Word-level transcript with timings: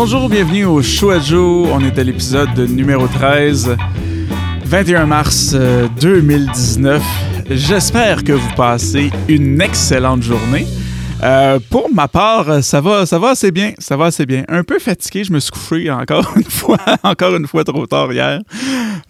Bonjour, 0.00 0.28
bienvenue 0.28 0.64
au 0.64 0.80
Show 0.80 1.10
à. 1.10 1.66
On 1.72 1.80
est 1.80 1.98
à 1.98 2.04
l'épisode 2.04 2.56
numéro 2.70 3.08
13, 3.08 3.76
21 4.64 5.06
mars 5.06 5.56
2019. 6.00 7.02
Euh, 7.02 7.44
J'espère 7.50 8.22
que 8.22 8.32
vous 8.32 8.54
passez 8.54 9.10
une 9.26 9.60
excellente 9.60 10.22
journée. 10.22 10.68
Euh, 11.22 11.58
pour 11.70 11.92
ma 11.92 12.06
part, 12.06 12.62
ça 12.62 12.80
va, 12.80 13.04
ça 13.04 13.18
va 13.18 13.30
assez 13.30 13.50
bien, 13.50 13.72
ça 13.78 13.96
va 13.96 14.06
assez 14.06 14.24
bien. 14.24 14.44
Un 14.48 14.62
peu 14.62 14.78
fatigué, 14.78 15.24
je 15.24 15.32
me 15.32 15.40
suis 15.40 15.50
couché 15.50 15.90
encore 15.90 16.32
une 16.36 16.44
fois, 16.44 16.78
encore 17.02 17.34
une 17.34 17.46
fois 17.46 17.64
trop 17.64 17.86
tard 17.86 18.12
hier. 18.12 18.40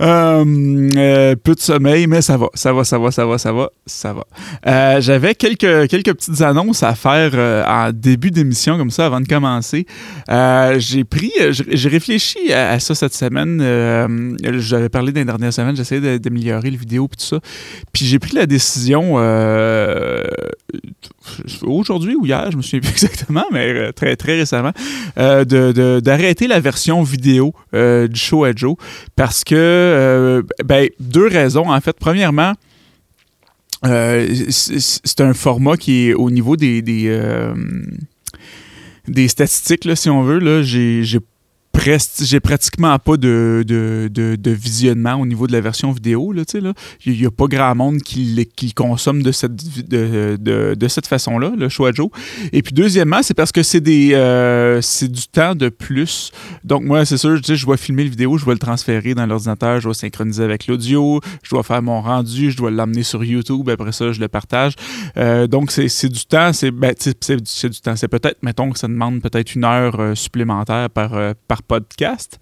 Euh, 0.00 0.88
euh, 0.96 1.36
peu 1.36 1.54
de 1.54 1.60
sommeil, 1.60 2.06
mais 2.06 2.22
ça 2.22 2.36
va, 2.36 2.48
ça 2.54 2.72
va, 2.72 2.84
ça 2.84 2.98
va, 2.98 3.10
ça 3.10 3.26
va, 3.26 3.38
ça 3.38 3.52
va, 3.52 3.68
ça 3.84 4.12
va. 4.12 4.24
Euh, 4.66 5.00
J'avais 5.00 5.34
quelques, 5.34 5.88
quelques 5.88 6.14
petites 6.14 6.40
annonces 6.40 6.82
à 6.82 6.94
faire 6.94 7.32
euh, 7.34 7.64
en 7.66 7.90
début 7.92 8.30
d'émission, 8.30 8.78
comme 8.78 8.90
ça, 8.90 9.06
avant 9.06 9.20
de 9.20 9.26
commencer. 9.26 9.86
Euh, 10.30 10.76
j'ai 10.78 11.04
pris, 11.04 11.32
j'ai 11.50 11.88
réfléchi 11.88 12.52
à, 12.52 12.78
ça 12.80 12.94
cette 12.94 13.14
semaine. 13.14 13.60
Euh, 13.60 14.36
J'avais 14.58 14.88
parlé 14.88 15.12
dans 15.12 15.20
les 15.20 15.24
dernières 15.26 15.52
semaines, 15.52 15.76
j'essayais 15.76 16.18
d'améliorer 16.18 16.70
le 16.70 16.78
vidéo 16.78 17.08
et 17.12 17.16
tout 17.16 17.24
ça. 17.24 17.40
Puis 17.92 18.06
j'ai 18.06 18.18
pris 18.18 18.34
la 18.34 18.46
décision 18.46 19.14
euh, 19.16 20.22
aujourd'hui 21.62 22.14
ou 22.16 22.26
hier, 22.26 22.50
je 22.50 22.56
me 22.56 22.62
souviens 22.62 22.80
plus 22.80 22.90
exactement, 23.04 23.44
mais 23.52 23.92
très, 23.92 24.16
très 24.16 24.36
récemment, 24.36 24.72
euh, 25.18 26.00
d'arrêter 26.00 26.46
la 26.46 26.60
version 26.60 27.02
vidéo 27.02 27.54
euh, 27.74 28.08
du 28.08 28.18
show 28.18 28.44
à 28.44 28.52
Joe 28.54 28.76
parce 29.16 29.44
que, 29.44 29.54
euh, 29.54 30.42
ben, 30.64 30.88
deux 31.00 31.26
raisons 31.26 31.70
en 31.70 31.80
fait. 31.80 31.96
Premièrement, 31.98 32.54
euh, 33.86 34.26
c'est 34.50 35.20
un 35.20 35.34
format 35.34 35.76
qui 35.76 36.08
est 36.08 36.14
au 36.14 36.30
niveau 36.30 36.56
des, 36.56 36.82
des, 36.82 37.04
euh, 37.06 37.54
des 39.06 39.28
statistiques, 39.28 39.84
là, 39.84 39.94
si 39.94 40.10
on 40.10 40.22
veut. 40.22 40.38
Là, 40.38 40.62
j'ai 41.78 42.40
pratiquement 42.40 42.98
pas 42.98 43.16
de, 43.16 43.64
de, 43.66 44.08
de, 44.10 44.50
visionnement 44.50 45.14
au 45.14 45.26
niveau 45.26 45.46
de 45.46 45.52
la 45.52 45.60
version 45.60 45.92
vidéo. 45.92 46.32
Là. 46.32 46.42
Il 47.04 47.18
n'y 47.18 47.26
a 47.26 47.30
pas 47.30 47.46
grand 47.46 47.74
monde 47.74 48.02
qui, 48.02 48.48
qui 48.56 48.72
consomme 48.72 49.22
de 49.22 49.32
cette, 49.32 49.54
de, 49.54 50.88
cette 50.88 51.06
façon-là, 51.06 51.52
le 51.56 51.68
choix 51.68 51.92
Joe. 51.92 52.08
Et 52.52 52.62
puis 52.62 52.72
deuxièmement, 52.72 53.22
c'est 53.22 53.34
parce 53.34 53.52
que 53.52 53.60
euh, 54.14 54.80
c'est 54.82 55.10
du 55.10 55.28
temps 55.28 55.54
de 55.54 55.68
plus. 55.68 56.32
Donc 56.64 56.84
moi, 56.84 57.04
c'est 57.04 57.16
sûr, 57.16 57.40
je 57.42 57.64
dois 57.64 57.76
filmer 57.76 58.04
le 58.04 58.10
vidéo, 58.10 58.38
je 58.38 58.44
dois 58.44 58.54
le 58.54 58.60
transférer 58.60 59.14
dans 59.14 59.26
l'ordinateur, 59.26 59.78
je 59.78 59.84
dois 59.84 59.94
synchroniser 59.94 60.44
avec 60.44 60.66
l'audio, 60.66 61.20
je 61.42 61.50
dois 61.50 61.62
faire 61.62 61.82
mon 61.82 62.00
rendu, 62.00 62.50
je 62.50 62.56
dois 62.56 62.70
l'amener 62.70 63.02
sur 63.02 63.24
YouTube, 63.24 63.68
après 63.68 63.92
ça, 63.92 64.12
je 64.12 64.20
le 64.20 64.28
partage. 64.28 64.74
Euh, 65.16 65.46
donc 65.46 65.70
c'est 65.70 66.08
du 66.08 66.24
temps, 66.24 66.52
c'est 66.52 66.70
ben, 66.70 66.94
du 66.94 67.80
temps. 67.80 67.96
C'est 67.96 68.08
peut-être, 68.08 68.42
mettons 68.42 68.70
que 68.70 68.78
ça 68.78 68.88
demande 68.88 69.20
peut-être 69.20 69.54
une 69.54 69.64
heure 69.64 70.00
euh, 70.00 70.14
supplémentaire 70.14 70.90
par, 70.90 71.10
par 71.46 71.62
podcast 71.68 72.40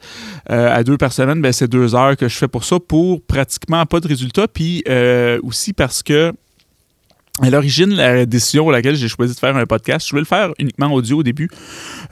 euh, 0.50 0.74
à 0.74 0.82
deux 0.84 0.96
par 0.96 1.12
semaine, 1.12 1.42
ben, 1.42 1.52
c'est 1.52 1.68
deux 1.68 1.94
heures 1.94 2.16
que 2.16 2.28
je 2.28 2.36
fais 2.36 2.48
pour 2.48 2.64
ça 2.64 2.78
pour 2.80 3.20
pratiquement 3.22 3.84
pas 3.84 4.00
de 4.00 4.08
résultats. 4.08 4.48
Puis 4.48 4.82
euh, 4.88 5.38
aussi 5.42 5.72
parce 5.72 6.02
que 6.02 6.32
à 7.42 7.50
l'origine, 7.50 7.94
la 7.94 8.24
décision 8.24 8.62
pour 8.62 8.72
laquelle 8.72 8.96
j'ai 8.96 9.08
choisi 9.08 9.34
de 9.34 9.38
faire 9.38 9.54
un 9.56 9.66
podcast, 9.66 10.06
je 10.06 10.10
voulais 10.10 10.22
le 10.22 10.26
faire 10.26 10.52
uniquement 10.58 10.90
audio 10.92 11.18
au 11.18 11.22
début 11.22 11.50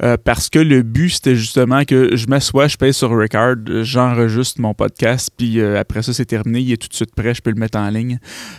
euh, 0.02 0.18
parce 0.22 0.50
que 0.50 0.58
le 0.58 0.82
but, 0.82 1.10
c'était 1.10 1.34
justement 1.34 1.84
que 1.84 2.14
je 2.14 2.26
m'assois, 2.26 2.68
je 2.68 2.76
paye 2.76 2.92
sur 2.92 3.08
record, 3.08 3.54
j'enregistre 3.82 4.60
mon 4.60 4.74
podcast, 4.74 5.30
puis 5.34 5.60
euh, 5.60 5.80
après 5.80 6.02
ça, 6.02 6.12
c'est 6.12 6.26
terminé, 6.26 6.60
il 6.60 6.72
est 6.72 6.76
tout 6.76 6.88
de 6.88 6.94
suite 6.94 7.14
prêt, 7.14 7.34
je 7.34 7.40
peux 7.40 7.50
le 7.50 7.58
mettre 7.58 7.78
en 7.78 7.88
ligne. 7.88 8.18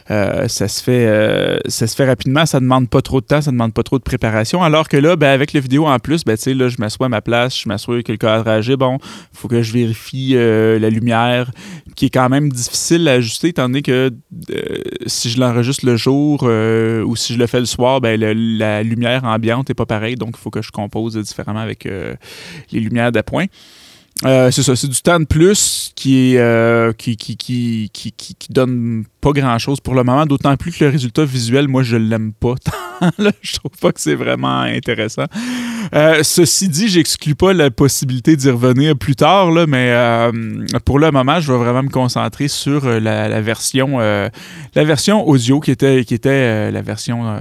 Euh, 0.10 0.48
ça, 0.48 0.68
se 0.68 0.82
fait, 0.82 1.62
ça 1.68 1.86
se 1.86 1.96
fait 1.96 2.08
rapidement, 2.08 2.48
ça 2.48 2.60
demande 2.60 2.90
pas 2.90 3.02
trop 3.02 3.22
de 3.22 3.28
temps, 3.28 3.42
ça 3.42 3.52
demande 3.52 3.74
pas 3.74 3.84
trop 3.84 4.00
de 4.00 4.04
préparation, 4.04 4.64
alors 4.64 4.88
que 4.88 4.98
là, 4.98 5.16
ben, 5.16 5.30
avec 5.30 5.54
la 5.54 5.60
vidéo 5.60 5.86
en 5.86 6.00
plus, 6.00 6.24
ben, 6.24 6.36
là, 6.48 6.70
je 6.70 6.78
m'assois 6.80 7.06
à 7.06 7.10
ma 7.10 7.22
place, 7.22 7.60
je 7.62 7.70
m'assois 7.70 8.02
que 8.02 8.12
le 8.12 8.18
cadrage 8.18 8.72
est 8.72 8.78
bon, 8.78 8.98
faut 9.34 9.48
que 9.48 9.62
je 9.62 9.72
vérifie 9.72 10.34
la 10.34 10.90
lumière, 10.90 11.52
qui 11.96 12.08
est 12.08 12.10
quand 12.10 12.30
même 12.30 12.52
difficile 12.52 13.08
à 13.08 13.14
ajuster, 13.14 13.50
étant 13.50 13.68
donné 13.68 13.84
que 13.84 14.12
si 15.06 15.30
je 15.30 15.40
l'enregistre 15.40 15.86
le 15.86 15.96
jour, 15.96 16.50
euh, 16.56 17.04
ou 17.04 17.16
si 17.16 17.34
je 17.34 17.40
le 17.40 17.48
fais 17.48 17.60
le 17.60 17.66
soir, 17.66 18.02
ben, 18.02 18.20
la 18.20 18.84
lumière 18.84 19.24
ambiante 19.24 19.70
n'est 19.70 19.76
pas 19.76 19.86
pareille, 19.86 20.16
donc 20.16 20.36
il 20.38 20.40
faut 20.40 20.50
que 20.50 20.62
je 20.62 20.72
compose 20.72 21.18
différemment 21.18 21.60
avec 21.60 21.86
euh, 21.86 22.16
les 22.72 22.80
lumières 22.80 23.12
d'appoint. 23.12 23.46
Euh, 24.24 24.50
c'est 24.50 24.64
ça, 24.64 24.78
c'est 24.78 24.88
du 24.88 25.02
temps 25.02 25.20
de 25.20 25.26
plus 25.26 25.94
euh, 26.08 26.94
qui, 26.94 27.38
donne 28.50 29.04
pas 29.20 29.32
grand 29.32 29.58
chose 29.58 29.82
pour 29.82 29.94
le 29.94 30.04
moment, 30.04 30.26
d'autant 30.26 30.56
plus 30.56 30.72
que 30.72 30.86
le 30.86 30.92
résultat 30.92 31.26
visuel, 31.26 31.68
moi, 31.68 31.84
je 31.84 31.98
l'aime 31.98 32.32
pas 32.32 32.54
tant. 32.64 33.10
Je 33.42 33.56
trouve 33.56 33.78
pas 33.82 33.92
que 33.92 34.00
c'est 34.00 34.16
vraiment 34.16 34.62
intéressant. 34.62 35.26
Euh, 35.94 36.24
ceci 36.24 36.70
dit, 36.70 36.88
j'exclus 36.88 37.36
pas 37.36 37.52
la 37.52 37.70
possibilité 37.72 38.38
d'y 38.38 38.50
revenir 38.50 38.98
plus 38.98 39.18
tard, 39.18 39.52
là, 39.52 39.68
mais 39.68 39.94
pour 40.86 41.00
le 41.00 41.12
moment, 41.12 41.42
je 41.42 41.52
vais 41.52 41.58
vraiment 41.58 41.84
me 41.84 41.90
concentrer 41.90 42.48
sur 42.48 42.86
la, 42.86 43.42
version 43.42 43.98
la 43.98 44.84
version 44.84 45.28
audio 45.28 45.60
qui 45.60 45.72
était, 45.72 46.06
qui 46.06 46.14
était 46.14 46.72
la 46.72 46.82
version 46.82 47.38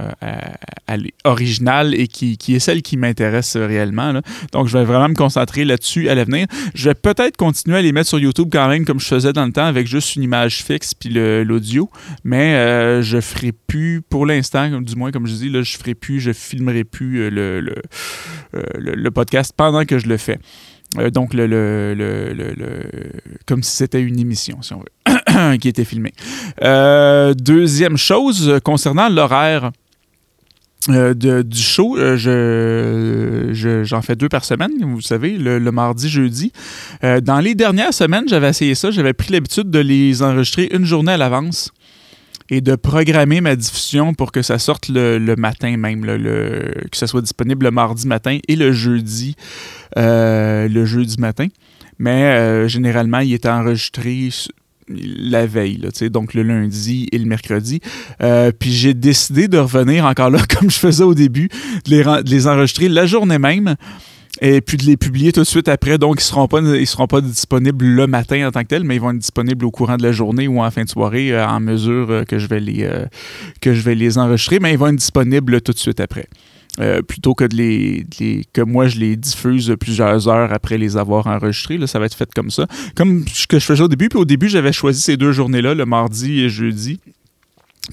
originale 1.23 1.95
et 1.95 2.07
qui, 2.07 2.37
est 2.49 2.59
celle 2.59 2.81
qui 2.81 2.97
m'intéresse 2.97 3.55
réellement. 3.55 4.13
Donc, 4.51 4.67
je 4.67 4.77
vais 4.77 4.83
vraiment 4.83 5.07
me 5.07 5.15
concentrer 5.15 5.63
là-dessus 5.63 6.09
à 6.09 6.15
l'avenir. 6.15 6.47
Je 6.73 6.89
vais 6.89 6.95
peut-être 6.95 7.37
continuer 7.37 7.77
à 7.77 7.81
les 7.81 7.91
mettre 7.91 8.09
sur 8.09 8.19
YouTube 8.19 8.49
quand 8.51 8.67
même, 8.67 8.85
comme 8.85 8.99
je 8.99 9.07
faisais 9.07 9.33
dans 9.33 9.45
le 9.45 9.51
temps, 9.51 9.65
avec 9.65 9.87
juste 9.87 10.15
une 10.15 10.23
image 10.23 10.63
fixe 10.63 10.93
puis 10.93 11.09
l'audio, 11.09 11.89
mais 12.23 12.55
euh, 12.55 13.01
je 13.01 13.19
ferai 13.21 13.51
plus, 13.51 14.01
pour 14.01 14.25
l'instant, 14.25 14.81
du 14.81 14.95
moins 14.95 15.11
comme 15.11 15.27
je 15.27 15.33
dis, 15.33 15.51
je 15.51 15.77
ferai 15.77 15.95
plus, 15.95 16.19
je 16.19 16.33
filmerai 16.33 16.83
plus 16.83 17.21
euh, 17.21 17.29
le, 17.29 17.59
le, 17.61 17.75
euh, 18.55 18.63
le, 18.77 18.95
le, 18.95 19.11
podcast 19.11 19.53
pendant 19.55 19.85
que 19.85 19.99
je 19.99 20.07
le 20.07 20.17
fais. 20.17 20.39
Euh, 20.97 21.09
donc, 21.09 21.33
le, 21.33 21.45
le, 21.47 22.53
comme 23.45 23.63
si 23.63 23.75
c'était 23.75 24.01
une 24.01 24.19
émission, 24.19 24.61
si 24.61 24.73
on 24.73 24.79
veut, 24.79 25.57
qui 25.57 25.67
était 25.67 25.85
filmée. 25.85 26.13
Deuxième 26.61 27.97
chose, 27.97 28.59
concernant 28.63 29.09
l'horaire. 29.09 29.71
Euh, 30.89 31.13
du 31.43 31.59
show, 31.59 31.97
euh, 31.97 32.15
je, 33.53 33.83
j'en 33.83 34.01
fais 34.01 34.15
deux 34.15 34.29
par 34.29 34.45
semaine, 34.45 34.71
vous 34.81 35.01
savez, 35.01 35.37
le, 35.37 35.59
mardi, 35.71 36.09
jeudi. 36.09 36.51
Euh, 37.03 37.21
dans 37.21 37.39
les 37.39 37.55
dernières 37.55 37.93
semaines, 37.93 38.25
j'avais 38.27 38.49
essayé 38.49 38.75
ça. 38.75 38.91
J'avais 38.91 39.13
pris 39.13 39.31
l'habitude 39.31 39.69
de 39.69 39.79
les 39.79 40.21
enregistrer 40.21 40.69
une 40.71 40.85
journée 40.85 41.13
à 41.13 41.17
l'avance 41.17 41.71
et 42.51 42.61
de 42.61 42.75
programmer 42.75 43.41
ma 43.41 43.55
diffusion 43.55 44.13
pour 44.13 44.31
que 44.31 44.43
ça 44.43 44.59
sorte 44.59 44.89
le, 44.89 45.35
matin 45.35 45.75
même, 45.77 46.05
que 46.05 46.97
ça 46.97 47.07
soit 47.07 47.21
disponible 47.21 47.65
le 47.65 47.71
mardi 47.71 48.07
matin 48.07 48.37
et 48.47 48.55
le 48.55 48.71
jeudi, 48.71 49.35
le 49.95 50.85
jeudi 50.85 51.15
matin. 51.19 51.47
Mais 51.97 52.69
généralement, 52.69 53.19
il 53.19 53.33
était 53.33 53.49
enregistré 53.49 54.29
la 54.87 55.45
veille, 55.47 55.77
là, 55.77 55.89
donc 56.09 56.33
le 56.33 56.43
lundi 56.43 57.07
et 57.11 57.17
le 57.17 57.25
mercredi. 57.25 57.79
Euh, 58.21 58.51
puis 58.57 58.71
j'ai 58.71 58.93
décidé 58.93 59.47
de 59.47 59.57
revenir 59.57 60.05
encore 60.05 60.29
là, 60.29 60.39
comme 60.59 60.69
je 60.69 60.77
faisais 60.77 61.03
au 61.03 61.15
début, 61.15 61.49
de 61.85 62.29
les, 62.29 62.47
enregistrer 62.47 62.89
la 62.89 63.05
journée 63.05 63.39
même 63.39 63.75
et 64.41 64.59
puis 64.59 64.77
de 64.77 64.83
les 64.83 64.97
publier 64.97 65.31
tout 65.31 65.41
de 65.41 65.45
suite 65.45 65.69
après. 65.69 65.97
Donc, 65.97 66.15
ils 66.15 66.17
ne 66.17 66.21
seront, 66.21 66.47
pas, 66.47 66.59
ils 66.59 66.87
seront 66.87 67.07
pas 67.07 67.21
disponibles 67.21 67.85
le 67.85 68.05
matin 68.05 68.47
en 68.47 68.51
tant 68.51 68.61
que 68.63 68.67
tel, 68.67 68.83
mais 68.83 68.95
ils 68.95 69.01
vont 69.01 69.11
être 69.11 69.19
disponibles 69.19 69.65
au 69.65 69.71
courant 69.71 69.97
de 69.97 70.03
la 70.03 70.11
journée 70.11 70.47
ou 70.47 70.61
en 70.61 70.69
fin 70.71 70.83
de 70.83 70.89
soirée 70.89 71.31
euh, 71.31 71.47
en 71.47 71.59
mesure 71.59 72.11
euh, 72.11 72.23
que, 72.23 72.37
je 72.37 72.47
vais 72.47 72.59
les, 72.59 72.89
que 73.61 73.73
je 73.73 73.81
vais 73.81 73.95
les 73.95 74.17
enregistrer, 74.17 74.59
mais 74.59 74.73
ils 74.73 74.77
vont 74.77 74.87
être 74.87 74.95
disponibles 74.95 75.61
tout 75.61 75.71
de 75.71 75.79
suite 75.79 75.99
après. 75.99 76.27
Euh, 76.81 77.01
plutôt 77.01 77.35
que 77.35 77.45
de 77.45 77.55
les, 77.55 78.03
de 78.03 78.15
les, 78.19 78.45
que 78.51 78.61
moi 78.61 78.87
je 78.87 78.99
les 78.99 79.15
diffuse 79.15 79.73
plusieurs 79.79 80.27
heures 80.27 80.51
après 80.51 80.77
les 80.77 80.97
avoir 80.97 81.27
enregistrés. 81.27 81.77
Là, 81.77 81.87
ça 81.87 81.99
va 81.99 82.05
être 82.05 82.15
fait 82.15 82.29
comme 82.33 82.51
ça. 82.51 82.67
Comme 82.95 83.25
ce 83.27 83.47
que 83.47 83.59
je 83.59 83.65
faisais 83.65 83.81
au 83.81 83.87
début. 83.87 84.09
Puis 84.09 84.19
au 84.19 84.25
début, 84.25 84.49
j'avais 84.49 84.73
choisi 84.73 85.01
ces 85.01 85.15
deux 85.15 85.31
journées-là, 85.31 85.73
le 85.73 85.85
mardi 85.85 86.41
et 86.41 86.49
jeudi. 86.49 86.99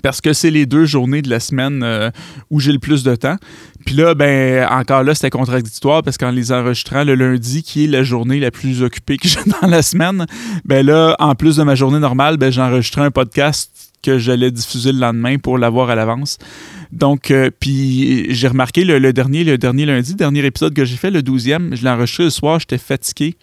Parce 0.03 0.20
que 0.20 0.32
c'est 0.32 0.50
les 0.50 0.65
deux 0.65 0.87
journées 0.87 1.20
de 1.20 1.28
la 1.28 1.38
semaine 1.38 1.82
euh, 1.84 2.10
où 2.50 2.60
j'ai 2.60 2.72
le 2.72 2.78
plus 2.78 3.04
de 3.04 3.15
temps. 3.15 3.37
Puis 3.84 3.94
là, 3.94 4.15
ben, 4.15 4.66
encore 4.70 5.03
là, 5.03 5.14
c'était 5.14 5.31
contradictoire 5.31 6.03
parce 6.03 6.16
qu'en 6.16 6.31
les 6.31 6.50
enregistrant 6.50 7.05
le 7.05 7.14
lundi, 7.14 7.62
qui 7.62 7.85
est 7.85 7.88
la 7.88 8.02
journée 8.02 8.40
la 8.40 8.50
plus 8.50 8.82
occupée 8.82 9.19
que 9.19 9.28
j'ai 9.28 9.40
dans 9.61 9.69
la 9.69 9.82
semaine, 9.82 10.26
ben 10.64 10.85
là, 10.85 11.14
en 11.19 11.35
plus 11.35 11.56
de 11.56 11.62
ma 11.62 11.75
journée 11.75 11.99
normale, 11.99 12.37
ben, 12.37 12.50
j'enregistrais 12.50 13.02
un 13.02 13.11
podcast 13.11 13.70
que 14.02 14.19
j'allais 14.19 14.50
diffuser 14.50 14.93
le 14.93 14.99
lendemain 14.99 15.38
pour 15.38 15.58
l'avoir 15.58 15.90
à 15.90 15.94
l'avance. 15.94 16.38
Donc, 16.92 17.30
euh, 17.30 17.50
puis 17.58 18.32
j'ai 18.34 18.48
remarqué 18.48 18.84
le, 18.84 18.98
le, 18.98 19.12
dernier, 19.14 19.44
le 19.44 19.56
dernier 19.56 19.86
lundi, 19.86 20.14
dernier 20.14 20.44
épisode 20.44 20.74
que 20.74 20.84
j'ai 20.84 20.96
fait, 20.96 21.10
le 21.10 21.22
12e, 21.22 21.74
je 21.74 21.82
l'ai 21.82 21.90
enregistré 21.90 22.24
le 22.24 22.30
soir, 22.30 22.60
j'étais 22.60 22.78
fatigué. 22.78 23.34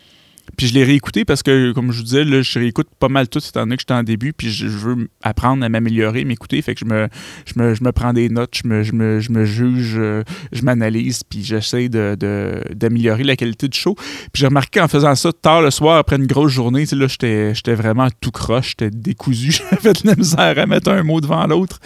Puis 0.57 0.67
je 0.67 0.73
l'ai 0.73 0.83
réécouté 0.83 1.25
parce 1.25 1.43
que, 1.43 1.71
comme 1.71 1.91
je 1.91 1.97
vous 1.97 2.03
disais, 2.03 2.23
je 2.43 2.59
réécoute 2.59 2.87
pas 2.99 3.09
mal 3.09 3.27
tout 3.27 3.39
étant 3.39 3.61
donné 3.61 3.75
que 3.75 3.81
j'étais 3.81 3.93
en 3.93 4.03
début, 4.03 4.33
puis 4.33 4.51
je, 4.51 4.67
veux 4.67 5.09
apprendre 5.21 5.63
à 5.63 5.69
m'améliorer, 5.69 6.25
m'écouter. 6.25 6.61
Fait 6.61 6.73
que 6.73 6.81
je 6.81 6.85
me, 6.85 7.07
je, 7.45 7.59
me, 7.59 7.73
je 7.73 7.83
me 7.83 7.91
prends 7.91 8.13
des 8.13 8.29
notes, 8.29 8.55
je 8.63 8.67
me, 8.67 8.83
je 8.83 8.93
me, 8.93 9.19
je 9.19 9.31
me 9.31 9.45
juge, 9.45 9.95
euh, 9.97 10.23
je 10.51 10.61
m'analyse, 10.61 11.23
puis 11.23 11.43
j'essaie 11.43 11.89
d'améliorer 11.89 13.23
de, 13.23 13.27
la 13.27 13.35
qualité 13.35 13.67
du 13.67 13.77
show. 13.77 13.95
Puis 13.95 14.41
j'ai 14.41 14.47
remarqué 14.47 14.81
en 14.81 14.87
faisant 14.87 15.15
ça 15.15 15.31
tard 15.33 15.61
le 15.61 15.71
soir, 15.71 15.97
après 15.97 16.15
une 16.15 16.27
grosse 16.27 16.51
journée, 16.51 16.85
là, 16.91 17.07
j'étais 17.07 17.75
vraiment 17.75 18.07
tout 18.21 18.31
croche, 18.31 18.69
j'étais 18.69 18.89
décousu, 18.89 19.51
j'avais 19.71 19.93
de 19.93 20.07
la 20.07 20.15
misère 20.15 20.57
à 20.57 20.65
mettre 20.65 20.91
un 20.91 21.03
mot 21.03 21.21
devant 21.21 21.45
l'autre. 21.47 21.79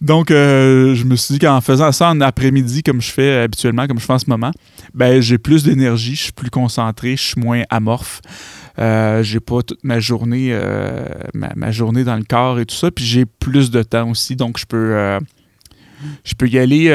Donc, 0.00 0.30
euh, 0.30 0.94
je 0.94 1.04
me 1.04 1.16
suis 1.16 1.34
dit 1.34 1.38
qu'en 1.40 1.60
faisant 1.60 1.92
ça 1.92 2.10
en 2.10 2.20
après-midi, 2.20 2.82
comme 2.82 3.00
je 3.00 3.10
fais 3.10 3.42
habituellement, 3.42 3.86
comme 3.86 3.98
je 3.98 4.04
fais 4.04 4.12
en 4.12 4.18
ce 4.18 4.28
moment, 4.28 4.50
ben 4.94 5.20
j'ai 5.20 5.38
plus 5.38 5.64
d'énergie, 5.64 6.14
je 6.14 6.24
suis 6.24 6.32
plus 6.32 6.50
concentré, 6.50 7.16
je 7.16 7.22
suis 7.22 7.40
moins 7.40 7.62
amorphe. 7.70 8.07
Euh, 8.78 9.22
j'ai 9.22 9.40
pas 9.40 9.62
toute 9.62 9.82
ma 9.82 9.98
journée, 9.98 10.50
euh, 10.52 11.04
ma, 11.34 11.70
journée 11.72 12.04
dans 12.04 12.16
le 12.16 12.24
corps 12.24 12.60
et 12.60 12.66
tout 12.66 12.74
ça. 12.74 12.90
Puis 12.90 13.04
j'ai 13.04 13.26
plus 13.26 13.70
de 13.70 13.82
temps 13.82 14.10
aussi, 14.10 14.36
donc 14.36 14.58
je 14.58 14.66
peux, 14.66 14.94
euh, 14.94 15.18
peux 16.36 16.48
y 16.48 16.58
aller 16.58 16.88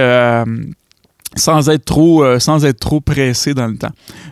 sans 1.36 1.68
être 1.69 1.86
trop, 1.86 2.39
sans 2.39 2.63
être 2.63 2.80
trop 2.80 3.01
pressé 3.01 3.54
dans 3.54 3.68
le 3.68 3.77
temps. 3.77 3.92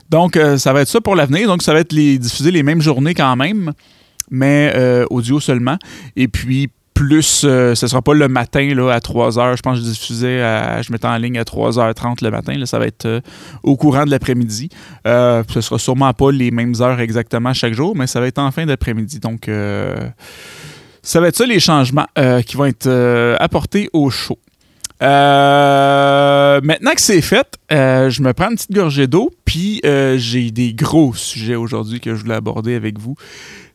Donc 0.10 0.39
ça 0.57 0.72
va 0.72 0.81
être 0.81 0.88
ça 0.88 1.01
pour 1.01 1.16
l'avenir. 1.16 1.48
Donc 1.48 1.63
ça 1.63 1.74
va 1.74 1.80
être 1.80 1.94
les, 1.94 2.18
diffuser 2.18 2.51
les 2.51 2.63
mêmes 2.63 2.81
journées 2.81 3.16
quand 3.16 3.36
même, 3.36 3.74
mais 4.30 4.74
audio 5.10 5.39
seulement. 5.39 5.77
Et 6.16 6.27
puis 6.27 6.69
plus, 7.01 7.44
euh, 7.45 7.74
ce 7.74 7.88
sera 7.88 8.01
pas 8.01 8.13
le 8.13 8.27
matin 8.27 8.74
là, 8.75 8.92
à 8.92 9.00
3h. 9.00 9.57
Je 9.57 9.62
pense 9.62 9.80
que 9.80 9.86
je 9.86 9.89
diffusais, 9.89 10.39
je 10.83 10.92
mettais 10.92 11.07
en 11.07 11.18
ligne 11.18 11.39
à 11.39 11.44
3h30 11.44 12.24
le 12.24 12.30
matin. 12.30 12.53
Là, 12.53 12.65
ça 12.65 12.77
va 12.77 12.86
être 12.86 13.06
euh, 13.06 13.21
au 13.63 13.75
courant 13.75 14.06
de 14.06 14.12
l'après-midi. 14.12 14.69
Euh, 15.07 15.44
ce 15.50 15.62
sera 15.62 15.80
sûrement 15.80 16.13
pas 16.13 16.31
les 16.31 16.51
mêmes 16.51 16.75
heures 16.80 17.00
exactement 17.00 17.53
chaque 17.53 17.74
jour, 17.74 17.95
mais 17.95 18.06
ça 18.06 18.19
va 18.19 18.27
être 18.27 18.38
en 18.38 18.51
fin 18.51 18.65
d'après-midi. 18.65 19.19
Donc, 19.19 19.50
ça 21.01 21.19
va 21.19 21.27
être 21.27 21.36
ça 21.36 21.45
les 21.45 21.59
changements 21.59 22.07
qui 22.45 22.56
vont 22.56 22.65
être 22.65 23.36
apportés 23.39 23.89
au 23.94 24.09
show. 24.09 24.38
Maintenant 25.01 26.94
que 26.94 27.01
c'est 27.01 27.21
fait, 27.21 27.57
je 27.69 28.21
me 28.21 28.33
prends 28.33 28.50
une 28.50 28.56
petite 28.56 28.71
gorgée 28.71 29.07
d'eau, 29.07 29.31
puis 29.45 29.81
j'ai 30.18 30.51
des 30.51 30.74
gros 30.74 31.13
sujets 31.13 31.56
aujourd'hui 31.56 32.00
que 32.00 32.15
je 32.15 32.21
voulais 32.21 32.36
aborder 32.36 32.75
avec 32.75 33.00
vous 33.00 33.15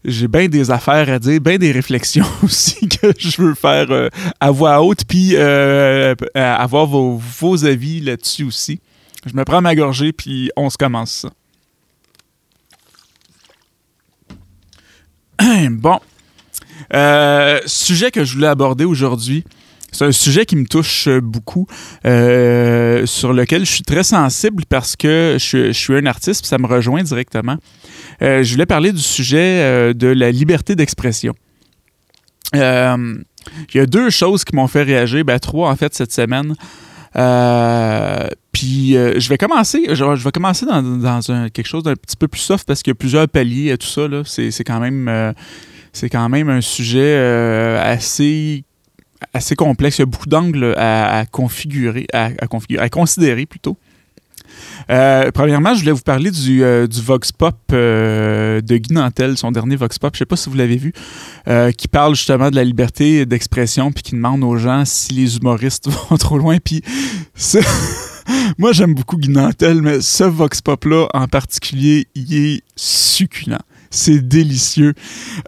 j'ai 0.07 0.29
bien 0.29 0.47
des 0.49 0.71
affaires 0.71 1.11
à 1.11 1.19
dire, 1.19 1.41
bien 1.41 1.59
des 1.59 1.73
réflexions 1.73 2.27
aussi 2.43 2.89
que 2.89 3.13
je 3.19 3.43
veux 3.43 3.55
faire 3.55 3.91
euh, 3.91 4.09
à 4.41 4.51
voix 4.53 4.81
haute, 4.83 5.05
puis 5.05 5.33
euh, 5.35 6.15
avoir 6.35 6.87
vos, 6.87 7.65
avis 7.65 8.01
là-dessus 8.01 8.45
aussi. 8.45 8.81
Je 9.27 9.35
me 9.35 9.45
prends 9.45 9.61
ma 9.61 9.75
gorgée, 9.75 10.13
puis 10.13 10.51
on 10.57 10.71
se 10.71 10.79
commence 10.79 11.11
ça. 11.11 11.31
bon. 15.71 15.99
Euh, 16.95 17.59
sujet 17.67 18.13
que 18.13 18.25
je 18.25 18.35
voulais 18.35 18.47
aborder 18.47 18.85
aujourd'hui, 18.85 19.45
c'est 19.93 20.05
un 20.05 20.13
sujet 20.13 20.45
qui 20.45 20.57
me 20.57 20.67
touche 20.67 21.09
beaucoup, 21.23 21.67
sur 22.05 23.33
lequel 23.33 23.65
je 23.65 23.71
suis 23.71 23.83
très 23.83 24.03
sensible 24.03 24.65
parce 24.69 24.97
que 24.97 25.37
je, 25.39 25.73
suis 25.73 25.95
un 25.95 26.07
artiste, 26.07 26.47
ça 26.47 26.59
me 26.59 26.67
rejoint 26.67 27.03
directement. 27.03 27.57
Euh, 28.23 28.43
je 28.43 28.53
voulais 28.53 28.67
parler 28.67 28.93
du 28.93 29.01
sujet 29.01 29.61
euh, 29.63 29.93
de 29.93 30.09
la 30.09 30.31
liberté 30.31 30.75
d'expression. 30.75 31.35
Euh, 32.55 33.15
il 33.73 33.77
y 33.77 33.81
a 33.81 33.87
deux 33.87 34.11
choses 34.11 34.45
qui 34.45 34.55
m'ont 34.57 34.67
fait 34.67 34.83
réagir, 34.83 35.25
ben 35.25 35.39
trois 35.39 35.71
en 35.71 35.77
fait 35.77 35.95
cette 35.95 36.13
semaine. 36.13 36.55
puis 38.53 38.93
je 38.93 39.29
vais 39.29 39.39
commencer, 39.39 39.87
je, 39.93 40.05
vais 40.05 40.31
commencer 40.33 40.67
dans, 40.67 41.21
quelque 41.51 41.67
chose 41.67 41.83
d'un 41.83 41.95
petit 41.95 42.17
peu 42.17 42.29
plus 42.29 42.41
soft 42.41 42.67
parce 42.67 42.83
qu'il 42.83 42.91
y 42.91 42.93
a 42.93 42.97
plusieurs 42.97 43.29
paliers 43.29 43.73
à 43.73 43.77
tout 43.77 43.87
ça. 43.87 44.09
C'est, 44.25 44.65
quand 44.65 44.81
même 44.81 45.35
c'est 45.93 46.09
quand 46.09 46.29
même 46.29 46.49
un 46.49 46.61
sujet 46.61 47.17
assez 47.79 48.65
assez 49.33 49.57
complexe. 49.57 49.99
Il 49.99 50.03
y 50.03 50.05
a 50.05 50.07
beaucoup 50.07 50.29
d'angles 50.29 50.75
à, 50.77 51.25
configurer, 51.31 52.07
à, 52.13 52.89
considérer 52.89 53.47
plutôt. 53.47 53.77
Euh, 54.91 55.31
premièrement, 55.33 55.75
je 55.75 55.81
voulais 55.81 55.93
vous 55.93 56.01
parler 56.01 56.31
du, 56.31 56.63
euh, 56.63 56.87
Vox 56.91 57.33
Pop 57.33 57.57
euh, 57.73 58.61
de 58.61 58.77
Guy 58.77 58.95
Nantel, 58.95 59.37
son 59.37 59.51
dernier 59.51 59.77
Vox 59.77 59.99
Pop. 59.99 60.15
Je 60.15 60.19
ne 60.19 60.21
sais 60.21 60.27
pas 60.27 60.37
si 60.37 60.49
vous 60.49 60.57
l'avez 60.57 60.77
vu, 60.77 60.93
qui 61.77 61.89
parle 61.89 62.15
justement 62.15 62.51
de 62.51 62.57
la 62.57 62.65
liberté 62.65 63.27
d'expression, 63.27 63.93
puis 63.93 64.03
qui 64.03 64.13
demande 64.13 64.45
aux 64.45 64.57
gens 64.57 64.85
si 64.85 65.13
les 65.13 65.37
humoristes 65.37 65.89
vont 66.11 66.17
trop 66.17 66.39
loin. 66.39 66.59
Puis 66.59 66.83
moi, 68.59 68.73
j'aime 68.73 68.95
beaucoup 68.95 69.17
Guy 69.17 69.31
Nantel, 69.31 69.83
mais 69.83 70.01
ce 70.01 70.25
Vox 70.25 70.61
Pop-là 70.61 71.09
en 71.13 71.27
particulier, 71.27 72.07
il 72.15 72.35
est 72.35 72.63
succulent. 72.77 73.59
C'est 73.97 74.27
délicieux. 74.27 74.95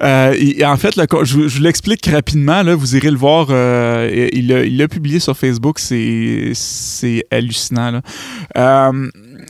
et, 0.02 0.64
en 0.64 0.76
fait, 0.76 0.94
je, 1.24 1.36
vous 1.36 1.62
l'explique 1.62 2.06
rapidement. 2.06 2.62
Là, 2.62 2.74
vous 2.74 2.96
irez 2.96 3.10
le 3.10 3.16
voir. 3.16 3.48
il 3.50 4.76
l'a 4.76 4.88
publié 4.88 5.20
sur 5.20 5.36
Facebook. 5.36 5.78
C'est 5.78 7.26
hallucinant. 7.30 8.00
Là 8.54 8.92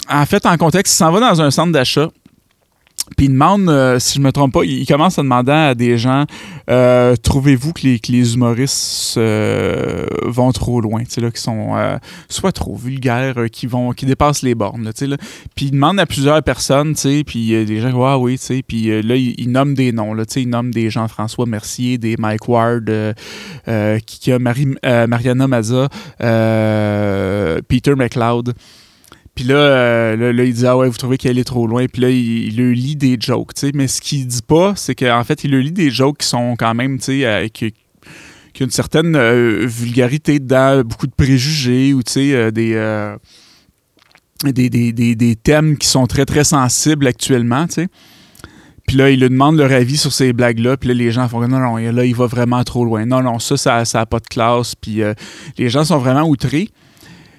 en 0.09 0.27
fait, 0.27 0.47
en 0.47 0.57
contexte, 0.57 0.95
il 0.95 0.97
s'en 0.97 1.13
va 1.13 1.21
dans 1.21 1.41
un 1.43 1.51
centre 1.51 1.73
d'achat. 1.73 2.09
Puis 3.17 3.27
il 3.27 3.33
demande, 3.33 3.69
euh, 3.69 3.99
si 3.99 4.19
je 4.19 4.21
me 4.21 4.33
trompe 4.33 4.53
pas, 4.53 4.65
il, 4.65 4.87
commence 4.87 5.19
à 5.19 5.23
demander 5.23 5.53
à 5.53 5.75
des 5.75 5.99
gens 5.99 6.25
euh, 6.71 7.17
trouvez-vous 7.17 7.73
que 7.73 7.83
les, 7.83 8.35
humoristes 8.35 9.17
euh, 9.17 10.07
vont 10.25 10.53
trop 10.53 10.81
loin, 10.81 11.03
là, 11.17 11.31
qui 11.31 11.41
sont 11.41 11.77
soit 12.29 12.53
trop 12.53 12.77
vulgaires, 12.77 13.37
qui 13.51 13.67
vont 13.67 13.93
qui 13.93 14.07
dépassent 14.07 14.43
les 14.43 14.55
bornes, 14.55 14.85
là. 14.85 14.93
Puis 15.55 15.67
il 15.67 15.71
demande 15.73 15.99
à 16.01 16.07
plusieurs 16.07 16.43
personnes, 16.43 16.95
tu 16.95 17.01
sais, 17.01 17.25
puis 17.25 17.65
des 17.65 17.81
gens, 17.81 18.05
ah 18.05 18.19
oui, 18.19 18.39
puis 18.67 19.03
là, 19.03 19.17
il, 19.17 19.51
nomme 19.51 19.75
des 19.75 19.93
noms, 19.93 20.15
là, 20.15 20.25
il 20.37 20.49
nomme 20.49 20.73
des 20.73 20.91
Jean-François 20.91 21.47
Mercier, 21.47 21.99
des 21.99 22.17
Mike 22.19 22.49
Ward, 22.49 22.91
qui, 24.07 24.33
a 24.33 24.39
Marie, 24.39 24.75
Mariana 24.85 25.47
Maza, 25.49 25.89
Peter 27.69 27.95
McLeod. 27.97 28.55
Puis 29.39 29.47
euh, 29.51 30.17
là, 30.17 30.33
là, 30.33 30.43
il 30.43 30.53
dit 30.53 30.67
Ah 30.67 30.77
ouais, 30.77 30.89
vous 30.89 30.97
trouvez 30.97 31.17
qu'elle 31.17 31.39
est 31.39 31.45
trop 31.45 31.69
loin. 31.69 31.87
Puis 31.87 32.03
là, 32.03 32.11
il, 32.11 32.57
le 32.57 32.73
lit 32.73 32.97
des 32.97 33.17
jokes. 33.21 33.53
sais. 33.55 33.71
Mais 33.73 33.87
ce 33.87 34.01
qu'il 34.01 34.27
dit 34.27 34.43
pas, 34.43 34.73
c'est 34.75 34.97
qu'en 34.97 35.23
fait, 35.23 35.45
il 35.45 35.53
le 35.53 35.61
lit 35.61 35.71
des 35.71 35.93
jokes 35.93 36.19
qui 36.19 36.27
sont 36.27 36.57
quand 36.59 36.75
même, 36.75 36.99
tu 36.99 37.05
sais, 37.05 37.25
euh, 37.25 37.47
qui, 37.47 37.67
ont 37.67 38.65
une 38.65 38.73
certaine 38.73 39.15
euh, 39.15 39.65
vulgarité 39.65 40.41
dedans, 40.41 40.83
beaucoup 40.83 41.07
de 41.07 41.13
préjugés 41.17 41.95
ou 41.95 42.03
tu 42.03 42.15
sais, 42.15 42.51
des, 42.51 43.17
des, 44.45 44.71
des, 44.71 45.15
des, 45.15 45.37
thèmes 45.37 45.79
qui 45.79 45.87
sont 45.87 46.09
très, 46.09 46.25
très 46.25 46.43
sensibles 46.43 47.07
actuellement, 47.07 47.69
tu 47.69 47.75
sais. 47.75 47.89
Puis 48.89 48.97
là, 48.97 49.09
il 49.09 49.21
lui 49.21 49.29
demande 49.29 49.57
leur 49.57 49.71
avis 49.71 49.99
sur 49.99 50.13
ces 50.13 50.33
blagues-là. 50.33 50.79
Puis 50.79 50.89
là, 50.89 50.95
les 50.97 51.13
gens 51.13 51.29
font 51.29 51.47
non, 51.47 51.61
non, 51.61 51.77
là, 51.77 52.05
il 52.05 52.15
va 52.17 52.27
vraiment 52.27 52.65
trop 52.65 52.85
loin. 52.85 53.07
Non, 53.07 53.23
non, 53.23 53.39
ça, 53.39 53.57
ça 53.57 53.99
n'a 53.99 54.07
pas 54.07 54.19
de 54.19 54.27
classe. 54.27 54.75
Puis 54.75 55.01
les 55.59 55.69
gens 55.69 55.85
sont 55.85 55.99
vraiment 55.99 56.25
outrés. 56.25 56.71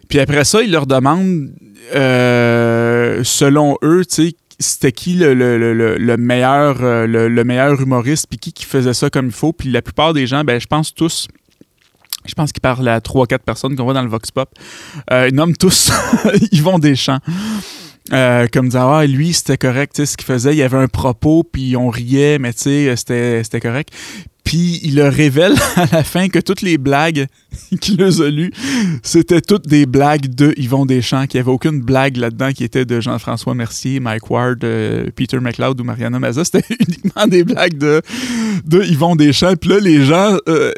Puis 0.09 0.19
après 0.19 0.43
ça, 0.43 0.61
il 0.61 0.71
leur 0.71 0.87
demande 0.87 1.51
euh, 1.95 3.23
selon 3.23 3.77
eux, 3.83 4.01
c'était 4.59 4.91
qui 4.91 5.13
le, 5.13 6.15
meilleur, 6.17 6.77
euh, 6.81 7.07
le, 7.07 7.43
meilleur 7.43 7.79
humoriste, 7.79 8.25
puis 8.27 8.39
qui, 8.39 8.51
qui 8.51 8.65
faisait 8.65 8.93
ça 8.93 9.09
comme 9.09 9.27
il 9.27 9.31
faut. 9.31 9.53
Puis 9.53 9.69
la 9.69 9.81
plupart 9.81 10.13
des 10.13 10.27
gens, 10.27 10.43
ben, 10.43 10.59
je 10.59 10.67
pense 10.67 10.93
tous, 10.93 11.27
je 12.25 12.33
pense 12.33 12.51
qu'ils 12.51 12.61
parlent 12.61 12.87
à 12.87 12.99
3-4 12.99 13.39
personnes 13.39 13.75
qu'on 13.75 13.83
voit 13.83 13.93
dans 13.93 14.01
le 14.01 14.09
Vox 14.09 14.31
Pop. 14.31 14.49
Euh, 15.11 15.27
ils 15.29 15.35
nomment 15.35 15.55
tous 15.55 15.91
Yvon 16.51 16.79
Deschamps. 16.79 17.19
Euh, 18.11 18.47
comme 18.51 18.69
disant 18.69 18.91
ah 18.91 19.05
lui 19.05 19.33
c'était 19.33 19.57
correct 19.57 20.03
ce 20.03 20.17
qu'il 20.17 20.25
faisait 20.25 20.55
il 20.55 20.63
avait 20.63 20.77
un 20.77 20.87
propos 20.87 21.43
puis 21.43 21.77
on 21.77 21.89
riait 21.89 22.39
mais 22.39 22.53
tu 22.53 22.61
sais 22.95 22.95
c'était 22.95 23.59
correct 23.61 23.93
puis 24.49 24.79
il 24.81 24.95
leur 24.95 25.13
révèle 25.13 25.53
à 25.75 25.85
la 25.91 26.03
fin 26.03 26.27
que 26.27 26.39
toutes 26.39 26.63
les 26.63 26.79
blagues 26.79 27.27
qu'il 27.81 28.01
a 28.01 28.09
lues, 28.31 28.51
c'était 29.03 29.41
toutes 29.41 29.67
des 29.67 29.85
blagues 29.85 30.33
de 30.33 30.55
Yvon 30.57 30.87
Deschamps, 30.87 31.27
qu'il 31.27 31.37
n'y 31.37 31.41
avait 31.41 31.51
aucune 31.51 31.81
blague 31.81 32.17
là-dedans 32.17 32.51
qui 32.51 32.63
était 32.63 32.83
de 32.83 32.99
Jean-François 32.99 33.53
Mercier, 33.53 33.99
Mike 33.99 34.27
Ward, 34.31 34.63
euh, 34.63 35.05
Peter 35.15 35.39
McLeod 35.39 35.79
ou 35.79 35.83
Mariana 35.83 36.17
Maza. 36.17 36.43
C'était 36.45 36.65
uniquement 36.79 37.27
des 37.27 37.43
blagues 37.43 37.77
de, 37.77 38.01
Yvon 38.71 39.15
Deschamps. 39.15 39.53
Puis 39.55 39.69
là, 39.69 39.79
les 39.79 40.03
gens... 40.03 40.35
Euh, 40.47 40.71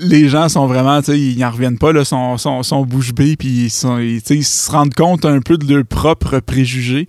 les 0.00 0.28
gens 0.28 0.48
sont 0.48 0.66
vraiment, 0.66 1.00
tu 1.02 1.12
sais, 1.12 1.20
ils 1.20 1.38
n'en 1.38 1.50
reviennent 1.50 1.78
pas, 1.78 1.92
là, 1.92 2.04
sont, 2.04 2.38
sont, 2.38 2.86
bouche 2.86 3.12
bée, 3.12 3.36
puis 3.36 3.66
ils, 3.66 3.70
se 3.70 4.70
rendent 4.70 4.94
compte 4.94 5.24
un 5.24 5.40
peu 5.40 5.58
de 5.58 5.72
leurs 5.72 5.84
propres 5.84 6.40
préjugés 6.40 7.06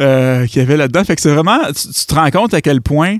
euh, 0.00 0.46
qu'il 0.46 0.60
y 0.60 0.62
avait 0.62 0.76
là-dedans. 0.76 1.02
Fait 1.02 1.16
que 1.16 1.22
c'est 1.22 1.32
vraiment, 1.32 1.58
tu, 1.68 2.06
te 2.06 2.14
rends 2.14 2.30
compte 2.30 2.52
à 2.52 2.60
quel 2.60 2.82
point 2.82 3.16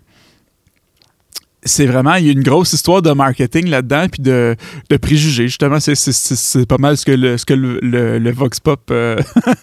c'est 1.63 1.87
vraiment, 1.87 2.15
il 2.15 2.27
y 2.27 2.29
a 2.31 2.33
une 2.33 2.43
grosse 2.43 2.73
histoire 2.73 3.03
de 3.03 3.11
marketing 3.13 3.69
là-dedans, 3.69 4.07
puis 4.11 4.23
de, 4.23 4.57
préjugés. 5.01 5.49
Justement, 5.49 5.79
c'est 5.81 6.67
pas 6.67 6.79
mal 6.79 6.97
ce 6.97 7.05
que 7.05 7.13
le, 7.13 7.37
ce 7.37 7.45
que 7.45 7.55
le, 7.55 8.31
Vox 8.33 8.61
Pop 8.61 8.81
euh, 8.91 9.17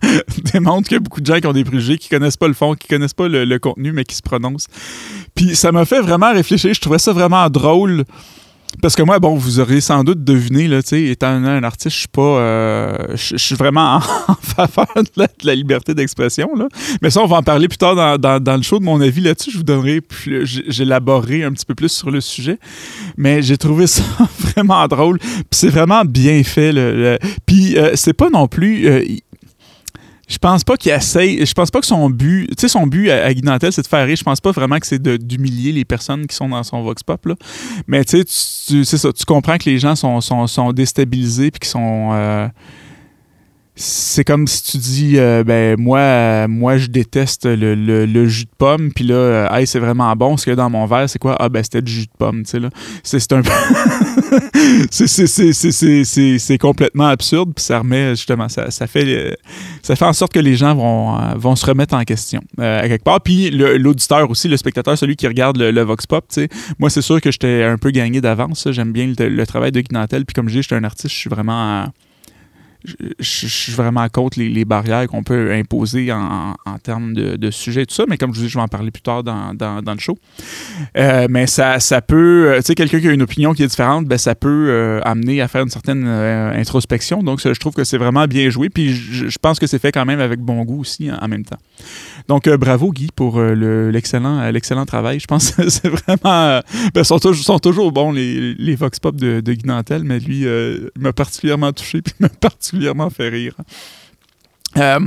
démontre, 0.54 0.88
qu'il 0.88 0.96
y 0.96 0.98
a 0.98 1.00
beaucoup 1.00 1.22
de 1.22 1.26
gens 1.26 1.40
qui 1.40 1.48
ont 1.48 1.54
des 1.54 1.64
préjugés, 1.64 1.98
qui 1.98 2.10
connaissent 2.10 2.38
pas 2.38 2.48
le 2.48 2.54
fond, 2.54 2.76
qui 2.76 2.88
connaissent 2.88 3.14
pas 3.14 3.28
le, 3.28 3.58
contenu, 3.58 3.92
mais 3.92 4.04
qui 4.04 4.16
se 4.16 4.22
prononcent. 4.22 4.68
Puis 5.36 5.56
ça 5.56 5.72
m'a 5.72 5.86
fait 5.86 6.02
vraiment 6.02 6.32
réfléchir. 6.32 6.74
Je 6.74 6.82
trouvais 6.82 7.00
ça 7.00 7.14
vraiment 7.14 7.50
drôle 7.50 8.04
parce 8.82 8.96
que 8.96 9.02
moi, 9.02 9.18
bon, 9.18 9.36
vous 9.36 9.60
aurez 9.60 9.82
sans 9.82 10.04
doute 10.04 10.24
deviné, 10.24 10.68
là, 10.68 10.80
étant 10.92 11.28
un 11.28 11.64
artiste, 11.64 11.96
je 11.96 12.00
suis 12.02 12.08
pas. 12.08 12.22
Euh, 12.22 12.98
je 13.16 13.38
suis 13.38 13.56
vraiment 13.56 13.96
en, 14.28 14.36
faveur 14.36 14.88
de 14.96 15.28
la, 15.44 15.56
liberté 15.56 15.96
d'expression. 15.96 16.50
Mais 17.02 17.10
ça, 17.10 17.22
on 17.22 17.26
va 17.26 17.38
en 17.38 17.44
parler 17.44 17.68
plus 17.68 17.78
tard 17.78 17.96
dans, 17.96 18.40
dans, 18.40 18.56
le 18.56 18.62
show 18.62 18.78
de 18.78 18.84
mon 18.84 19.02
avis 19.02 19.22
là-dessus. 19.22 19.52
Je 19.52 19.58
vous 19.58 19.64
donnerai. 19.64 20.02
J'élaborerai 20.44 21.44
un 21.44 21.52
petit 21.54 21.66
peu 21.66 21.74
plus 21.74 21.92
sur 21.92 22.12
le 22.12 22.22
sujet. 22.22 22.60
Mais 23.18 23.42
j'ai 23.42 23.58
trouvé 23.58 23.88
ça 23.88 24.04
vraiment 24.40 24.88
drôle. 24.88 25.18
Puis 25.18 25.46
c'est 25.52 25.70
vraiment 25.70 26.06
bien 26.06 26.44
fait. 26.44 27.20
Puis 27.48 27.78
euh, 27.78 27.92
c'est 27.96 28.14
pas 28.14 28.30
non 28.30 28.48
plus. 28.48 28.88
Euh, 28.88 29.04
je 30.28 30.38
pense 30.38 30.64
pas 30.66 30.76
qu'il 30.76 30.92
essaye. 30.92 31.46
Je 31.46 31.54
pense 31.54 31.72
pas 31.72 31.80
que 31.80 31.86
son 31.86 32.10
but. 32.10 32.48
Tu 32.50 32.56
sais, 32.60 32.68
son 32.68 32.86
but 32.86 33.10
à, 33.10 33.34
Guy 33.34 33.42
Nantel, 33.44 33.72
c'est 33.72 33.82
de 33.82 33.88
faire 33.88 34.06
rire. 34.06 34.18
Je 34.18 34.24
pense 34.24 34.42
pas 34.42 34.52
vraiment 34.52 34.78
que 34.78 34.86
c'est 34.86 35.02
d'humilier 35.02 35.72
les 35.72 35.86
personnes 35.86 36.28
qui 36.28 36.36
sont 36.36 36.50
dans 36.50 36.64
son 36.64 36.84
Vox 36.84 37.02
Pop. 37.02 37.26
Là. 37.26 37.36
Mais 37.88 38.04
tu 38.04 38.24
sais, 38.28 38.84
c'est 38.84 38.98
ça. 38.98 39.14
Tu 39.14 39.24
comprends 39.24 39.58
que 39.58 39.70
les 39.70 39.80
gens 39.80 39.96
sont, 39.96 40.20
sont, 40.20 40.46
sont 40.48 40.74
déstabilisés 40.74 41.50
puis 41.50 41.60
qu'ils 41.60 41.70
sont. 41.70 42.10
Euh, 42.12 42.48
c'est 43.80 44.24
comme 44.24 44.48
si 44.48 44.64
tu 44.64 44.78
dis 44.80 45.20
euh, 45.20 45.44
ben 45.44 45.80
moi 45.80 46.48
moi 46.48 46.78
je 46.78 46.88
déteste 46.88 47.46
le, 47.46 47.76
le, 47.76 48.28
jus 48.28 48.46
de 48.46 48.50
pomme 48.58 48.92
puis 48.92 49.06
là 49.06 49.16
euh, 49.16 49.48
hey, 49.52 49.68
c'est 49.68 49.78
vraiment 49.78 50.16
bon 50.16 50.36
ce 50.36 50.46
qu'il 50.46 50.52
y 50.52 50.54
a 50.54 50.56
dans 50.56 50.72
mon 50.72 50.88
verre 50.88 51.08
c'est 51.08 51.20
quoi? 51.20 51.36
Ah 51.40 51.48
ben 51.48 51.64
c'était 51.64 51.84
du 51.84 51.92
jus 51.92 52.08
de 52.08 52.12
pomme 52.18 52.44
tu 52.44 52.50
sais 52.50 52.60
là. 52.60 52.70
C'est 53.04 53.32
un 53.34 53.44
c'est 56.40 56.58
complètement 56.58 57.08
absurde 57.08 57.54
puis 57.56 57.64
ça 57.64 57.78
remet 57.78 58.16
justement 58.16 58.50
ça, 58.50 58.72
ça 58.72 58.88
fait 58.88 59.38
ça 59.84 59.96
fait 59.96 60.06
en 60.06 60.14
sorte 60.14 60.34
que 60.34 60.40
les 60.40 60.56
gens 60.56 60.74
vont 60.74 61.20
euh, 61.20 61.36
vont 61.36 61.56
se 61.56 61.66
remettre 61.66 61.94
en 61.94 62.04
question 62.04 62.42
quelque 62.58 63.04
part. 63.04 63.22
Puis 63.22 63.52
l'auditeur 63.52 64.28
aussi 64.32 64.48
le 64.48 64.58
spectateur 64.58 64.98
celui 64.98 65.16
qui 65.16 65.28
regarde 65.28 65.58
le, 65.58 65.82
vox 65.84 66.08
pop 66.08 66.26
tu 66.28 66.42
sais 66.42 66.50
moi 66.80 66.90
c'est 66.90 67.04
sûr 67.04 67.22
que 67.22 67.32
j'étais 67.32 67.64
un 67.64 67.78
peu 67.78 67.92
gagné 67.92 68.22
d'avance 68.22 68.68
j'aime 68.72 68.92
bien 68.92 69.14
le, 69.18 69.46
travail 69.46 69.72
de 69.72 69.82
Guinantel 69.82 70.26
puis 70.26 70.34
comme 70.34 70.50
je 70.50 70.56
dis 70.56 70.64
j'étais 70.64 70.76
un 70.76 70.84
artiste 70.84 71.14
je 71.14 71.20
suis 71.20 71.30
vraiment 71.30 71.92
je, 73.20 73.48
suis 73.48 73.74
vraiment 73.74 74.08
contre 74.10 74.40
les, 74.40 74.66
barrières 74.66 75.08
qu'on 75.08 75.24
peut 75.24 75.52
imposer 75.52 76.12
en, 76.12 76.56
termes 76.82 77.14
de, 77.14 77.36
de 77.36 77.52
sujet 77.52 77.84
et 77.84 77.86
tout 77.86 77.96
ça, 77.96 78.06
mais 78.08 78.18
comme 78.18 78.34
je 78.34 78.40
vous 78.40 78.46
dis, 78.46 78.50
je 78.50 78.58
vais 78.58 78.64
en 78.64 78.68
parler 78.68 78.92
plus 78.92 79.02
tard 79.02 79.24
dans, 79.24 79.94
le 79.94 80.00
show. 80.00 80.18
Euh, 80.96 81.28
mais 81.30 81.48
ça, 81.48 81.80
ça 81.80 82.02
peut, 82.02 82.50
euh, 82.50 82.58
tu 82.58 82.68
sais, 82.68 82.76
quelqu'un 82.76 83.00
qui 83.00 83.08
a 83.08 83.12
une 83.12 83.22
opinion 83.22 83.54
qui 83.54 83.64
est 83.64 83.68
différente, 83.68 84.06
ben, 84.06 84.18
ça 84.18 84.36
peut 84.36 84.68
euh, 84.70 85.02
amener 85.04 85.42
à 85.42 85.48
faire 85.48 85.64
une 85.64 85.70
certaine 85.70 86.08
introspection. 86.08 87.24
Donc, 87.24 87.42
je 87.42 87.60
trouve 87.60 87.74
que 87.74 87.84
c'est 87.84 87.98
vraiment 87.98 88.26
bien 88.26 88.50
joué, 88.50 88.70
puis 88.70 88.94
je, 88.94 89.38
pense 89.40 89.60
que 89.60 89.68
c'est 89.68 89.80
fait 89.80 89.92
quand 89.92 90.06
même 90.06 90.20
avec 90.20 90.40
bon 90.40 90.64
goût 90.64 90.82
aussi 90.82 91.10
en, 91.12 91.28
même 91.28 91.44
temps. 91.44 91.58
Donc, 92.28 92.50
bravo 92.50 92.92
Guy 92.92 93.10
pour 93.16 93.40
l'excellent 93.40 94.52
l'excellent 94.52 94.86
travail. 94.86 95.20
Je 95.20 95.28
pense 95.28 95.52
que 95.56 95.70
c'est 95.70 95.88
vraiment. 95.88 96.62
Ben, 96.94 97.04
sont, 97.04 97.20
sont, 97.20 97.60
toujours 97.60 97.92
bons 97.92 98.12
les, 98.12 98.54
les 98.56 98.76
Vox 98.76 99.00
Pop 99.00 99.16
de, 99.16 99.42
de 99.42 99.54
Guy 99.54 99.66
Nantel, 99.66 100.04
mais 100.04 100.20
lui 100.20 100.46
m'a 100.98 101.14
particulièrement 101.14 101.72
touché, 101.72 102.02
puis 102.04 102.14
m'a 102.20 102.30
particulièrement 102.30 103.10
fait 103.10 103.30
rire. 103.30 103.54
Euh, 104.78 105.00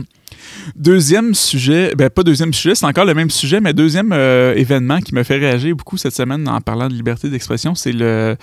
deuxième 0.74 1.34
sujet, 1.34 1.94
ben 1.94 2.10
pas 2.10 2.22
deuxième 2.22 2.52
sujet, 2.52 2.74
c'est 2.74 2.86
encore 2.86 3.04
le 3.04 3.14
même 3.14 3.30
sujet, 3.30 3.60
mais 3.60 3.72
deuxième 3.72 4.12
euh, 4.12 4.54
événement 4.54 5.00
qui 5.00 5.14
me 5.14 5.22
fait 5.22 5.36
réagir 5.36 5.76
beaucoup 5.76 5.96
cette 5.96 6.14
semaine 6.14 6.48
en 6.48 6.60
parlant 6.60 6.88
de 6.88 6.94
liberté 6.94 7.28
d'expression, 7.28 7.74
c'est 7.74 7.92
le, 7.92 8.36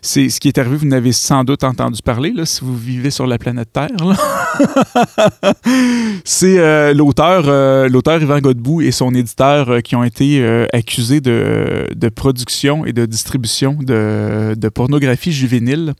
c'est 0.00 0.28
ce 0.28 0.40
qui 0.40 0.48
est 0.48 0.58
arrivé. 0.58 0.76
Vous 0.76 0.86
n'avez 0.86 1.12
sans 1.12 1.44
doute 1.44 1.64
entendu 1.64 2.00
parler 2.02 2.32
là, 2.32 2.46
si 2.46 2.64
vous 2.64 2.76
vivez 2.76 3.10
sur 3.10 3.26
la 3.26 3.38
planète 3.38 3.72
Terre. 3.72 3.88
c'est 6.24 6.58
euh, 6.58 6.94
l'auteur, 6.94 7.88
l'auteur 7.88 8.22
Yvan 8.22 8.40
Godbout 8.40 8.82
et 8.82 8.92
son 8.92 9.14
éditeur 9.14 9.82
qui 9.82 9.96
ont 9.96 10.04
été 10.04 10.44
accusés 10.72 11.20
de, 11.20 11.86
de, 11.94 12.08
production 12.08 12.84
et 12.84 12.92
de 12.92 13.06
distribution 13.06 13.74
de, 13.80 14.54
de 14.56 14.68
pornographie 14.68 15.32
juvénile 15.32 15.94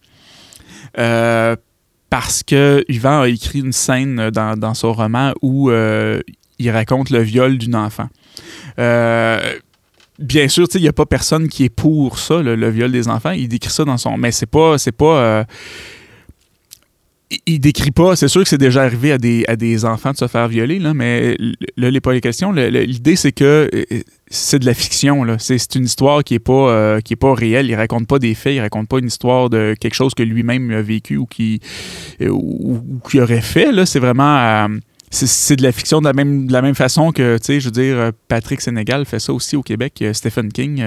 parce 2.13 2.43
que 2.43 2.85
Yvan 2.91 3.23
a 3.23 3.29
écrit 3.29 3.61
une 3.61 3.73
scène 3.73 4.29
dans, 4.29 4.75
son 4.75 4.93
roman 4.93 5.33
où 5.41 5.71
euh, 5.71 6.21
il 6.59 6.71
raconte 6.71 7.09
le 7.09 7.23
viol 7.23 7.57
d'une 7.57 7.75
enfant. 7.75 8.07
Euh, 8.79 9.41
bien 10.19 10.47
sûr, 10.49 10.67
il 10.75 10.83
n'y 10.83 10.89
a 10.89 10.93
pas 10.93 11.07
personne 11.07 11.49
qui 11.49 11.65
est 11.65 11.75
pour 11.75 12.19
ça, 12.19 12.43
le, 12.43 12.69
viol 12.69 12.93
des 12.93 13.09
enfants. 13.09 13.31
Il 13.31 13.49
décrit 13.49 13.71
ça 13.71 13.87
dans 13.87 13.97
son. 13.97 14.19
Mais 14.19 14.31
c'est 14.31 14.45
pas. 14.45 14.77
C'est 14.77 14.93
pas 14.93 15.17
euh, 15.17 15.45
il 17.47 17.61
décrit 17.61 17.91
pas, 17.91 18.17
c'est 18.17 18.29
sûr 18.29 18.43
que 18.43 18.49
c'est 18.49 18.59
déjà 18.59 18.83
arrivé 18.83 19.13
à 19.13 19.19
des, 19.19 19.45
à 19.49 19.57
des 19.57 19.85
enfants 19.85 20.13
de 20.13 20.17
se 20.17 20.27
faire 20.27 20.49
violer, 20.49 20.79
là, 20.79 20.95
mais 20.95 21.37
là, 21.77 21.91
les 21.91 22.01
pas 22.01 22.13
les 22.13 22.21
questions. 22.21 22.53
L'idée, 22.53 23.17
c'est 23.17 23.33
que 23.33 23.71
c'est 24.33 24.59
de 24.59 24.67
la 24.67 24.75
fiction. 24.75 25.25
C'est 25.39 25.75
une 25.75 25.85
histoire 25.85 26.25
qui 26.25 26.35
est 26.35 26.39
pas 26.39 26.71
euh, 26.71 27.01
pas 27.21 27.35
réelle. 27.35 27.67
Il 27.69 27.75
raconte 27.75 28.07
pas 28.07 28.19
des 28.19 28.35
faits, 28.35 28.55
il 28.55 28.61
raconte 28.61 28.89
pas 28.89 28.99
une 28.99 29.07
histoire 29.07 29.51
de 29.51 29.75
quelque 29.79 29.95
chose 29.95 30.15
que 30.15 30.23
lui-même 30.23 30.71
a 30.71 30.83
vécu 30.83 31.17
ou 31.17 31.27
qui 31.27 31.61
euh, 32.21 32.29
ou, 32.29 32.83
aurait 33.15 33.43
fait. 33.43 33.69
C'est 33.85 34.01
vraiment 34.01 34.37
euh, 34.39 34.69
c'est 35.13 35.57
de 35.57 35.63
la 35.63 35.73
fiction 35.73 36.01
de 36.01 36.07
la 36.07 36.13
même, 36.13 36.47
de 36.47 36.53
la 36.53 36.63
même 36.63 36.75
façon 36.75 37.13
que, 37.13 37.37
tu 37.39 37.45
sais, 37.45 37.61
je 37.61 37.67
veux 37.67 37.71
dire, 37.71 38.11
Patrick 38.29 38.61
Sénégal 38.61 39.05
fait 39.05 39.19
ça 39.19 39.33
aussi 39.33 39.57
au 39.57 39.63
Québec, 39.63 40.03
Stephen 40.13 40.51
King. 40.51 40.85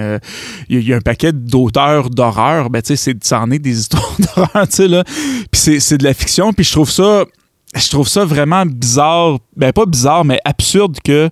Il 0.68 0.80
y, 0.82 0.92
a 0.92 0.96
un 0.96 1.00
paquet 1.00 1.32
d'auteurs 1.32 2.10
d'horreur, 2.10 2.68
ben, 2.70 2.82
tu 2.82 2.96
sais, 2.96 3.16
c'en 3.22 3.50
est 3.50 3.58
des 3.58 3.78
histoires 3.80 4.16
d'horreur, 4.18 4.68
tu 4.68 4.76
sais, 4.76 4.88
là. 4.88 5.04
Puis 5.50 5.80
c'est 5.80 5.98
de 5.98 6.04
la 6.04 6.14
fiction, 6.14 6.52
puis 6.52 6.64
je 6.64 6.72
trouve 6.72 6.90
ça, 6.90 7.24
je 7.74 7.88
trouve 7.88 8.08
ça 8.08 8.24
vraiment 8.24 8.64
bizarre, 8.66 9.38
ben 9.56 9.72
pas 9.72 9.86
bizarre, 9.86 10.24
mais 10.24 10.40
absurde 10.44 10.98
que 11.04 11.30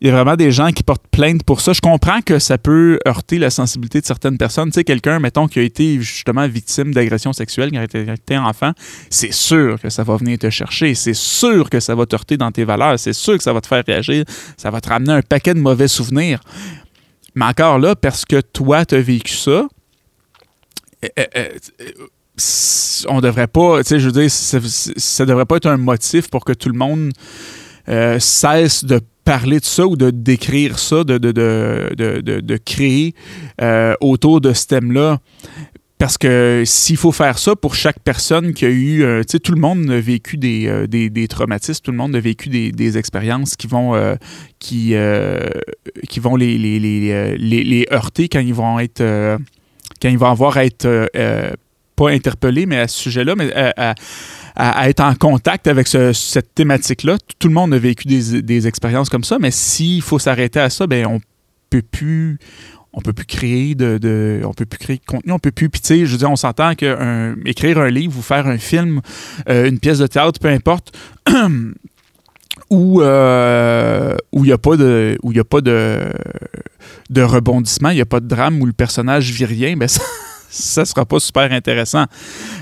il 0.00 0.08
y 0.08 0.10
a 0.10 0.12
vraiment 0.12 0.36
des 0.36 0.52
gens 0.52 0.72
qui 0.72 0.82
portent 0.82 1.06
plainte 1.10 1.42
pour 1.42 1.60
ça. 1.60 1.72
Je 1.72 1.80
comprends 1.80 2.20
que 2.20 2.38
ça 2.38 2.58
peut 2.58 2.98
heurter 3.06 3.38
la 3.38 3.48
sensibilité 3.50 4.00
de 4.00 4.06
certaines 4.06 4.36
personnes. 4.36 4.70
Tu 4.70 4.74
sais, 4.74 4.84
quelqu'un, 4.84 5.20
mettons, 5.20 5.48
qui 5.48 5.58
a 5.58 5.62
été 5.62 6.00
justement 6.00 6.46
victime 6.46 6.92
d'agression 6.92 7.32
sexuelle 7.32 7.70
quand 7.72 7.84
il 7.94 8.10
était 8.10 8.36
enfant, 8.36 8.72
c'est 9.08 9.32
sûr 9.32 9.80
que 9.80 9.88
ça 9.88 10.04
va 10.04 10.16
venir 10.16 10.38
te 10.38 10.50
chercher. 10.50 10.94
C'est 10.94 11.14
sûr 11.14 11.70
que 11.70 11.80
ça 11.80 11.94
va 11.94 12.04
te 12.04 12.14
heurter 12.14 12.36
dans 12.36 12.52
tes 12.52 12.64
valeurs. 12.64 12.98
C'est 12.98 13.14
sûr 13.14 13.38
que 13.38 13.42
ça 13.42 13.54
va 13.54 13.60
te 13.60 13.66
faire 13.66 13.82
réagir. 13.86 14.24
Ça 14.56 14.70
va 14.70 14.80
te 14.80 14.88
ramener 14.88 15.12
un 15.12 15.22
paquet 15.22 15.54
de 15.54 15.60
mauvais 15.60 15.88
souvenirs. 15.88 16.40
Mais 17.34 17.46
encore 17.46 17.78
là, 17.78 17.94
parce 17.94 18.24
que 18.24 18.40
toi, 18.40 18.84
tu 18.84 18.96
as 18.96 19.00
vécu 19.00 19.32
ça, 19.32 19.50
euh, 21.04 21.08
euh, 21.18 21.24
euh, 21.80 23.04
on 23.08 23.20
devrait 23.20 23.46
pas, 23.46 23.82
tu 23.82 23.88
sais, 23.88 24.00
je 24.00 24.06
veux 24.06 24.12
dire, 24.12 24.30
ça, 24.30 24.58
ça, 24.62 25.26
devrait 25.26 25.44
pas 25.44 25.56
être 25.56 25.66
un 25.66 25.76
motif 25.76 26.28
pour 26.28 26.44
que 26.44 26.52
tout 26.52 26.68
le 26.68 26.78
monde 26.78 27.12
cesse 28.18 28.84
de 28.84 29.00
parler 29.26 29.58
de 29.58 29.64
ça 29.64 29.86
ou 29.86 29.96
de 29.96 30.10
décrire 30.10 30.78
ça, 30.78 31.02
de, 31.02 31.18
de, 31.18 31.32
de, 31.32 32.20
de 32.40 32.56
créer 32.56 33.12
euh, 33.60 33.94
autour 34.00 34.40
de 34.40 34.52
ce 34.52 34.68
thème-là. 34.68 35.18
Parce 35.98 36.16
que 36.16 36.62
s'il 36.64 36.96
faut 36.96 37.10
faire 37.10 37.38
ça 37.38 37.56
pour 37.56 37.74
chaque 37.74 37.98
personne 38.00 38.54
qui 38.54 38.66
a 38.66 38.68
eu, 38.68 39.02
euh, 39.02 39.22
tu 39.22 39.32
sais, 39.32 39.40
tout 39.40 39.52
le 39.52 39.60
monde 39.60 39.90
a 39.90 39.98
vécu 39.98 40.36
des, 40.36 40.68
euh, 40.68 40.86
des, 40.86 41.10
des, 41.10 41.26
traumatismes, 41.26 41.82
tout 41.82 41.90
le 41.90 41.96
monde 41.96 42.14
a 42.14 42.20
vécu 42.20 42.50
des, 42.50 42.70
des 42.70 42.98
expériences 42.98 43.56
qui 43.56 43.66
vont, 43.66 43.94
qui, 44.60 44.94
qui 46.08 46.20
vont 46.20 46.36
les, 46.36 46.56
les, 46.56 46.78
les, 47.36 47.86
heurter 47.90 48.28
quand 48.28 48.40
ils 48.40 48.54
vont 48.54 48.78
être, 48.78 49.02
quand 50.00 50.08
ils 50.08 50.18
vont 50.18 50.30
avoir 50.30 50.56
à 50.56 50.64
être 50.64 51.08
pas 51.96 52.10
interpellés, 52.10 52.66
mais 52.66 52.78
à 52.78 52.88
ce 52.88 52.98
sujet-là, 52.98 53.34
mais 53.34 53.52
à, 53.54 53.94
être 54.58 55.00
en 55.00 55.14
contact 55.14 55.66
avec 55.66 55.86
cette 55.88 56.54
thématique-là. 56.54 57.18
Tout 57.38 57.48
le 57.48 57.54
monde 57.54 57.74
a 57.74 57.78
vécu 57.78 58.06
des, 58.06 58.66
expériences 58.66 59.08
comme 59.08 59.24
ça, 59.24 59.38
mais 59.38 59.50
s'il 59.50 60.02
faut 60.02 60.18
s'arrêter 60.18 60.60
à 60.60 60.70
ça, 60.70 60.86
ben 60.86 61.06
on 61.06 61.20
peut 61.70 61.82
plus 61.82 62.38
on 62.92 63.02
peut 63.02 63.12
plus 63.12 63.26
créer 63.26 63.74
de, 63.74 64.40
on 64.44 64.54
peut 64.54 64.64
plus 64.64 64.78
créer 64.78 64.96
de 64.96 65.04
contenu, 65.04 65.32
on 65.32 65.38
peut 65.38 65.50
plus 65.50 65.68
puis 65.68 65.82
je 65.84 66.10
veux 66.10 66.16
dire 66.16 66.30
on 66.30 66.36
s'entend 66.36 66.74
que 66.74 67.36
écrire 67.44 67.78
un 67.78 67.90
livre 67.90 68.18
ou 68.18 68.22
faire 68.22 68.46
un 68.46 68.56
film, 68.56 69.02
euh, 69.48 69.68
une 69.68 69.78
pièce 69.78 69.98
de 69.98 70.06
théâtre, 70.06 70.40
peu 70.40 70.48
importe 70.48 70.96
où 72.70 73.02
euh, 73.02 74.16
où 74.32 74.44
il 74.44 74.48
n'y 74.48 74.52
a 74.52 74.58
pas 74.58 74.76
de 74.78 75.18
où 75.22 75.32
il 75.32 75.38
a 75.38 75.44
pas 75.44 75.60
de 75.60 76.10
de 77.10 77.22
rebondissement, 77.22 77.90
il 77.90 77.96
n'y 77.96 78.00
a 78.00 78.06
pas 78.06 78.20
de 78.20 78.28
drame 78.28 78.60
où 78.62 78.66
le 78.66 78.72
personnage 78.72 79.30
vit 79.30 79.44
rien, 79.44 79.76
ben 79.76 79.88
ça, 79.88 80.02
ça 80.48 80.84
sera 80.86 81.04
pas 81.04 81.20
super 81.20 81.52
intéressant. 81.52 82.06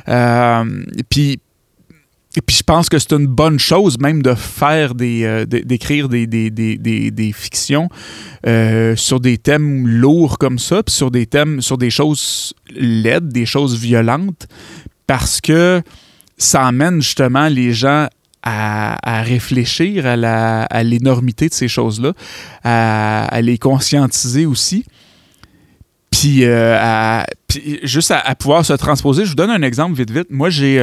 Euh, 0.08 0.84
puis 1.08 1.38
et 2.36 2.40
puis 2.40 2.56
je 2.56 2.62
pense 2.62 2.88
que 2.88 2.98
c'est 2.98 3.12
une 3.12 3.26
bonne 3.26 3.58
chose 3.58 3.98
même 3.98 4.22
de 4.22 4.34
faire 4.34 4.94
des 4.94 5.24
euh, 5.24 5.46
d'écrire 5.46 6.08
des, 6.08 6.26
des, 6.26 6.50
des, 6.50 6.76
des, 6.76 7.32
fictions 7.32 7.88
euh, 8.46 8.96
sur 8.96 9.20
des 9.20 9.38
thèmes 9.38 9.86
lourds 9.86 10.38
comme 10.38 10.58
ça, 10.58 10.82
puis 10.82 10.94
sur 10.94 11.10
des 11.10 11.26
thèmes, 11.26 11.60
sur 11.60 11.78
des 11.78 11.90
choses 11.90 12.54
laides, 12.74 13.28
des 13.28 13.46
choses 13.46 13.78
violentes, 13.78 14.48
parce 15.06 15.40
que 15.40 15.82
ça 16.36 16.66
amène 16.66 17.00
justement 17.00 17.48
les 17.48 17.72
gens 17.72 18.08
à, 18.42 18.96
à 19.02 19.22
réfléchir 19.22 20.04
à, 20.04 20.16
la, 20.16 20.64
à 20.64 20.82
l'énormité 20.82 21.48
de 21.48 21.54
ces 21.54 21.68
choses-là, 21.68 22.12
à, 22.64 23.26
à, 23.26 23.40
les 23.40 23.58
conscientiser 23.58 24.44
aussi. 24.44 24.84
Puis, 26.10 26.44
euh, 26.44 26.76
à, 26.78 27.26
puis 27.48 27.80
juste 27.84 28.10
à, 28.10 28.34
pouvoir 28.34 28.64
se 28.64 28.72
transposer. 28.74 29.24
Je 29.24 29.30
vous 29.30 29.36
donne 29.36 29.50
un 29.50 29.62
exemple 29.62 29.94
vite, 29.94 30.10
vite. 30.10 30.26
Moi, 30.30 30.50
j'ai 30.50 30.78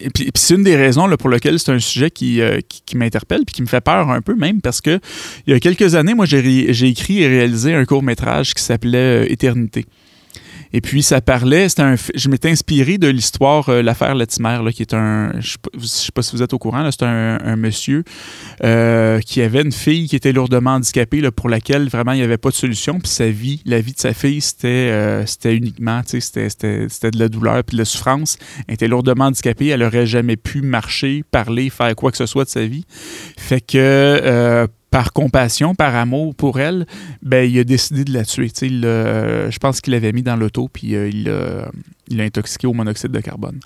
et 0.00 0.10
puis, 0.10 0.30
c'est 0.34 0.54
une 0.54 0.62
des 0.62 0.76
raisons 0.76 1.08
pour 1.16 1.30
lesquelles 1.30 1.58
c'est 1.58 1.72
un 1.72 1.78
sujet 1.78 2.06
euh, 2.22 2.60
qui, 2.68 2.82
qui, 2.84 2.96
m'interpelle 2.96 3.44
puis 3.46 3.54
qui 3.54 3.62
me 3.62 3.66
fait 3.66 3.80
peur 3.80 4.10
un 4.10 4.20
peu 4.20 4.34
même 4.34 4.60
parce 4.60 4.80
que 4.80 5.00
il 5.46 5.52
y 5.52 5.56
a 5.56 5.60
quelques 5.60 5.94
années, 5.94 6.14
moi, 6.14 6.26
j'ai 6.26 6.88
écrit 6.88 7.22
et 7.22 7.28
réalisé 7.28 7.74
un 7.74 7.84
court 7.84 8.02
métrage 8.02 8.52
qui 8.54 8.62
s'appelait 8.62 9.24
euh, 9.24 9.32
Éternité. 9.32 9.86
Et 10.72 10.80
puis, 10.80 11.02
ça 11.02 11.20
parlait, 11.20 11.68
c'était 11.68 11.82
un, 11.82 11.94
je 12.14 12.28
m'étais 12.28 12.50
inspiré 12.50 12.98
de 12.98 13.08
l'histoire 13.08 13.68
euh, 13.68 13.82
L'affaire 13.82 14.14
Latimer, 14.14 14.60
là, 14.64 14.72
qui 14.72 14.82
est 14.82 14.94
un, 14.94 15.32
je 15.38 15.56
ne 15.74 15.82
sais, 15.82 16.12
pas 16.12 16.22
si 16.22 16.34
vous 16.34 16.42
êtes 16.42 16.52
au 16.52 16.58
courant, 16.58 16.88
c'est 16.90 17.04
un, 17.04 17.56
monsieur 17.56 18.04
euh, 18.64 19.20
qui 19.20 19.40
avait 19.40 19.62
une 19.62 19.72
fille 19.72 20.08
qui 20.08 20.16
était 20.16 20.32
lourdement 20.32 20.72
handicapée, 20.72 21.22
pour 21.30 21.48
laquelle 21.48 21.88
vraiment 21.88 22.12
il 22.12 22.18
n'y 22.18 22.24
avait 22.24 22.36
pas 22.36 22.50
de 22.50 22.54
solution. 22.54 22.98
Puis 22.98 23.10
sa 23.10 23.28
vie, 23.28 23.62
la 23.64 23.80
vie 23.80 23.92
de 23.92 23.98
sa 23.98 24.12
fille, 24.12 24.40
c'était 24.40 24.90
euh, 24.90 25.24
uniquement, 25.44 26.02
c'était 26.04 26.48
de 26.48 27.18
la 27.18 27.28
douleur 27.28 27.62
puis 27.64 27.76
de 27.76 27.82
la 27.82 27.84
souffrance. 27.84 28.38
Elle 28.68 28.74
était 28.74 28.88
lourdement 28.88 29.26
handicapée, 29.26 29.68
elle 29.68 29.80
n'aurait 29.80 30.06
jamais 30.06 30.36
pu 30.36 30.60
marcher, 30.60 31.24
parler, 31.30 31.70
faire 31.70 31.94
quoi 31.94 32.10
que 32.10 32.16
ce 32.16 32.26
soit 32.26 32.44
de 32.44 32.50
sa 32.50 32.66
vie. 32.66 32.84
Fait 33.38 33.60
que 33.60 34.68
par 34.96 35.12
compassion, 35.12 35.74
par 35.74 35.94
amour 35.94 36.34
pour 36.34 36.58
elle, 36.58 36.86
ben, 37.20 37.46
il 37.46 37.58
a 37.58 37.64
décidé 37.64 38.02
de 38.02 38.14
la 38.14 38.24
tuer. 38.24 38.48
je 38.48 39.58
pense 39.58 39.82
qu'il 39.82 39.92
l'avait 39.92 40.10
mis 40.10 40.22
dans 40.22 40.36
l'auto, 40.36 40.70
puis 40.72 40.94
euh, 40.94 41.10
il 41.10 42.16
l'a 42.16 42.24
intoxiqué 42.24 42.66
au 42.66 42.72
monoxyde 42.72 43.10
de 43.10 43.20
carbone. 43.20 43.60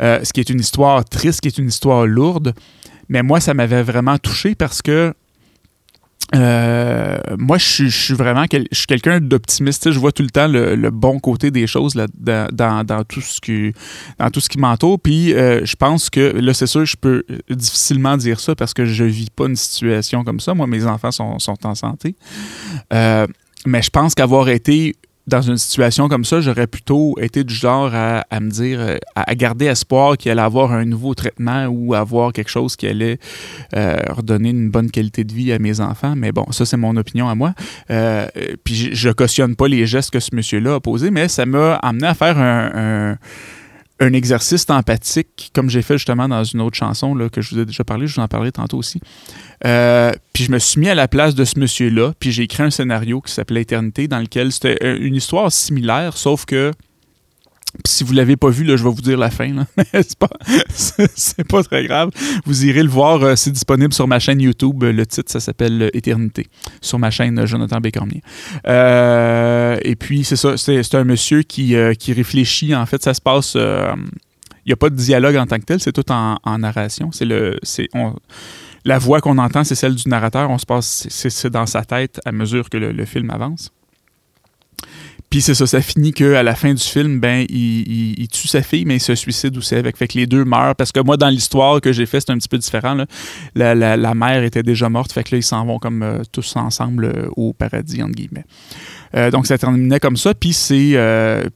Euh, 0.00 0.24
ce 0.24 0.32
qui 0.32 0.40
est 0.40 0.48
une 0.48 0.60
histoire 0.60 1.04
triste, 1.04 1.42
qui 1.42 1.48
est 1.48 1.58
une 1.58 1.68
histoire 1.68 2.06
lourde, 2.06 2.54
mais 3.10 3.22
moi, 3.22 3.40
ça 3.40 3.52
m'avait 3.52 3.82
vraiment 3.82 4.16
touché 4.16 4.54
parce 4.54 4.80
que 4.80 5.12
euh, 6.34 7.18
moi, 7.38 7.58
je, 7.58 7.88
suis 7.88 8.14
vraiment 8.14 8.44
je 8.50 8.76
suis 8.76 8.86
quelqu'un 8.86 9.20
d'optimiste. 9.20 9.90
Je 9.90 9.98
vois 9.98 10.12
tout 10.12 10.22
le 10.22 10.30
temps 10.30 10.46
le, 10.46 10.90
bon 10.90 11.18
côté 11.18 11.50
des 11.50 11.66
choses 11.66 11.94
là, 11.94 12.06
dans, 12.52 13.04
tout 13.04 13.20
ce 13.20 13.40
qui 13.40 13.72
dans 14.18 14.30
tout 14.30 14.40
ce 14.40 14.48
qui 14.48 14.58
m'entoure. 14.58 15.00
Puis 15.00 15.34
euh, 15.34 15.64
je 15.64 15.76
pense 15.76 16.10
que 16.10 16.20
là, 16.20 16.54
c'est 16.54 16.66
sûr, 16.66 16.84
je 16.84 16.96
peux 16.96 17.24
difficilement 17.48 18.16
dire 18.16 18.40
ça 18.40 18.54
parce 18.54 18.74
que 18.74 18.84
je 18.84 19.04
vis 19.04 19.30
pas 19.30 19.46
une 19.46 19.56
situation 19.56 20.24
comme 20.24 20.40
ça. 20.40 20.54
Moi, 20.54 20.66
mes 20.66 20.86
enfants 20.86 21.10
sont, 21.10 21.36
en 21.64 21.74
santé. 21.74 22.14
Euh, 22.92 23.26
mais 23.66 23.82
je 23.82 23.90
pense 23.90 24.14
qu'avoir 24.14 24.48
été 24.48 24.94
dans 25.30 25.42
une 25.42 25.56
situation 25.56 26.08
comme 26.08 26.24
ça, 26.24 26.40
j'aurais 26.40 26.66
plutôt 26.66 27.16
été 27.20 27.44
du 27.44 27.54
genre 27.54 27.90
à, 27.94 28.40
me 28.40 28.50
dire, 28.50 28.80
euh, 28.80 28.96
à, 29.14 29.34
garder 29.34 29.66
espoir 29.66 30.16
qu'il 30.16 30.30
allait 30.30 30.42
avoir 30.42 30.72
un 30.72 30.84
nouveau 30.84 31.14
traitement 31.14 31.66
ou 31.66 31.94
avoir 31.94 32.32
quelque 32.32 32.50
chose 32.50 32.76
qui 32.76 32.86
allait 32.86 33.18
euh, 33.74 33.96
redonner 34.10 34.50
une 34.50 34.70
bonne 34.70 34.90
qualité 34.90 35.24
de 35.24 35.32
vie 35.32 35.52
à 35.52 35.58
mes 35.58 35.80
enfants. 35.80 36.14
Mais 36.16 36.32
bon, 36.32 36.44
ça, 36.50 36.66
c'est 36.66 36.76
mon 36.76 36.96
opinion 36.96 37.28
à 37.28 37.34
moi. 37.34 37.54
Euh, 37.90 38.26
puis 38.64 38.90
je, 38.92 39.10
cautionne 39.10 39.56
pas 39.56 39.68
les 39.68 39.86
gestes 39.86 40.10
que 40.10 40.20
ce 40.20 40.34
monsieur-là 40.34 40.74
a 40.74 40.80
posés, 40.80 41.10
mais 41.10 41.28
ça 41.28 41.46
m'a 41.46 41.74
amené 41.76 42.06
à 42.06 42.14
faire 42.14 42.38
un 42.38 42.70
un 42.74 43.16
exercice 44.08 44.64
empathique, 44.68 45.50
comme 45.54 45.68
j'ai 45.70 45.82
fait 45.82 45.98
justement 45.98 46.28
dans 46.28 46.42
une 46.42 46.60
autre 46.60 46.76
chanson 46.76 47.14
là, 47.14 47.28
que 47.28 47.40
je 47.40 47.54
vous 47.54 47.60
ai 47.60 47.66
déjà 47.66 47.84
parlé, 47.84 48.06
je 48.06 48.14
vous 48.16 48.22
en 48.22 48.28
parlerai 48.28 48.52
tantôt 48.52 48.78
aussi. 48.78 49.00
Euh, 49.66 50.12
puis 50.32 50.44
je 50.44 50.52
me 50.52 50.58
suis 50.58 50.80
mis 50.80 50.88
à 50.88 50.94
la 50.94 51.06
place 51.06 51.34
de 51.34 51.44
ce 51.44 51.58
monsieur-là, 51.58 52.12
puis 52.18 52.32
j'ai 52.32 52.44
écrit 52.44 52.62
un 52.62 52.70
scénario 52.70 53.20
qui 53.20 53.32
s'appelait 53.32 53.62
Éternité, 53.62 54.08
dans 54.08 54.20
lequel 54.20 54.52
c'était 54.52 54.96
une 54.98 55.14
histoire 55.14 55.52
similaire, 55.52 56.16
sauf 56.16 56.46
que 56.46 56.72
si 58.00 58.04
vous 58.04 58.14
l'avez 58.14 58.38
pas 58.38 58.48
vu, 58.48 58.64
là, 58.64 58.76
je 58.76 58.82
vais 58.82 58.88
vous 58.88 59.02
dire 59.02 59.18
la 59.18 59.28
fin. 59.28 59.66
c'est 59.92 60.18
pas, 60.18 60.30
pas 61.50 61.62
très 61.62 61.84
grave. 61.84 62.08
Vous 62.46 62.64
irez 62.64 62.82
le 62.82 62.88
voir. 62.88 63.22
Euh, 63.22 63.36
c'est 63.36 63.50
disponible 63.50 63.92
sur 63.92 64.08
ma 64.08 64.18
chaîne 64.18 64.40
YouTube. 64.40 64.82
Le 64.82 65.04
titre, 65.04 65.30
ça 65.30 65.38
s'appelle 65.38 65.82
euh, 65.82 65.90
Éternité. 65.92 66.46
Sur 66.80 66.98
ma 66.98 67.10
chaîne 67.10 67.38
euh, 67.40 67.46
Jonathan 67.46 67.78
Bécormier. 67.78 68.22
et 68.64 69.96
puis, 69.96 70.24
c'est 70.24 70.36
ça. 70.36 70.56
C'est 70.56 70.94
un 70.94 71.04
monsieur 71.04 71.42
qui, 71.42 71.74
qui 71.98 72.12
réfléchit. 72.14 72.74
En 72.74 72.86
fait, 72.86 73.02
ça 73.02 73.12
se 73.12 73.20
passe. 73.20 73.54
Il 73.54 74.68
n'y 74.68 74.72
a 74.72 74.76
pas 74.76 74.88
de 74.88 74.96
dialogue 74.96 75.36
en 75.36 75.46
tant 75.46 75.58
que 75.58 75.66
tel. 75.66 75.80
C'est 75.80 75.92
tout 75.92 76.10
en, 76.10 76.58
narration. 76.58 77.12
C'est 77.12 77.26
le. 77.26 77.58
C'est, 77.62 77.90
la 78.86 78.98
voix 78.98 79.20
qu'on 79.20 79.36
entend, 79.36 79.62
c'est 79.62 79.74
celle 79.74 79.94
du 79.94 80.08
narrateur. 80.08 80.48
On 80.48 80.56
se 80.56 80.64
passe. 80.64 81.06
C'est, 81.10 81.50
dans 81.50 81.66
sa 81.66 81.84
tête 81.84 82.18
à 82.24 82.32
mesure 82.32 82.70
que 82.70 82.78
le 82.78 83.04
film 83.04 83.28
avance. 83.28 83.74
Puis 85.30 85.42
c'est 85.42 85.54
ça, 85.54 85.64
ça 85.64 85.80
finit 85.80 86.12
qu'à 86.12 86.42
la 86.42 86.56
fin 86.56 86.74
du 86.74 86.82
film, 86.82 87.20
ben, 87.20 87.46
il, 87.48 88.26
tue 88.32 88.48
sa 88.48 88.62
fille, 88.62 88.84
mais 88.84 88.96
il 88.96 89.00
se 89.00 89.14
suicide 89.14 89.56
aussi 89.56 89.76
avec. 89.76 89.96
Fait 89.96 90.08
que 90.08 90.18
les 90.18 90.26
deux 90.26 90.44
meurent. 90.44 90.74
Parce 90.74 90.90
que 90.90 90.98
moi, 90.98 91.16
dans 91.16 91.28
l'histoire 91.28 91.80
que 91.80 91.92
j'ai 91.92 92.04
fait, 92.04 92.18
c'est 92.18 92.30
un 92.30 92.36
petit 92.36 92.48
peu 92.48 92.58
différent. 92.58 92.96
La, 93.54 94.14
mère 94.14 94.42
était 94.42 94.64
déjà 94.64 94.88
morte. 94.88 95.12
Fait 95.12 95.22
que 95.22 95.36
là, 95.36 95.38
ils 95.38 95.44
s'en 95.44 95.64
vont 95.64 95.78
comme 95.78 96.02
euh, 96.02 96.22
tous 96.32 96.56
ensemble 96.56 97.04
euh, 97.04 97.28
au 97.36 97.52
paradis, 97.52 98.02
entre 98.02 98.14
guillemets. 98.16 98.44
Euh, 99.14 99.30
donc 99.30 99.46
ça 99.46 99.56
terminait 99.56 100.00
comme 100.00 100.16
ça. 100.16 100.34
Puis 100.34 100.52
c'est 100.52 100.96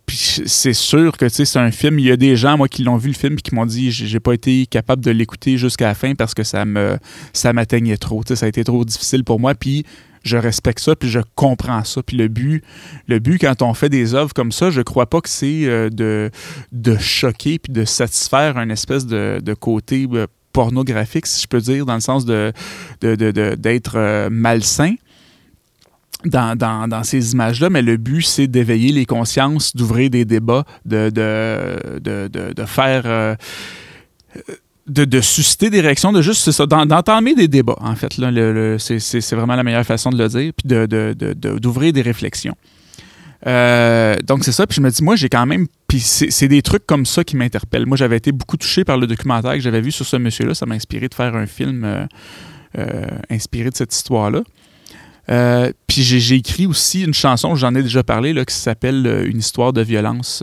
c'est 0.06 0.72
sûr 0.72 1.16
que 1.16 1.28
c'est 1.28 1.56
un 1.56 1.72
film. 1.72 1.98
Il 1.98 2.06
y 2.06 2.12
a 2.12 2.16
des 2.16 2.36
gens, 2.36 2.56
moi, 2.56 2.68
qui 2.68 2.84
l'ont 2.84 2.96
vu 2.96 3.08
le 3.08 3.14
film 3.14 3.34
et 3.34 3.42
qui 3.42 3.56
m'ont 3.56 3.66
dit 3.66 3.90
j'ai 3.90 4.20
pas 4.20 4.34
été 4.34 4.66
capable 4.66 5.04
de 5.04 5.10
l'écouter 5.10 5.58
jusqu'à 5.58 5.88
la 5.88 5.94
fin 5.94 6.14
parce 6.14 6.32
que 6.32 6.44
ça 6.44 6.64
me 6.64 6.96
ça 7.32 7.52
m'atteignait 7.52 7.96
trop. 7.96 8.22
ça 8.24 8.46
a 8.46 8.48
été 8.48 8.62
trop 8.62 8.84
difficile 8.84 9.24
pour 9.24 9.40
moi. 9.40 9.56
Puis 9.56 9.84
je 10.24 10.36
respecte 10.36 10.80
ça, 10.80 10.96
puis 10.96 11.08
je 11.08 11.20
comprends 11.34 11.84
ça. 11.84 12.02
Puis 12.02 12.16
le 12.16 12.28
but, 12.28 12.64
le 13.06 13.18
but 13.18 13.38
quand 13.38 13.62
on 13.62 13.74
fait 13.74 13.88
des 13.88 14.14
œuvres 14.14 14.32
comme 14.34 14.52
ça, 14.52 14.70
je 14.70 14.80
crois 14.80 15.06
pas 15.06 15.20
que 15.20 15.28
c'est 15.28 15.66
euh, 15.66 15.90
de, 15.90 16.30
de 16.72 16.96
choquer 16.96 17.58
puis 17.58 17.72
de 17.72 17.84
satisfaire 17.84 18.56
un 18.56 18.70
espèce 18.70 19.06
de, 19.06 19.54
côté 19.60 20.08
euh, 20.12 20.26
pornographique, 20.52 21.26
si 21.26 21.42
je 21.42 21.46
peux 21.46 21.60
dire, 21.60 21.84
dans 21.86 21.94
le 21.94 22.00
sens 22.00 22.24
de, 22.24 22.52
d'être 23.00 23.94
euh, 23.96 24.28
malsain. 24.30 24.94
Dans, 26.24 27.02
ces 27.04 27.34
images-là, 27.34 27.68
mais 27.68 27.82
le 27.82 27.98
but, 27.98 28.22
c'est 28.22 28.46
d'éveiller 28.46 28.92
les 28.92 29.04
consciences, 29.04 29.76
d'ouvrir 29.76 30.08
des 30.08 30.24
débats, 30.24 30.64
de, 30.86 31.10
de, 31.10 32.64
faire 32.64 33.36
de, 34.86 35.20
susciter 35.20 35.70
des 35.70 35.80
réactions, 35.80 36.12
de 36.12 36.22
juste, 36.22 36.42
c'est 36.42 36.52
ça, 36.52 36.66
d'entamer 36.66 37.34
des 37.34 37.48
débats, 37.48 37.76
en 37.80 37.94
fait. 37.94 38.18
Là, 38.18 38.78
c'est, 38.78 39.32
vraiment 39.34 39.56
la 39.56 39.62
meilleure 39.62 39.84
façon 39.84 40.10
de 40.10 40.18
le 40.18 40.28
dire, 40.28 40.52
puis 40.56 40.68
de, 40.68 41.58
d'ouvrir 41.58 41.92
des 41.92 42.02
réflexions. 42.02 42.56
Euh, 43.46 44.16
donc, 44.24 44.44
c'est 44.44 44.52
ça. 44.52 44.66
Puis 44.66 44.76
je 44.76 44.80
me 44.80 44.90
dis, 44.90 45.02
moi, 45.02 45.16
j'ai 45.16 45.28
quand 45.28 45.46
même. 45.46 45.66
Puis 45.86 46.00
c'est, 46.00 46.48
des 46.48 46.62
trucs 46.62 46.86
comme 46.86 47.06
ça 47.06 47.24
qui 47.24 47.36
m'interpellent. 47.36 47.86
Moi, 47.86 47.96
j'avais 47.96 48.16
été 48.16 48.32
beaucoup 48.32 48.56
touché 48.56 48.84
par 48.84 48.96
le 48.96 49.06
documentaire 49.06 49.52
que 49.52 49.60
j'avais 49.60 49.80
vu 49.80 49.92
sur 49.92 50.06
ce 50.06 50.16
monsieur-là. 50.16 50.54
Ça 50.54 50.66
m'a 50.66 50.74
inspiré 50.74 51.08
de 51.08 51.14
faire 51.14 51.34
un 51.36 51.46
film 51.46 51.84
euh, 51.84 52.06
euh, 52.78 53.06
inspiré 53.30 53.70
de 53.70 53.76
cette 53.76 53.94
histoire-là. 53.94 54.42
puis 55.86 56.02
j'ai, 56.02 56.36
écrit 56.36 56.66
aussi 56.66 57.04
une 57.04 57.14
chanson, 57.14 57.54
j'en 57.54 57.74
ai 57.74 57.82
déjà 57.82 58.02
parlé, 58.02 58.32
là, 58.32 58.44
qui 58.44 58.54
s'appelle 58.54 59.24
Une 59.26 59.38
histoire 59.38 59.72
de 59.72 59.82
violence 59.82 60.42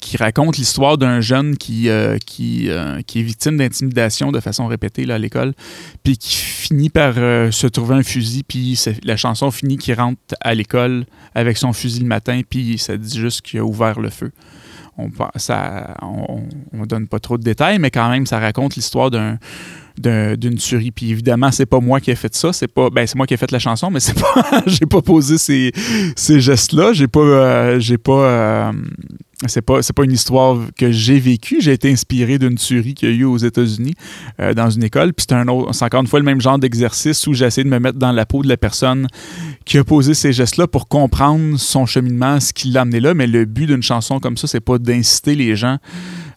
qui 0.00 0.16
raconte 0.16 0.56
l'histoire 0.56 0.98
d'un 0.98 1.20
jeune 1.20 1.56
qui, 1.56 1.88
euh, 1.88 2.18
qui, 2.24 2.68
euh, 2.68 3.02
qui, 3.02 3.20
est 3.20 3.22
victime 3.22 3.56
d'intimidation 3.56 4.32
de 4.32 4.40
façon 4.40 4.66
répétée 4.66 5.10
à 5.10 5.18
l'école, 5.18 5.52
puis 6.02 6.16
qui 6.16 6.36
finit 6.36 6.90
par 6.90 7.14
euh, 7.16 7.50
se 7.50 7.66
trouver 7.66 7.96
un 7.96 8.02
fusil, 8.02 8.42
puis 8.42 8.80
la 9.04 9.16
chanson 9.16 9.50
finit 9.50 9.76
qu'il 9.76 9.94
rentre 9.94 10.20
à 10.40 10.54
l'école 10.54 11.04
avec 11.34 11.56
son 11.56 11.72
fusil 11.72 12.00
le 12.00 12.06
matin, 12.06 12.40
puis 12.48 12.78
ça 12.78 12.96
dit 12.96 13.18
juste 13.18 13.42
qu'il 13.42 13.60
a 13.60 13.64
ouvert 13.64 14.00
le 14.00 14.10
feu. 14.10 14.32
On 14.98 15.10
on, 16.02 16.42
on, 16.72 16.86
donne 16.86 17.08
pas 17.08 17.18
trop 17.18 17.38
de 17.38 17.42
détails, 17.42 17.78
mais 17.78 17.90
quand 17.90 18.10
même, 18.10 18.26
ça 18.26 18.38
raconte 18.38 18.76
l'histoire 18.76 19.10
d'un 19.10 19.38
d'une 19.98 20.56
tuerie. 20.56 20.90
Puis 20.90 21.10
évidemment, 21.10 21.50
c'est 21.50 21.66
pas 21.66 21.80
moi 21.80 22.00
qui 22.00 22.10
ai 22.10 22.16
fait 22.16 22.34
ça, 22.34 22.52
c'est 22.52 22.68
pas 22.68 22.90
ben 22.90 23.06
c'est 23.06 23.16
moi 23.16 23.26
qui 23.26 23.34
ai 23.34 23.36
fait 23.36 23.50
la 23.50 23.58
chanson, 23.58 23.90
mais 23.90 24.00
c'est 24.00 24.18
pas 24.18 24.62
j'ai 24.66 24.86
pas 24.86 25.02
posé 25.02 25.38
ces, 25.38 25.72
ces 26.16 26.40
gestes-là, 26.40 26.92
j'ai 26.92 27.08
pas 27.08 27.78
j'ai 27.78 27.98
pas 27.98 28.72
c'est 29.46 29.62
pas 29.62 29.82
c'est 29.82 29.92
pas 29.92 30.04
une 30.04 30.12
histoire 30.12 30.58
que 30.76 30.90
j'ai 30.90 31.18
vécue. 31.18 31.60
J'ai 31.60 31.72
été 31.72 31.90
inspiré 31.90 32.38
d'une 32.38 32.54
tuerie 32.54 32.94
qu'il 32.94 33.08
y 33.10 33.12
a 33.12 33.14
eu 33.14 33.24
aux 33.24 33.36
États-Unis 33.36 33.94
euh, 34.40 34.54
dans 34.54 34.70
une 34.70 34.84
école. 34.84 35.12
Puis 35.12 35.26
c'est 35.28 35.34
un 35.34 35.48
autre, 35.48 35.72
c'est 35.72 35.84
encore 35.84 36.00
une 36.00 36.06
fois 36.06 36.20
le 36.20 36.24
même 36.24 36.40
genre 36.40 36.58
d'exercice 36.58 37.26
où 37.26 37.34
j'essaie 37.34 37.64
de 37.64 37.68
me 37.68 37.78
mettre 37.78 37.98
dans 37.98 38.12
la 38.12 38.26
peau 38.26 38.42
de 38.42 38.48
la 38.48 38.56
personne 38.56 39.06
qui 39.64 39.78
a 39.78 39.84
posé 39.84 40.14
ces 40.14 40.32
gestes-là 40.32 40.66
pour 40.66 40.88
comprendre 40.88 41.58
son 41.58 41.86
cheminement, 41.86 42.40
ce 42.40 42.52
qui 42.52 42.68
l'a 42.68 42.82
amené 42.82 43.00
là. 43.00 43.14
Mais 43.14 43.26
le 43.26 43.44
but 43.44 43.66
d'une 43.66 43.82
chanson 43.82 44.20
comme 44.20 44.36
ça, 44.36 44.46
c'est 44.46 44.60
pas 44.60 44.78
d'inciter 44.78 45.34
les 45.34 45.56
gens 45.56 45.78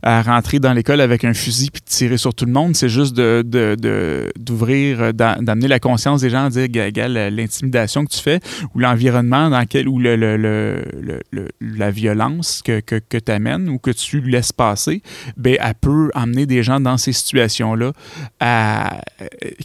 à 0.06 0.22
rentrer 0.22 0.60
dans 0.60 0.72
l'école 0.72 1.02
avec 1.02 1.24
un 1.24 1.34
fusil 1.34 1.72
puis 1.72 1.82
de 1.82 1.90
tirer 1.90 2.18
sur 2.18 2.36
tout 2.36 2.46
le 2.46 2.52
monde. 2.52 2.76
C'est 2.76 2.90
juste 2.90 3.16
de, 3.16 3.42
d'ouvrir, 4.38 5.02
euh, 5.02 5.12
d'amener 5.12 5.68
la 5.68 5.80
conscience 5.80 6.22
des 6.22 6.30
gens 6.30 6.46
à 6.46 6.50
dire, 6.52 6.68
l'intimidation 7.10 8.06
que 8.06 8.12
tu 8.12 8.22
fais 8.22 8.40
ou 8.76 8.80
l'environnement 8.80 9.50
dans 9.50 9.60
lequel, 9.60 9.90
ou 9.90 9.98
le, 9.98 10.84
la 11.60 11.92
violence 11.92 12.62
que, 12.64 12.80
que, 12.82 13.18
tu 13.18 13.32
amènes 13.32 13.68
ou 13.68 13.80
que 13.80 13.90
tu 13.90 14.22
laisses 14.22 14.52
passer, 14.52 15.02
ben, 15.38 15.58
elle 15.60 15.74
peut 15.74 16.12
amener 16.14 16.46
des 16.46 16.62
gens 16.62 16.80
dans 16.80 16.98
ces 16.98 17.12
situations-là 17.12 17.92
à, 18.40 19.02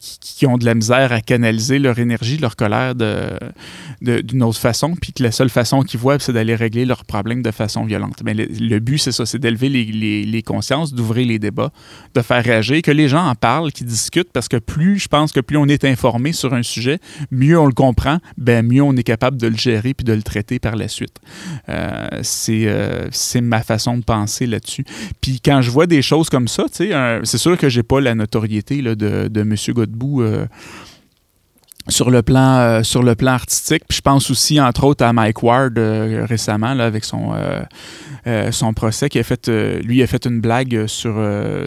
qui, 0.01 0.47
ont 0.47 0.57
de 0.57 0.65
la 0.65 0.75
misère 0.75 1.13
à 1.13 1.21
canaliser 1.21 1.79
leur 1.79 1.99
énergie, 1.99 2.39
leur 2.39 2.57
colère 2.57 2.95
de, 2.95 3.29
d'une 4.01 4.43
autre 4.43 4.59
façon, 4.59 4.95
puis 4.95 5.13
que 5.13 5.23
la 5.23 5.33
seule 5.33 5.51
façon 5.51 5.83
qu'ils 5.83 6.01
voient, 6.01 6.19
c'est 6.19 6.33
d'aller 6.33 6.55
régler 6.55 6.87
leurs 6.87 7.05
problèmes 7.05 7.43
de 7.43 7.51
façon 7.51 7.85
violente. 7.85 8.23
Mais 8.25 8.33
le, 8.33 8.79
but, 8.79 8.97
c'est 8.97 9.13
ça, 9.13 9.27
c'est 9.27 9.39
d'élever 9.39 9.69
les 9.69 10.30
consciences, 10.43 10.95
d'ouvrir 10.95 11.27
les 11.27 11.39
débats, 11.39 11.71
de 12.15 12.23
faire 12.23 12.43
réagir, 12.43 12.83
que 12.83 12.91
les 12.91 13.09
gens 13.09 13.27
en 13.27 13.35
parlent, 13.35 13.73
qu'ils 13.73 13.87
discutent, 13.87 14.33
parce 14.33 14.49
que 14.49 14.57
plus, 14.57 14.99
je 14.99 15.09
pense 15.09 15.33
que 15.33 15.41
plus 15.41 15.57
on 15.57 15.67
est 15.67 15.85
informé 15.85 16.33
sur 16.33 16.55
un 16.55 16.63
sujet, 16.63 16.99
mieux 17.31 17.59
on 17.59 17.67
le 17.67 17.73
comprend, 17.73 18.19
ben 18.39 18.67
mieux 18.67 18.83
on 18.83 18.97
est 18.97 19.03
capable 19.03 19.37
de 19.37 19.47
le 19.47 19.57
gérer 19.57 19.95
puis 19.95 20.05
de 20.05 20.13
le 20.13 20.23
traiter 20.23 20.59
par 20.59 20.77
la 20.77 20.89
suite. 20.89 21.17
Euh, 21.69 22.23
euh, 22.49 23.09
c'est 23.11 23.41
ma 23.41 23.63
façon 23.63 23.99
de 23.99 24.05
penser 24.05 24.47
là-dessus. 24.47 24.85
Puis 25.21 25.41
quand 25.45 25.63
je 25.63 25.71
vois 25.71 25.87
des 25.87 26.03
choses 26.03 26.31
comme 26.31 26.49
ça, 26.49 26.65
c'est 26.71 27.39
sûr 27.39 27.59
que 27.59 27.69
j'ai 27.69 27.83
pas 27.83 28.01
la 28.01 28.15
notoriété 28.15 28.83
de, 28.83 28.95
de 29.29 29.41
M. 29.41 29.55
Godbout. 29.75 30.23
Euh, 30.23 30.47
sur 31.89 32.11
le 32.11 32.23
plan 32.23 32.59
euh, 32.59 32.83
sur 32.83 33.03
le 33.03 33.15
plan 33.15 33.33
artistique. 33.33 33.83
Puis 33.89 33.97
je 33.97 34.03
pense 34.03 34.31
aussi 34.31 34.61
entre 34.61 34.85
autres 34.85 35.05
à 35.05 35.13
Mike 35.13 35.43
Ward 35.43 35.79
euh, 35.79 36.27
récemment 36.29 36.75
là, 36.75 36.87
avec 36.87 37.05
son 37.05 37.33
euh, 37.35 38.53
son 38.53 38.75
procès 38.75 39.09
qui 39.09 39.19
a 39.19 39.23
fait 39.23 39.49
lui 39.49 40.03
a 40.03 40.07
fait 40.07 40.27
une 40.27 40.41
blague 40.41 40.87
sur 40.87 41.17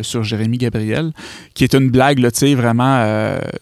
sur 0.01 0.23
Jérémy 0.23 0.59
Gabriel 0.59 1.11
qui 1.55 1.63
est 1.63 1.73
une 1.73 1.89
blague 1.89 2.19
là 2.19 2.29
tu 2.29 2.39
sais 2.39 2.53
vraiment 2.53 3.03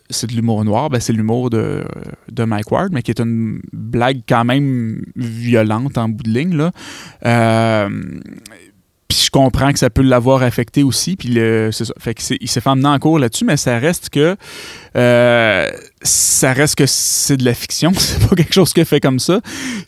c'est 0.09 0.27
de 0.27 0.33
l'humour 0.33 0.65
noir 0.65 0.89
ben, 0.89 0.99
c'est 0.99 1.13
l'humour 1.13 1.49
de, 1.49 1.85
de 2.29 2.43
Mike 2.43 2.69
Ward 2.69 2.89
mais 2.91 3.01
qui 3.01 3.11
est 3.11 3.21
une 3.21 3.61
blague 3.71 4.21
quand 4.27 4.43
même 4.43 5.05
violente 5.15 5.97
en 5.97 6.09
bout 6.09 6.23
de 6.23 6.31
ligne 6.31 6.57
là 6.57 7.87
puis 9.11 9.19
je 9.25 9.29
comprends 9.29 9.73
que 9.73 9.79
ça 9.79 9.89
peut 9.89 10.03
l'avoir 10.03 10.41
affecté 10.41 10.83
aussi. 10.83 11.17
Puis 11.17 11.27
le, 11.27 11.69
il 12.39 12.47
s'est 12.49 12.61
fait 12.61 12.69
emmener 12.69 12.87
en 12.87 12.97
cours 12.97 13.19
là-dessus, 13.19 13.43
mais 13.43 13.57
ça 13.57 13.77
reste 13.77 14.09
que 14.09 14.37
euh, 14.97 15.69
ça 16.03 16.51
reste 16.51 16.75
que 16.75 16.85
c'est 16.87 17.37
de 17.37 17.45
la 17.45 17.53
fiction, 17.53 17.93
c'est 17.97 18.27
pas 18.27 18.35
quelque 18.35 18.53
chose 18.53 18.73
que 18.73 18.83
fait 18.83 18.99
comme 18.99 19.19
ça. 19.19 19.39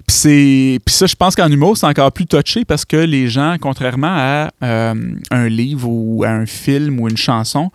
Puis 0.07 0.79
ça 0.87 1.05
je 1.07 1.15
pense 1.15 1.35
qu'en 1.35 1.49
humour, 1.49 1.75
c'est 1.75 1.87
encore 1.87 2.11
plus 2.11 2.25
touché 2.25 2.63
parce 2.65 2.85
que 2.85 2.97
les 2.97 3.27
gens 3.27 3.55
contrairement 3.59 4.15
à 4.15 4.51
euh, 4.63 4.93
un 5.31 5.49
livre 5.49 5.89
ou 5.89 6.23
à 6.23 6.29
un 6.29 6.45
film 6.45 6.99
ou 6.99 7.09
une 7.09 7.17
chanson, 7.17 7.71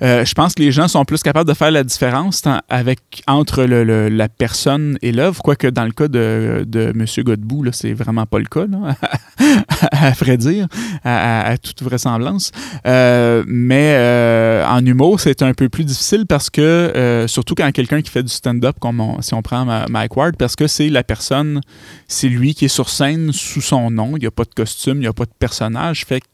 euh, 0.00 0.24
je 0.24 0.34
pense 0.34 0.54
que 0.54 0.62
les 0.62 0.72
gens 0.72 0.88
sont 0.88 1.04
plus 1.04 1.22
capables 1.22 1.48
de 1.48 1.54
faire 1.54 1.70
la 1.70 1.84
différence 1.84 2.42
avec 2.68 3.00
entre 3.26 3.64
la 3.64 4.28
personne 4.28 4.98
et 5.02 5.12
l'œuvre, 5.12 5.42
quoique 5.42 5.68
dans 5.68 5.84
le 5.84 5.92
cas 5.92 6.08
de, 6.08 6.64
de 6.66 6.92
monsieur 6.94 7.22
Godbout 7.22 7.66
c'est 7.72 7.92
vraiment 7.92 8.26
pas 8.26 8.38
le 8.38 8.46
cas 8.46 8.62
à, 9.92 10.10
vrai 10.10 10.36
dire, 10.36 10.66
à, 11.04 11.56
toute 11.58 11.82
vraisemblance. 11.82 12.50
mais 12.84 14.64
en 14.68 14.84
humour, 14.84 15.20
c'est 15.20 15.42
un 15.42 15.54
peu 15.54 15.68
plus 15.68 15.84
difficile 15.84 16.26
parce 16.26 16.50
que 16.50 16.71
euh, 16.72 17.26
surtout 17.26 17.54
quand 17.54 17.70
quelqu'un 17.72 18.02
qui 18.02 18.10
fait 18.10 18.22
du 18.22 18.32
stand-up, 18.32 18.76
comme 18.80 19.16
si 19.20 19.34
on 19.34 19.42
prend 19.42 19.64
Mike 19.88 20.16
Ward, 20.16 20.36
parce 20.36 20.56
que 20.56 20.66
c'est 20.66 20.88
la 20.88 21.02
personne, 21.02 21.60
c'est 22.08 22.28
lui 22.28 22.54
qui 22.54 22.66
est 22.66 22.68
sur 22.68 22.88
scène 22.88 23.32
sous 23.32 23.60
son 23.60 23.90
nom, 23.90 24.16
il 24.16 24.20
n'y 24.20 24.26
a 24.26 24.30
pas 24.30 24.44
de 24.44 24.54
costume, 24.54 24.98
il 24.98 25.00
n'y 25.00 25.06
a 25.06 25.12
pas 25.12 25.24
de 25.24 25.32
personnage, 25.38 26.04
fait 26.04 26.20
que 26.20 26.26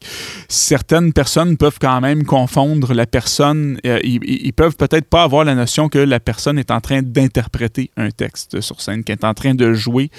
certaines 0.47 1.13
personnes 1.13 1.57
peuvent 1.57 1.77
quand 1.79 2.01
même 2.01 2.23
confondre 2.23 2.93
la 2.93 3.05
personne, 3.05 3.79
euh, 3.85 3.99
ils, 4.03 4.53
peuvent 4.53 4.75
peut-être 4.75 5.05
pas 5.05 5.23
avoir 5.23 5.45
la 5.45 5.55
notion 5.55 5.89
que 5.89 5.99
la 5.99 6.19
personne 6.19 6.57
est 6.59 6.71
en 6.71 6.81
train 6.81 7.01
d'interpréter 7.01 7.91
un 7.97 8.09
texte 8.09 8.61
sur 8.61 8.81
scène, 8.81 9.03
qu'elle 9.03 9.19
est 9.19 9.25
en 9.25 9.33
train 9.33 9.55
de 9.55 9.73
jouer 9.73 10.09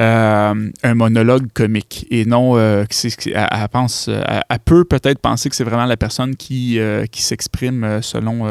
euh, 0.00 0.70
un 0.82 0.94
monologue 0.94 1.48
comique. 1.52 2.06
Et 2.10 2.24
non 2.24 2.58
elle, 2.58 2.86
pense 3.70 4.08
elle, 4.08 4.58
peut 4.64 4.84
peut-être 4.84 5.20
penser 5.20 5.48
que 5.48 5.56
c'est 5.56 5.64
vraiment 5.64 5.86
la 5.86 5.96
personne 5.96 6.36
qui 6.36 6.80
s'exprime 7.12 8.00
selon 8.02 8.46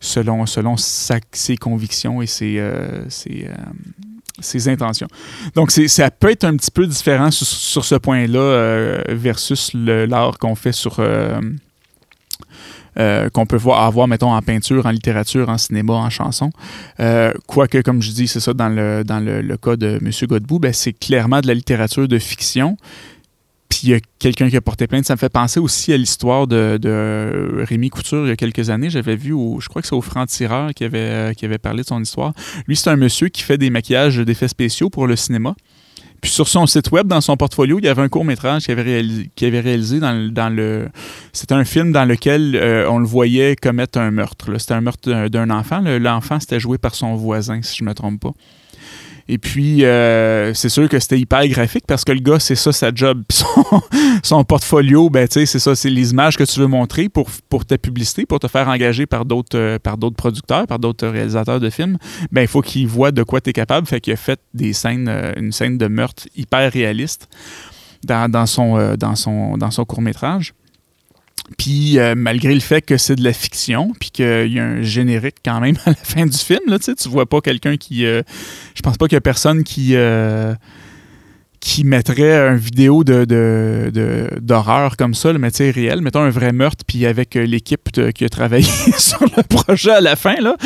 selon, 0.00 0.46
selon 0.46 0.76
ses 0.76 1.56
convictions 1.56 2.22
et 2.22 2.26
ses, 2.26 2.58
euh, 2.58 3.02
euh, 3.30 3.54
ses, 4.40 4.68
intentions. 4.68 5.08
Donc, 5.54 5.70
ça 5.70 6.10
peut 6.10 6.30
être 6.30 6.44
un 6.44 6.56
petit 6.56 6.70
peu 6.70 6.86
différent 6.86 7.30
sur, 7.30 7.84
ce 7.84 7.94
point-là 7.94 8.38
euh, 8.38 9.04
versus 9.08 9.72
l'art 9.74 10.38
qu'on 10.38 10.54
fait 10.54 10.72
sur. 10.72 10.96
qu'on 12.96 13.46
peut 13.46 13.56
voir, 13.56 13.84
avoir, 13.84 14.08
mettons, 14.08 14.32
en 14.32 14.42
peinture, 14.42 14.86
en 14.86 14.90
littérature, 14.90 15.50
en 15.50 15.58
cinéma, 15.58 15.92
en 15.92 16.10
chanson. 16.10 16.50
quoique, 17.46 17.82
comme 17.82 18.00
je 18.00 18.12
dis, 18.12 18.26
c'est 18.26 18.40
ça, 18.40 18.54
dans 18.54 18.70
le, 18.70 19.04
dans 19.04 19.20
le, 19.20 19.56
cas 19.58 19.76
de 19.76 19.98
M. 20.02 20.10
Godbout, 20.26 20.60
ben, 20.60 20.72
c'est 20.72 20.94
clairement 20.94 21.40
de 21.40 21.46
la 21.46 21.54
littérature 21.54 22.08
de 22.08 22.18
fiction, 22.18 22.78
puis 23.70 23.80
il 23.84 23.90
y 23.90 23.94
a 23.94 24.00
quelqu'un 24.18 24.50
qui 24.50 24.56
a 24.56 24.60
porté 24.60 24.86
plainte. 24.88 25.06
Ça 25.06 25.14
me 25.14 25.18
fait 25.18 25.30
penser 25.30 25.60
aussi 25.60 25.92
à 25.92 25.96
l'histoire 25.96 26.46
de, 26.46 27.64
Rémi 27.66 27.88
Couture 27.88 28.26
il 28.26 28.28
y 28.28 28.32
a 28.32 28.36
quelques 28.36 28.68
années. 28.68 28.90
J'avais 28.90 29.16
vu, 29.16 29.30
je 29.60 29.68
crois 29.68 29.80
que 29.80 29.88
c'est 29.88 29.94
au 29.94 30.02
Franc-Tireur 30.02 30.74
qui 30.74 30.84
avait, 30.84 30.98
euh, 30.98 31.32
qui 31.32 31.44
avait 31.44 31.58
parlé 31.58 31.82
de 31.82 31.86
son 31.86 32.02
histoire. 32.02 32.32
Lui, 32.66 32.76
c'est 32.76 32.90
un 32.90 32.96
monsieur 32.96 33.28
qui 33.28 33.42
fait 33.42 33.56
des 33.56 33.70
maquillages 33.70 34.18
d'effets 34.18 34.48
spéciaux 34.48 34.90
pour 34.90 35.06
le 35.06 35.14
cinéma. 35.14 35.54
Puis 36.20 36.32
sur 36.32 36.48
son 36.48 36.66
site 36.66 36.90
web, 36.90 37.06
dans 37.06 37.20
son 37.20 37.36
portfolio, 37.36 37.78
il 37.78 37.84
y 37.84 37.88
avait 37.88 38.02
un 38.02 38.08
court 38.08 38.24
métrage 38.24 38.64
qu'il 38.64 38.78
avait 38.78 39.60
réalisé, 39.60 40.00
dans, 40.00 40.54
le. 40.54 40.88
C'était 41.32 41.54
un 41.54 41.64
film 41.64 41.92
dans 41.92 42.04
lequel 42.04 42.56
euh, 42.56 42.90
on 42.90 42.98
le 42.98 43.06
voyait 43.06 43.56
commettre 43.56 43.98
un 43.98 44.10
meurtre. 44.10 44.58
C'était 44.58 44.74
un 44.74 44.82
meurtre 44.82 45.28
d'un 45.28 45.48
enfant. 45.48 45.80
L'enfant, 45.80 46.38
c'était 46.40 46.60
joué 46.60 46.76
par 46.76 46.94
son 46.94 47.14
voisin, 47.14 47.62
si 47.62 47.78
je 47.78 47.84
ne 47.84 47.88
me 47.88 47.94
trompe 47.94 48.20
pas. 48.20 48.32
Et 49.30 49.38
puis, 49.38 49.84
euh, 49.84 50.52
c'est 50.54 50.68
sûr 50.68 50.88
que 50.88 50.98
c'était 50.98 51.20
hyper 51.20 51.46
graphique 51.46 51.84
parce 51.86 52.04
que 52.04 52.10
le 52.10 52.18
gars, 52.18 52.40
c'est 52.40 52.56
ça 52.56 52.72
sa 52.72 52.90
job. 52.92 53.22
son, 54.24 54.42
portfolio, 54.42 55.08
ben, 55.08 55.28
c'est 55.30 55.46
ça, 55.46 55.76
c'est 55.76 55.88
les 55.88 56.10
images 56.10 56.36
que 56.36 56.42
tu 56.42 56.58
veux 56.58 56.66
montrer 56.66 57.08
pour, 57.08 57.30
pour 57.48 57.64
ta 57.64 57.78
publicité, 57.78 58.26
pour 58.26 58.40
te 58.40 58.48
faire 58.48 58.66
engager 58.66 59.06
par 59.06 59.24
d'autres 59.24 59.56
euh, 59.56 60.10
producteurs, 60.16 60.66
par 60.66 60.80
d'autres 60.80 61.06
réalisateurs 61.06 61.60
de 61.60 61.70
films. 61.70 61.96
Ben, 62.32 62.42
il 62.42 62.48
faut 62.48 62.60
qu'il 62.60 62.88
voit 62.88 63.12
de 63.12 63.22
quoi 63.22 63.40
tu 63.40 63.50
es 63.50 63.52
capable. 63.52 63.86
Fait 63.86 64.00
qu'il 64.00 64.12
a 64.12 64.16
fait 64.16 64.40
des 64.52 64.72
scènes, 64.72 65.06
euh, 65.08 65.32
une 65.36 65.52
scène 65.52 65.78
de 65.78 65.86
meurtre 65.86 66.24
hyper 66.34 66.72
réaliste 66.72 67.28
dans, 68.04 68.28
dans 68.28 68.46
son, 68.46 68.96
dans 68.96 69.14
son, 69.14 69.56
dans 69.58 69.70
son 69.70 69.84
court-métrage. 69.84 70.54
Puis 71.58 71.98
euh, 71.98 72.14
malgré 72.16 72.54
le 72.54 72.60
fait 72.60 72.82
que 72.82 72.96
c'est 72.96 73.16
de 73.16 73.24
la 73.24 73.32
fiction, 73.32 73.92
puis 73.98 74.10
qu'il 74.10 74.52
y 74.52 74.58
a 74.58 74.64
un 74.64 74.82
générique 74.82 75.36
quand 75.44 75.60
même 75.60 75.76
à 75.84 75.90
la 75.90 75.96
fin 75.96 76.26
du 76.26 76.36
film, 76.36 76.60
là, 76.66 76.78
tu 76.78 77.08
vois 77.08 77.26
pas 77.26 77.40
quelqu'un 77.40 77.76
qui... 77.76 78.04
Euh, 78.06 78.22
je 78.74 78.82
pense 78.82 78.96
pas 78.96 79.06
qu'il 79.06 79.16
y 79.16 79.18
a 79.18 79.22
personne 79.22 79.64
qui... 79.64 79.94
Euh, 79.94 80.54
qui 81.60 81.84
mettrait 81.84 82.48
une 82.48 82.56
vidéo 82.56 83.04
de, 83.04 83.26
d'horreur 84.40 84.96
comme 84.96 85.14
ça, 85.14 85.32
le 85.32 85.38
métier 85.38 85.70
réel, 85.70 86.00
mettons 86.00 86.20
un 86.20 86.30
vrai 86.30 86.52
meurtre, 86.52 86.84
puis 86.86 87.04
avec 87.04 87.36
euh, 87.36 87.44
l'équipe 87.44 87.90
qui 88.14 88.24
a 88.24 88.28
travaillé 88.30 88.64
sur 88.98 89.22
le 89.22 89.42
projet 89.42 89.90
à 89.90 90.00
la 90.00 90.16
fin 90.16 90.36
là, 90.40 90.56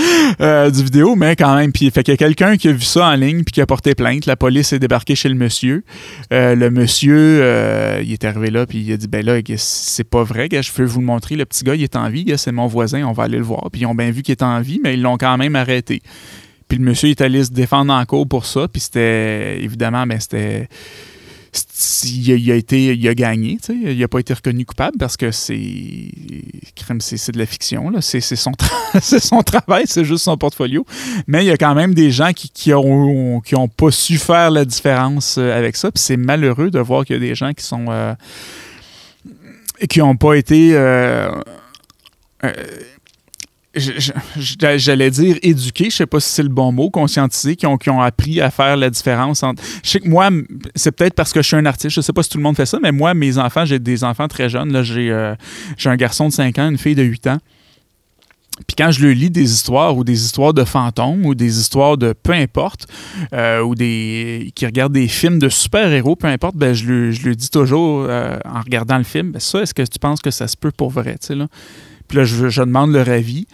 euh, 0.40 0.70
du 0.70 0.84
vidéo, 0.84 1.16
mais 1.16 1.34
quand 1.34 1.56
même, 1.56 1.72
puis 1.72 1.90
fait 1.90 2.04
qu'il 2.04 2.12
y 2.12 2.14
a 2.14 2.16
quelqu'un 2.16 2.56
qui 2.56 2.68
a 2.68 2.72
vu 2.72 2.82
ça 2.82 3.08
en 3.08 3.14
ligne, 3.14 3.42
puis 3.42 3.52
qui 3.52 3.60
a 3.60 3.66
porté 3.66 3.96
plainte, 3.96 4.26
la 4.26 4.36
police 4.36 4.72
est 4.72 4.78
débarquée 4.78 5.16
chez 5.16 5.28
le 5.28 5.34
monsieur, 5.34 5.82
euh, 6.32 6.54
le 6.54 6.70
monsieur, 6.70 7.40
il 8.02 8.12
est 8.12 8.24
arrivé 8.24 8.50
là, 8.50 8.64
puis 8.64 8.78
il 8.78 8.92
a 8.92 8.96
dit, 8.96 9.08
ben 9.08 9.24
là, 9.24 9.40
c'est 9.56 10.08
pas 10.08 10.22
vrai, 10.22 10.48
je 10.50 10.72
veux 10.72 10.86
vous 10.86 11.00
le 11.00 11.06
montrer, 11.06 11.34
le 11.34 11.44
petit 11.44 11.64
gars, 11.64 11.74
il 11.74 11.82
est 11.82 11.96
en 11.96 12.08
vie, 12.08 12.32
c'est 12.36 12.52
mon 12.52 12.68
voisin, 12.68 13.04
on 13.04 13.12
va 13.12 13.24
aller 13.24 13.38
le 13.38 13.44
voir, 13.44 13.68
puis 13.72 13.82
ils 13.82 13.86
ont 13.86 13.94
bien 13.94 14.12
vu 14.12 14.22
qu'il 14.22 14.32
est 14.32 14.42
en 14.42 14.60
vie, 14.60 14.80
mais 14.82 14.94
ils 14.94 15.02
l'ont 15.02 15.16
quand 15.16 15.36
même 15.36 15.56
arrêté. 15.56 16.02
Le 16.74 16.84
monsieur 16.84 17.10
est 17.10 17.20
allé 17.20 17.44
se 17.44 17.50
défendre 17.50 17.92
en 17.92 18.04
cours 18.04 18.28
pour 18.28 18.46
ça. 18.46 18.68
Puis 18.68 18.80
c'était, 18.80 19.62
évidemment, 19.62 20.06
mais 20.06 20.20
c'était. 20.20 20.68
Il 22.04 22.50
a, 22.50 22.56
été 22.56 22.96
il 22.96 23.08
a 23.08 23.14
gagné, 23.14 23.58
il 23.68 23.96
n'a 23.96 24.08
pas 24.08 24.18
été 24.18 24.34
reconnu 24.34 24.66
coupable 24.66 24.98
parce 24.98 25.16
que 25.16 25.30
c'est 25.30 26.10
c'est 26.98 27.32
de 27.32 27.38
la 27.38 27.46
fiction, 27.46 27.92
c'est 28.00 28.20
son, 28.20 28.52
son 29.00 29.42
travail, 29.42 29.84
c'est 29.86 30.04
juste 30.04 30.24
son 30.24 30.36
portfolio. 30.36 30.84
Mais 31.26 31.44
il 31.44 31.46
y 31.46 31.50
a 31.50 31.56
quand 31.56 31.74
même 31.74 31.94
des 31.94 32.10
gens 32.10 32.32
qui, 32.32 32.50
qui 32.50 32.74
ont, 32.74 33.40
qui 33.40 33.54
ont 33.54 33.68
pas 33.68 33.90
su 33.90 34.18
faire 34.18 34.50
la 34.50 34.64
différence 34.64 35.36
euh, 35.38 35.56
avec 35.56 35.76
ça. 35.76 35.90
Puis 35.90 36.02
c'est 36.02 36.16
malheureux 36.16 36.70
de 36.70 36.78
voir 36.80 37.04
qu'il 37.04 37.14
y 37.14 37.18
a 37.18 37.20
des 37.20 37.34
gens 37.34 37.52
qui 37.52 37.64
sont 37.64 37.86
euh, 37.88 38.14
qui 39.88 40.00
n'ont 40.00 40.16
pas 40.16 40.34
été 40.34 40.70
euh, 40.74 41.30
j'allais 43.76 45.10
dire 45.10 45.36
éduquer, 45.42 45.90
je 45.90 45.96
sais 45.96 46.06
pas 46.06 46.20
si 46.20 46.30
c'est 46.30 46.42
le 46.42 46.48
bon 46.48 46.72
mot, 46.72 46.90
conscientiser, 46.90 47.56
qui 47.56 47.66
ont, 47.66 47.76
qui 47.76 47.90
ont 47.90 48.00
appris 48.00 48.40
à 48.40 48.50
faire 48.50 48.76
la 48.76 48.90
différence 48.90 49.42
entre. 49.42 49.62
Je 49.82 49.90
sais 49.90 50.00
que 50.00 50.08
moi, 50.08 50.30
c'est 50.74 50.92
peut-être 50.92 51.14
parce 51.14 51.32
que 51.32 51.42
je 51.42 51.46
suis 51.48 51.56
un 51.56 51.66
artiste, 51.66 51.94
je 51.94 52.00
sais 52.00 52.12
pas 52.12 52.22
si 52.22 52.30
tout 52.30 52.38
le 52.38 52.44
monde 52.44 52.56
fait 52.56 52.66
ça, 52.66 52.78
mais 52.82 52.92
moi, 52.92 53.14
mes 53.14 53.38
enfants, 53.38 53.64
j'ai 53.64 53.78
des 53.78 54.04
enfants 54.04 54.28
très 54.28 54.48
jeunes. 54.48 54.72
Là, 54.72 54.82
j'ai, 54.82 55.10
euh, 55.10 55.34
j'ai 55.76 55.90
un 55.90 55.96
garçon 55.96 56.28
de 56.28 56.32
5 56.32 56.58
ans, 56.58 56.68
une 56.70 56.78
fille 56.78 56.94
de 56.94 57.02
8 57.02 57.26
ans. 57.28 57.38
Puis 58.68 58.76
quand 58.78 58.92
je 58.92 59.04
lui 59.04 59.14
lis 59.16 59.30
des 59.30 59.52
histoires 59.52 59.96
ou 59.96 60.04
des 60.04 60.24
histoires 60.24 60.54
de 60.54 60.62
fantômes 60.62 61.26
ou 61.26 61.34
des 61.34 61.58
histoires 61.58 61.98
de 61.98 62.12
peu 62.12 62.32
importe, 62.32 62.86
euh, 63.32 63.60
ou 63.60 63.74
des 63.74 64.52
qui 64.54 64.64
regardent 64.64 64.92
des 64.92 65.08
films 65.08 65.40
de 65.40 65.48
super-héros, 65.48 66.14
peu 66.14 66.28
importe, 66.28 66.56
ben 66.56 66.72
je, 66.72 66.86
lui, 66.86 67.12
je 67.12 67.30
dis 67.30 67.50
toujours 67.50 68.06
euh, 68.08 68.38
en 68.44 68.60
regardant 68.60 68.98
le 68.98 69.04
film, 69.04 69.32
ben 69.32 69.40
ça, 69.40 69.60
est-ce 69.62 69.74
que 69.74 69.82
tu 69.82 69.98
penses 69.98 70.20
que 70.20 70.30
ça 70.30 70.46
se 70.46 70.56
peut 70.56 70.70
pour 70.70 70.90
vrai? 70.90 71.16
Là? 71.30 71.48
Puis 72.08 72.18
là, 72.18 72.24
je, 72.24 72.62
demande 72.62 72.92
leur 72.92 73.08
avis. 73.08 73.46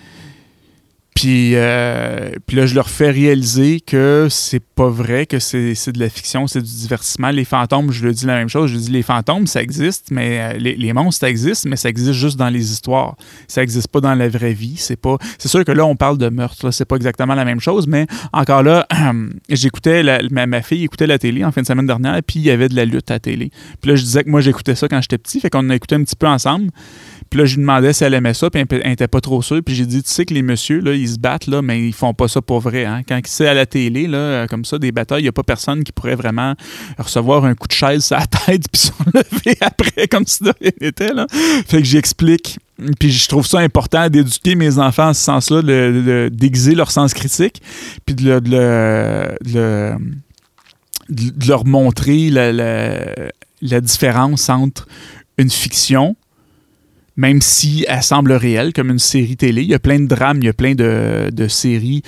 Puis, 1.20 1.52
euh, 1.54 2.30
puis 2.46 2.56
là, 2.56 2.64
je 2.64 2.74
leur 2.74 2.88
fais 2.88 3.10
réaliser 3.10 3.80
que 3.80 4.28
c'est 4.30 4.62
pas 4.62 4.88
vrai, 4.88 5.26
que 5.26 5.38
c'est 5.38 5.92
de 5.92 5.98
la 5.98 6.08
fiction, 6.08 6.46
c'est 6.46 6.62
du 6.62 6.70
divertissement. 6.70 7.30
Les 7.30 7.44
fantômes, 7.44 7.92
je 7.92 8.02
leur 8.04 8.14
dis 8.14 8.24
la 8.24 8.36
même 8.36 8.48
chose. 8.48 8.70
Je 8.70 8.78
dis 8.78 8.90
les 8.90 9.02
fantômes, 9.02 9.46
ça 9.46 9.60
existe, 9.60 10.10
mais 10.10 10.40
euh, 10.40 10.58
les, 10.58 10.92
monstres, 10.94 11.20
ça 11.20 11.28
existe, 11.28 11.66
mais 11.66 11.76
ça 11.76 11.90
existe 11.90 12.12
juste 12.12 12.38
dans 12.38 12.48
les 12.48 12.72
histoires. 12.72 13.16
Ça 13.48 13.62
existe 13.62 13.88
pas 13.88 14.00
dans 14.00 14.14
la 14.14 14.30
vraie 14.30 14.54
vie. 14.54 14.76
C'est 14.78 14.96
pas. 14.96 15.18
C'est 15.36 15.48
sûr 15.48 15.62
que 15.64 15.72
là, 15.72 15.84
on 15.84 15.94
parle 15.94 16.16
de 16.16 16.30
meurtre. 16.30 16.70
C'est 16.70 16.86
pas 16.86 16.96
exactement 16.96 17.34
la 17.34 17.44
même 17.44 17.60
chose, 17.60 17.86
mais 17.86 18.06
encore 18.32 18.62
là, 18.62 18.86
j'écoutais 19.50 20.02
ma, 20.30 20.46
ma, 20.46 20.62
fille 20.62 20.84
écoutait 20.84 21.06
la 21.06 21.18
télé 21.18 21.44
en 21.44 21.52
fin 21.52 21.60
de 21.60 21.66
semaine 21.66 21.86
dernière, 21.86 22.18
puis 22.26 22.40
il 22.40 22.46
y 22.46 22.50
avait 22.50 22.68
de 22.70 22.76
la 22.76 22.86
lutte 22.86 23.10
à 23.10 23.14
la 23.14 23.20
télé. 23.20 23.50
Puis 23.82 23.90
là, 23.90 23.96
je 23.96 24.04
disais 24.04 24.24
que 24.24 24.30
moi, 24.30 24.40
j'écoutais 24.40 24.74
ça 24.74 24.88
quand 24.88 25.02
j'étais 25.02 25.18
petit, 25.18 25.40
fait 25.40 25.50
qu'on 25.50 25.68
a 25.68 25.74
écouté 25.74 25.96
un 25.96 26.02
petit 26.02 26.16
peu 26.16 26.28
ensemble. 26.28 26.70
Puis 27.30 27.38
là, 27.38 27.46
je 27.46 27.54
lui 27.54 27.60
demandais 27.60 27.92
si 27.92 28.02
elle 28.02 28.14
aimait 28.14 28.34
ça, 28.34 28.50
puis 28.50 28.64
elle 28.68 28.90
n'était 28.90 29.06
pas 29.06 29.20
trop 29.20 29.40
sûre. 29.40 29.60
Puis 29.64 29.76
j'ai 29.76 29.86
dit, 29.86 30.02
tu 30.02 30.10
sais 30.10 30.24
que 30.24 30.34
les 30.34 30.42
messieurs, 30.42 30.80
là, 30.80 30.94
ils 30.94 31.08
se 31.08 31.18
battent, 31.18 31.46
là, 31.46 31.62
mais 31.62 31.80
ils 31.86 31.92
font 31.92 32.12
pas 32.12 32.26
ça 32.26 32.42
pour 32.42 32.58
vrai. 32.58 32.84
Hein? 32.84 33.02
Quand 33.08 33.20
c'est 33.24 33.46
à 33.46 33.54
la 33.54 33.66
télé, 33.66 34.08
là, 34.08 34.48
comme 34.48 34.64
ça, 34.64 34.80
des 34.80 34.90
batailles, 34.90 35.20
il 35.20 35.24
n'y 35.24 35.28
a 35.28 35.32
pas 35.32 35.44
personne 35.44 35.84
qui 35.84 35.92
pourrait 35.92 36.16
vraiment 36.16 36.54
recevoir 36.98 37.44
un 37.44 37.54
coup 37.54 37.68
de 37.68 37.72
chaise 37.72 38.04
sur 38.04 38.16
la 38.16 38.26
tête 38.26 38.64
puis 38.72 38.80
s'enlever 38.80 39.56
après, 39.60 40.08
comme 40.08 40.26
si 40.26 40.42
de 40.42 40.52
rien 40.60 40.72
n'était. 40.80 41.10
Fait 41.66 41.78
que 41.78 41.84
j'explique. 41.84 42.58
Puis 42.98 43.12
je 43.12 43.28
trouve 43.28 43.46
ça 43.46 43.60
important 43.60 44.08
d'éduquer 44.08 44.56
mes 44.56 44.78
enfants 44.78 45.10
en 45.10 45.14
ce 45.14 45.22
sens-là, 45.22 45.62
d'aiguiser 46.30 46.74
leur 46.74 46.90
sens 46.90 47.14
critique, 47.14 47.62
puis 48.06 48.16
de, 48.16 48.40
de, 48.40 49.94
leur 51.46 51.64
montrer 51.64 52.30
la 52.30 53.80
différence 53.80 54.48
entre 54.48 54.88
une 55.38 55.50
fiction 55.50 56.16
même 57.20 57.42
si 57.42 57.84
elle 57.86 58.02
semble 58.02 58.32
réelle, 58.32 58.72
comme 58.72 58.88
une 58.88 58.98
série 58.98 59.36
télé. 59.36 59.60
Il 59.60 59.68
y 59.68 59.74
a 59.74 59.78
plein 59.78 60.00
de 60.00 60.06
drames, 60.06 60.38
il 60.40 60.46
y 60.46 60.48
a 60.48 60.54
plein 60.54 60.74
de, 60.74 61.48
séries, 61.48 62.02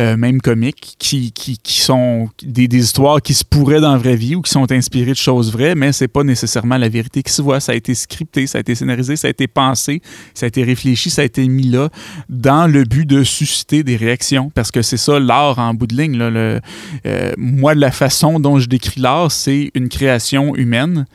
euh, 0.00 0.16
même 0.16 0.40
comiques, 0.40 0.96
qui, 0.98 1.32
sont 1.64 2.28
des, 2.42 2.64
histoires 2.76 3.22
qui 3.22 3.32
se 3.32 3.44
pourraient 3.44 3.80
dans 3.80 3.92
la 3.92 3.98
vraie 3.98 4.16
vie 4.16 4.34
ou 4.34 4.42
qui 4.42 4.50
sont 4.50 4.70
inspirées 4.72 5.12
de 5.12 5.16
choses 5.16 5.52
vraies, 5.52 5.76
mais 5.76 5.92
c'est 5.92 6.08
pas 6.08 6.24
nécessairement 6.24 6.78
la 6.78 6.88
vérité 6.88 7.22
qui 7.22 7.32
se 7.32 7.42
voit. 7.42 7.60
Ça 7.60 7.72
a 7.72 7.74
été 7.76 7.94
scripté, 7.94 8.48
ça 8.48 8.58
a 8.58 8.60
été 8.60 8.74
scénarisé, 8.74 9.14
ça 9.14 9.28
a 9.28 9.30
été 9.30 9.46
pensé, 9.46 10.02
ça 10.34 10.46
a 10.46 10.48
été 10.48 10.64
réfléchi, 10.64 11.10
ça 11.10 11.22
a 11.22 11.26
été 11.26 11.46
mis 11.46 11.68
là 11.68 11.88
dans 12.28 12.66
le 12.66 12.82
but 12.82 13.06
de 13.06 13.22
susciter 13.22 13.84
des 13.84 13.94
réactions, 13.94 14.50
parce 14.52 14.72
que 14.72 14.82
c'est 14.82 14.96
ça 14.96 15.20
l'art 15.20 15.60
en 15.60 15.74
bout 15.74 15.86
de 15.86 15.96
ligne. 15.96 16.18
Le, 16.18 16.60
euh, 17.06 17.32
moi, 17.38 17.76
la 17.76 17.92
façon 17.92 18.40
dont 18.40 18.58
je 18.58 18.66
décris 18.66 19.00
l'art, 19.00 19.30
c'est 19.30 19.70
une 19.74 19.88
création 19.88 20.56
humaine 20.56 21.06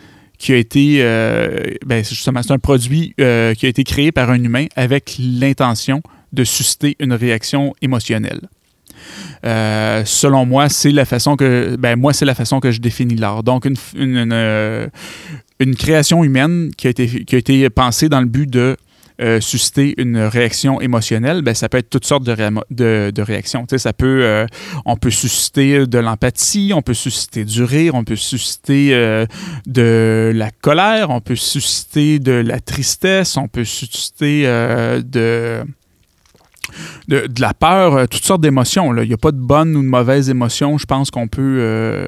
qui 0.41 0.53
a 0.53 0.57
été, 0.57 0.97
euh, 1.01 1.59
ben, 1.85 2.03
justement, 2.03 2.41
c'est 2.41 2.51
un 2.51 2.57
produit 2.57 3.13
euh, 3.21 3.53
qui 3.53 3.67
a 3.67 3.69
été 3.69 3.83
créé 3.83 4.11
par 4.11 4.31
un 4.31 4.43
humain 4.43 4.65
avec 4.75 5.15
l'intention 5.19 6.01
de 6.33 6.43
susciter 6.43 6.95
une 6.99 7.13
réaction 7.13 7.75
émotionnelle. 7.83 8.49
Euh, 9.45 10.01
selon 10.03 10.47
moi, 10.47 10.67
c'est 10.67 10.91
la 10.91 11.05
façon 11.05 11.35
que, 11.35 11.75
ben, 11.75 11.95
moi, 11.95 12.13
c'est 12.13 12.25
la 12.25 12.33
façon 12.33 12.59
que 12.59 12.71
je 12.71 12.81
définis 12.81 13.17
l'art. 13.17 13.43
Donc, 13.43 13.65
une, 13.65 13.75
une, 13.95 14.89
une, 15.59 15.75
création 15.75 16.23
humaine 16.23 16.71
qui 16.75 16.87
a, 16.87 16.89
été, 16.89 17.23
qui 17.23 17.35
a 17.35 17.37
été 17.37 17.69
pensée 17.69 18.09
dans 18.09 18.19
le 18.19 18.25
but 18.25 18.49
de 18.49 18.77
euh, 19.21 19.39
susciter 19.39 19.93
une 19.97 20.17
réaction 20.17 20.81
émotionnelle, 20.81 21.43
ben, 21.43 21.53
ça 21.53 21.69
peut 21.69 21.77
être 21.77 21.89
toutes 21.89 22.05
sortes 22.05 22.23
de, 22.23 23.11
de, 23.11 23.21
réactions. 23.21 23.65
ça 23.77 23.93
peut, 23.93 24.21
euh, 24.23 24.47
on 24.85 24.97
peut 24.97 25.11
susciter 25.11 25.85
de 25.85 25.99
l'empathie, 25.99 26.71
on 26.73 26.81
peut 26.81 26.95
susciter 26.95 27.45
du 27.45 27.63
rire, 27.63 27.93
on 27.93 28.03
peut 28.03 28.15
susciter 28.15 28.95
euh, 28.95 29.25
de 29.67 30.31
la 30.33 30.49
colère, 30.49 31.11
on 31.11 31.21
peut 31.21 31.35
susciter 31.35 32.17
de 32.17 32.31
la 32.31 32.59
tristesse, 32.59 33.37
on 33.37 33.47
peut 33.47 33.63
susciter 33.63 34.43
de 34.43 35.63
de, 37.07 37.27
la 37.39 37.53
peur, 37.53 37.95
euh, 37.95 38.05
toutes 38.05 38.23
sortes 38.23 38.41
d'émotions. 38.41 38.95
Il 38.97 39.07
n'y 39.07 39.13
a 39.13 39.17
pas 39.17 39.31
de 39.31 39.37
bonnes 39.37 39.75
ou 39.75 39.81
de 39.81 39.87
mauvaises 39.87 40.29
émotions, 40.29 40.77
je 40.77 40.85
pense 40.85 41.11
qu'on 41.11 41.27
peut 41.27 41.57
euh, 41.59 42.07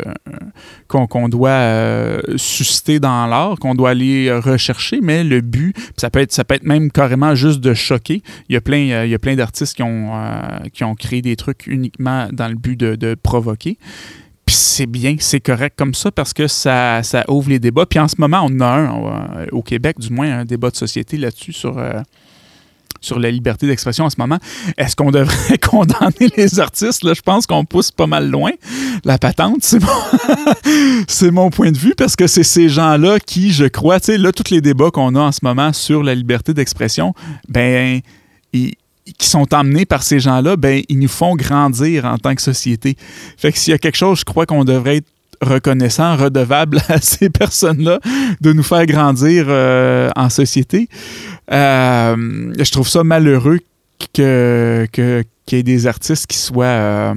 qu'on 0.87 1.29
doit 1.29 1.49
euh, 1.49 2.21
susciter 2.35 2.99
dans 2.99 3.25
l'art, 3.25 3.57
qu'on 3.59 3.75
doit 3.75 3.91
aller 3.91 4.31
rechercher, 4.31 4.99
mais 5.01 5.23
le 5.23 5.41
but, 5.41 5.75
ça 5.97 6.09
peut 6.09 6.19
être, 6.19 6.31
ça 6.31 6.43
peut 6.43 6.55
être 6.55 6.63
même 6.63 6.91
carrément 6.91 7.35
juste 7.35 7.61
de 7.61 7.73
choquer. 7.73 8.21
Il 8.49 8.53
y 8.53 8.57
a 8.57 8.61
plein, 8.61 9.35
d'artistes 9.35 9.75
qui 9.75 9.83
ont, 9.83 10.11
qui 10.71 10.83
créé 10.99 11.21
des 11.21 11.35
trucs 11.35 11.65
uniquement 11.67 12.27
dans 12.31 12.47
le 12.47 12.55
but 12.55 12.79
de, 12.79 13.15
provoquer. 13.15 13.77
Puis 14.45 14.55
c'est 14.55 14.85
bien, 14.85 15.15
c'est 15.19 15.39
correct 15.39 15.75
comme 15.77 15.93
ça 15.93 16.11
parce 16.11 16.33
que 16.33 16.47
ça, 16.47 17.01
ça, 17.01 17.23
ouvre 17.29 17.49
les 17.49 17.59
débats. 17.59 17.85
Puis 17.85 17.99
en 17.99 18.07
ce 18.07 18.15
moment, 18.19 18.45
on 18.47 18.59
a 18.59 18.67
un, 18.67 19.47
au 19.51 19.61
Québec 19.61 19.99
du 19.99 20.11
moins, 20.11 20.39
un 20.39 20.45
débat 20.45 20.69
de 20.69 20.75
société 20.75 21.17
là-dessus 21.17 21.53
sur 21.53 21.79
sur 23.03 23.19
la 23.19 23.29
liberté 23.29 23.67
d'expression 23.67 24.05
en 24.05 24.09
ce 24.09 24.15
moment. 24.17 24.39
Est-ce 24.77 24.95
qu'on 24.95 25.11
devrait 25.11 25.57
condamner 25.61 26.29
les 26.37 26.59
artistes? 26.59 27.03
Là, 27.03 27.13
je 27.13 27.21
pense 27.21 27.45
qu'on 27.45 27.65
pousse 27.65 27.91
pas 27.91 28.07
mal 28.07 28.29
loin 28.29 28.51
la 29.03 29.17
patente. 29.17 29.63
C'est 31.07 31.31
mon, 31.31 31.49
point 31.49 31.71
de 31.71 31.77
vue 31.77 31.93
parce 31.95 32.15
que 32.15 32.25
c'est 32.25 32.43
ces 32.43 32.69
gens-là 32.69 33.19
qui, 33.19 33.51
je 33.51 33.65
crois, 33.65 33.99
tu 33.99 34.07
sais, 34.07 34.17
là, 34.17 34.31
tous 34.31 34.49
les 34.49 34.61
débats 34.61 34.91
qu'on 34.91 35.15
a 35.15 35.19
en 35.19 35.31
ce 35.31 35.39
moment 35.43 35.73
sur 35.73 36.03
la 36.03 36.15
liberté 36.15 36.53
d'expression, 36.53 37.13
ben, 37.49 37.99
qui 38.51 39.27
sont 39.27 39.53
emmenés 39.53 39.85
par 39.85 40.03
ces 40.03 40.19
gens-là, 40.19 40.55
ben, 40.55 40.81
ils 40.89 40.99
nous 40.99 41.07
font 41.07 41.35
grandir 41.35 42.05
en 42.05 42.17
tant 42.17 42.33
que 42.33 42.41
société. 42.41 42.95
Fait 43.37 43.51
que 43.51 43.57
s'il 43.57 43.71
y 43.71 43.75
a 43.75 43.77
quelque 43.77 43.97
chose, 43.97 44.19
je 44.19 44.25
crois 44.25 44.45
qu'on 44.45 44.63
devrait 44.63 44.97
être 44.97 45.07
reconnaissant, 45.43 46.15
redevable 46.15 46.81
à 46.89 46.99
ces 46.99 47.29
personnes-là 47.29 47.99
de 48.41 48.53
nous 48.53 48.63
faire 48.63 48.85
grandir 48.85 49.45
euh, 49.47 50.09
en 50.15 50.29
société. 50.29 50.87
Euh, 51.51 52.53
je 52.57 52.71
trouve 52.71 52.87
ça 52.87 53.03
malheureux 53.03 53.59
que, 54.13 54.87
qu'il 54.91 55.57
y 55.57 55.59
ait 55.59 55.63
des 55.63 55.87
artistes 55.87 56.27
qui 56.27 56.37
soient 56.37 56.65
euh, 56.65 57.15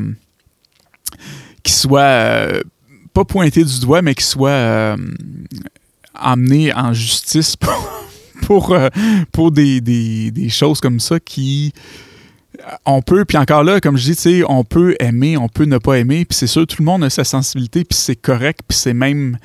qui 1.62 1.72
soient 1.72 2.48
pas 3.12 3.24
pointés 3.24 3.64
du 3.64 3.80
doigt, 3.80 4.02
mais 4.02 4.14
qui 4.14 4.24
soient 4.24 4.96
emmenés 6.20 6.72
en 6.74 6.92
justice 6.92 7.56
pour, 8.42 8.76
pour, 9.32 9.50
des, 9.50 9.80
des, 9.80 10.48
choses 10.48 10.80
comme 10.80 11.00
ça 11.00 11.18
qui 11.18 11.72
on 12.84 13.02
peut, 13.02 13.24
puis 13.24 13.38
encore 13.38 13.64
là, 13.64 13.80
comme 13.80 13.96
je 13.96 14.12
dis, 14.12 14.42
on 14.48 14.64
peut 14.64 14.96
aimer, 15.00 15.36
on 15.36 15.48
peut 15.48 15.64
ne 15.64 15.78
pas 15.78 15.98
aimer, 15.98 16.24
puis 16.24 16.36
c'est 16.36 16.46
sûr, 16.46 16.66
tout 16.66 16.76
le 16.80 16.84
monde 16.84 17.04
a 17.04 17.10
sa 17.10 17.24
sensibilité, 17.24 17.84
puis 17.84 17.98
c'est 17.98 18.16
correct, 18.16 18.60
puis 18.66 18.76
c'est 18.76 18.94
même, 18.94 19.38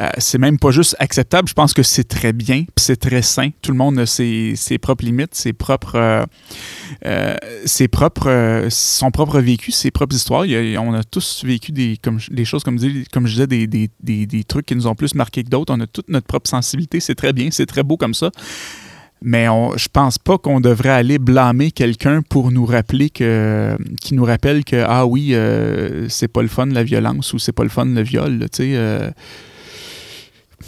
euh, 0.00 0.08
c'est 0.18 0.38
même 0.38 0.58
pas 0.58 0.70
juste 0.70 0.94
acceptable, 1.00 1.48
je 1.48 1.54
pense 1.54 1.74
que 1.74 1.82
c'est 1.82 2.04
très 2.04 2.32
bien, 2.32 2.62
puis 2.62 2.84
c'est 2.84 2.96
très 2.96 3.22
sain. 3.22 3.50
Tout 3.62 3.72
le 3.72 3.78
monde 3.78 3.98
a 3.98 4.06
ses, 4.06 4.54
propres 4.80 5.04
limites, 5.04 5.34
ses 5.34 5.52
propres, 5.52 5.96
euh, 5.96 6.24
euh, 7.04 7.36
ses 7.64 7.88
propres, 7.88 8.68
son 8.70 9.10
propre 9.10 9.40
vécu, 9.40 9.72
ses 9.72 9.90
propres 9.90 10.14
histoires. 10.14 10.44
on 10.78 10.94
a 10.94 11.02
tous 11.02 11.44
vécu 11.44 11.72
des, 11.72 11.98
comme, 12.02 12.18
des 12.30 12.44
choses, 12.44 12.62
comme, 12.62 12.78
comme 13.12 13.26
je 13.26 13.32
disais, 13.32 13.46
des, 13.48 13.66
des, 13.66 14.26
des 14.26 14.44
trucs 14.44 14.66
qui 14.66 14.76
nous 14.76 14.86
ont 14.86 14.94
plus 14.94 15.16
marqué 15.16 15.42
que 15.42 15.48
d'autres. 15.48 15.74
On 15.74 15.80
a 15.80 15.86
toute 15.88 16.08
notre 16.08 16.26
propre 16.26 16.48
sensibilité, 16.48 17.00
c'est 17.00 17.16
très 17.16 17.32
bien, 17.32 17.48
c'est 17.50 17.66
très 17.66 17.82
beau 17.82 17.96
comme 17.96 18.14
ça. 18.14 18.30
Mais 19.20 19.48
on, 19.48 19.76
je 19.76 19.88
pense 19.92 20.16
pas 20.16 20.38
qu'on 20.38 20.60
devrait 20.60 20.90
aller 20.90 21.18
blâmer 21.18 21.72
quelqu'un 21.72 22.22
pour 22.22 22.52
nous 22.52 22.64
rappeler 22.64 23.10
que, 23.10 23.76
qui 24.00 24.14
nous 24.14 24.24
rappelle 24.24 24.64
que 24.64 24.84
ah 24.86 25.06
oui, 25.06 25.30
euh, 25.32 26.08
c'est 26.08 26.28
pas 26.28 26.42
le 26.42 26.46
fun 26.46 26.66
la 26.66 26.84
violence 26.84 27.32
ou 27.32 27.40
c'est 27.40 27.50
pas 27.50 27.64
le 27.64 27.68
fun 27.68 27.86
le 27.86 28.02
viol. 28.02 28.46
Tu 28.52 28.74
sais, 28.74 29.12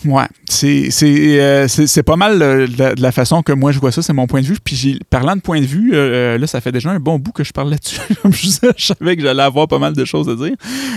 Ouais, 0.07 0.25
euh, 0.63 1.67
c'est 1.69 2.03
pas 2.05 2.17
mal 2.17 2.39
de 2.39 3.01
la, 3.01 3.13
façon 3.13 3.43
que 3.43 3.53
moi 3.53 3.73
je 3.73 3.81
vois 3.81 3.91
ça, 3.91 4.03
c'est 4.03 4.13
mon 4.13 4.27
point 4.27 4.41
de 4.41 4.47
vue. 4.47 4.57
Puis 4.63 4.99
parlant 5.11 5.35
de 5.35 5.41
point 5.41 5.61
de 5.61 5.67
vue, 5.67 5.91
euh, 5.95 6.39
là, 6.39 6.47
ça 6.47 6.61
fait 6.61 6.71
déjà 6.71 6.91
un 6.91 7.01
bon 7.01 7.19
bout 7.19 7.33
que 7.33 7.43
je 7.43 7.53
parle 7.53 7.71
là-dessus. 7.71 8.01
je, 8.25 8.95
savais 8.95 9.17
que 9.17 9.23
j'allais 9.23 9.43
avoir 9.43 9.67
pas 9.67 9.79
mal 9.79 9.93
de 9.93 10.05
choses 10.05 10.29
à 10.29 10.37
dire. 10.37 10.55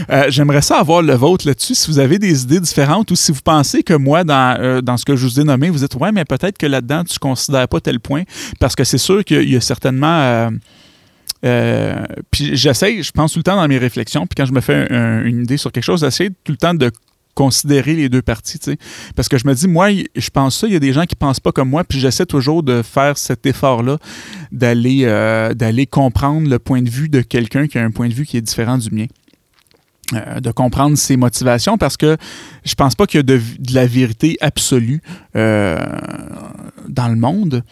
Euh, 0.10 0.26
j'aimerais 0.30 0.62
ça 0.62 0.78
avoir 0.78 1.02
le 1.02 1.16
vôtre 1.16 1.48
là-dessus. 1.48 1.74
Si 1.74 1.90
vous 1.90 2.00
avez 2.00 2.20
des 2.20 2.44
idées 2.44 2.60
différentes 2.60 3.10
ou 3.10 3.16
si 3.16 3.32
vous 3.32 3.42
pensez 3.44 3.82
que 3.82 3.96
moi, 3.96 4.24
dans, 4.24 4.82
dans 4.84 4.98
ce 4.98 5.06
que 5.06 5.16
je 5.16 5.26
vous 5.26 5.40
ai 5.40 5.44
nommé, 5.44 5.70
vous 5.70 5.80
dites 5.80 5.96
Ouais, 5.96 6.12
mais 6.12 6.24
peut-être 6.24 6.58
que 6.58 6.68
là-dedans, 6.68 7.04
tu 7.04 7.18
considères 7.18 7.68
pas 7.68 7.80
tel 7.82 8.00
point. 8.00 8.24
Parce 8.60 8.76
que 8.76 8.84
c'est 8.84 9.00
sûr 9.00 9.26
qu'il 9.26 9.50
y 9.50 9.56
a 9.56 9.62
certainement. 9.62 10.50
puis 11.42 12.56
j'essaie, 12.56 13.02
je 13.02 13.12
pense 13.12 13.34
tout 13.34 13.40
le 13.40 13.44
temps 13.44 13.56
dans 13.56 13.68
mes 13.68 13.80
réflexions, 13.80 14.28
puis 14.28 14.36
quand 14.38 14.46
je 14.46 14.54
me 14.54 14.62
fais 14.62 14.88
une 15.26 15.42
idée 15.44 15.58
sur 15.58 15.72
quelque 15.72 15.84
chose, 15.84 16.02
j'essaie 16.02 16.30
tout 16.44 16.52
le 16.52 16.58
temps 16.58 16.76
de 16.76 16.92
considérer 17.34 17.96
les 17.96 18.10
deux 18.10 18.22
parties. 18.22 18.60
Parce 19.16 19.28
que 19.28 19.38
je 19.38 19.48
me 19.48 19.54
dis, 19.54 19.68
moi, 19.68 19.90
je 20.16 20.30
pense 20.30 20.58
ça, 20.58 20.68
il 20.68 20.74
y 20.74 20.76
a 20.76 20.80
des 20.80 20.94
gens 20.94 21.06
qui 21.06 21.16
pensent 21.16 21.40
pas 21.40 21.52
comme 21.52 21.70
moi, 21.70 21.84
puis 21.84 22.00
j'essaie 22.00 22.26
toujours 22.26 22.64
de 22.64 22.82
faire 22.82 23.18
cet 23.18 23.46
effort-là, 23.46 23.98
d'aller 24.52 25.02
euh, 25.04 25.54
d'aller 25.54 25.88
comprendre 25.88 26.50
le 26.50 26.60
point 26.60 26.82
de 26.82 26.90
vue 26.90 27.10
de 27.10 27.22
quelqu'un 27.22 27.68
qui 27.68 27.78
a 27.78 27.84
un 27.84 27.92
point 27.92 28.08
de 28.08 28.14
vue 28.14 28.26
qui 28.26 28.38
est 28.38 28.42
différent 28.42 28.78
du 28.78 28.90
mien. 28.92 29.06
Euh, 30.14 30.42
de 30.42 30.52
comprendre 30.52 30.98
ses 30.98 31.16
motivations 31.16 31.78
parce 31.78 31.96
que 31.96 32.18
je 32.66 32.76
pense 32.76 32.94
pas 32.94 33.08
qu'il 33.08 33.20
y 33.20 33.22
a 33.22 33.24
de, 33.24 33.40
la 33.74 33.88
vérité 33.88 34.38
absolue 34.42 35.02
euh, 35.36 35.78
dans 36.90 37.08
le 37.08 37.16
monde. 37.16 37.64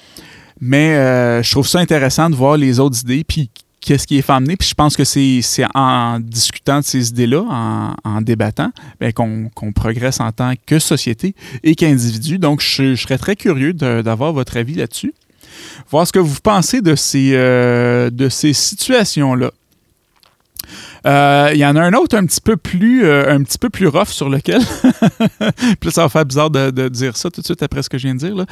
Mais 0.63 0.93
je 1.41 1.51
trouve 1.51 1.67
ça 1.67 1.79
intéressant 1.79 2.29
de 2.29 2.35
voir 2.35 2.55
les 2.55 2.79
autres 2.79 3.01
idées, 3.01 3.23
puis 3.23 3.49
qu'est-ce 3.81 4.07
qui 4.07 4.17
est 4.17 4.21
fait 4.21 4.31
amener. 4.31 4.55
Puis 4.55 4.69
je 4.69 4.73
pense 4.75 4.95
que 4.95 5.03
c'est 5.03 5.41
en 5.73 6.19
discutant 6.19 6.79
de 6.79 6.85
ces 6.85 7.09
idées-là, 7.09 7.95
en, 8.03 8.21
débattant, 8.21 8.71
ben, 8.99 9.11
qu'on 9.11 9.73
progresse 9.73 10.19
en 10.19 10.31
tant 10.31 10.53
que 10.65 10.79
société 10.79 11.35
et 11.63 11.75
qu'individu. 11.75 12.37
Donc, 12.37 12.61
je, 12.61 12.95
serais 12.95 13.17
très 13.17 13.35
curieux 13.35 13.73
d'avoir 13.73 14.31
votre 14.31 14.57
avis 14.57 14.75
là-dessus. 14.75 15.13
Voir 15.89 16.07
ce 16.07 16.13
que 16.13 16.19
vous 16.19 16.39
pensez 16.41 16.81
de 16.81 16.95
ces, 16.95 17.31
euh, 17.33 18.09
de 18.09 18.29
ces 18.29 18.53
situations-là. 18.53 19.51
Euh, 21.07 21.49
il 21.53 21.57
y 21.57 21.65
en 21.65 21.75
a 21.75 21.81
un 21.81 21.93
autre 21.93 22.15
un 22.15 22.25
petit 22.25 22.39
peu 22.39 22.55
plus, 22.55 23.03
euh, 23.03 23.33
un 23.33 23.41
petit 23.41 23.57
peu 23.57 23.71
plus 23.71 23.87
rough 23.87 24.09
sur 24.09 24.29
lequel. 24.29 24.61
Puis 25.79 25.91
ça 25.91 26.03
va 26.03 26.09
faire 26.09 26.25
bizarre 26.25 26.51
de, 26.51 26.89
dire 26.89 27.17
ça 27.17 27.31
tout 27.31 27.41
de 27.41 27.45
suite 27.45 27.63
après 27.63 27.81
ce 27.81 27.89
que 27.89 27.97
je 27.97 28.03
viens 28.03 28.13
de 28.13 28.19
dire. 28.19 28.45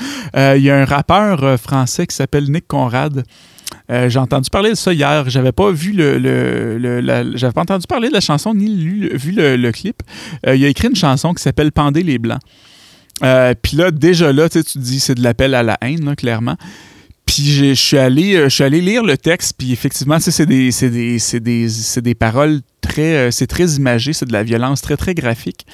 Il 0.58 0.64
y 0.64 0.72
a 0.72 0.78
un 0.78 0.86
rappeur 0.86 1.60
français 1.60 2.08
qui 2.08 2.16
s'appelle 2.16 2.52
Nick 2.52 2.68
Conrad. 2.68 3.24
Euh, 3.92 4.10
j'ai 4.10 4.20
entendu 4.20 4.50
parler 4.50 4.72
de 4.72 4.76
ça 4.76 4.94
hier. 4.94 5.30
J'avais 5.30 5.52
pas 5.52 5.72
vu 5.72 5.94
le, 5.94 7.32
j'avais 7.36 7.54
pas 7.54 7.62
entendu 7.62 7.88
parler 7.88 8.10
de 8.10 8.14
la 8.14 8.22
chanson 8.22 8.54
ni 8.54 9.08
vu 9.14 9.32
le, 9.32 9.72
clip. 9.72 10.02
Euh, 10.48 10.56
il 10.56 10.66
a 10.66 10.68
écrit 10.68 10.88
une 10.88 10.96
chanson 10.96 11.34
qui 11.34 11.42
s'appelle 11.42 11.72
Pendez 11.72 12.04
les 12.04 12.18
blancs. 12.18 12.42
puis 13.22 13.78
là, 13.78 13.92
déjà 13.92 14.32
là, 14.32 14.50
tu 14.50 14.62
dis 14.76 15.00
c'est 15.00 15.16
de 15.16 15.24
l'appel 15.24 15.56
à 15.56 15.64
la 15.64 15.78
haine, 15.82 16.16
clairement. 16.16 16.58
Puis 17.26 17.52
je 17.52 17.74
suis 17.74 17.98
allé, 17.98 18.48
allé 18.60 18.82
lire 18.82 19.04
le 19.04 19.16
texte, 19.16 19.54
puis 19.58 19.72
effectivement, 19.72 20.20
c'est 20.20 20.46
des, 20.48 20.72
des, 20.72 21.40
des, 21.40 21.68
des, 22.02 22.16
paroles 22.16 22.62
très, 22.82 23.30
c'est 23.32 23.46
très 23.46 23.76
imagé, 23.76 24.14
c'est 24.14 24.26
de 24.26 24.34
la 24.34 24.42
violence 24.42 24.82
très 24.82 24.98
très 24.98 25.14
graphique. 25.14 25.66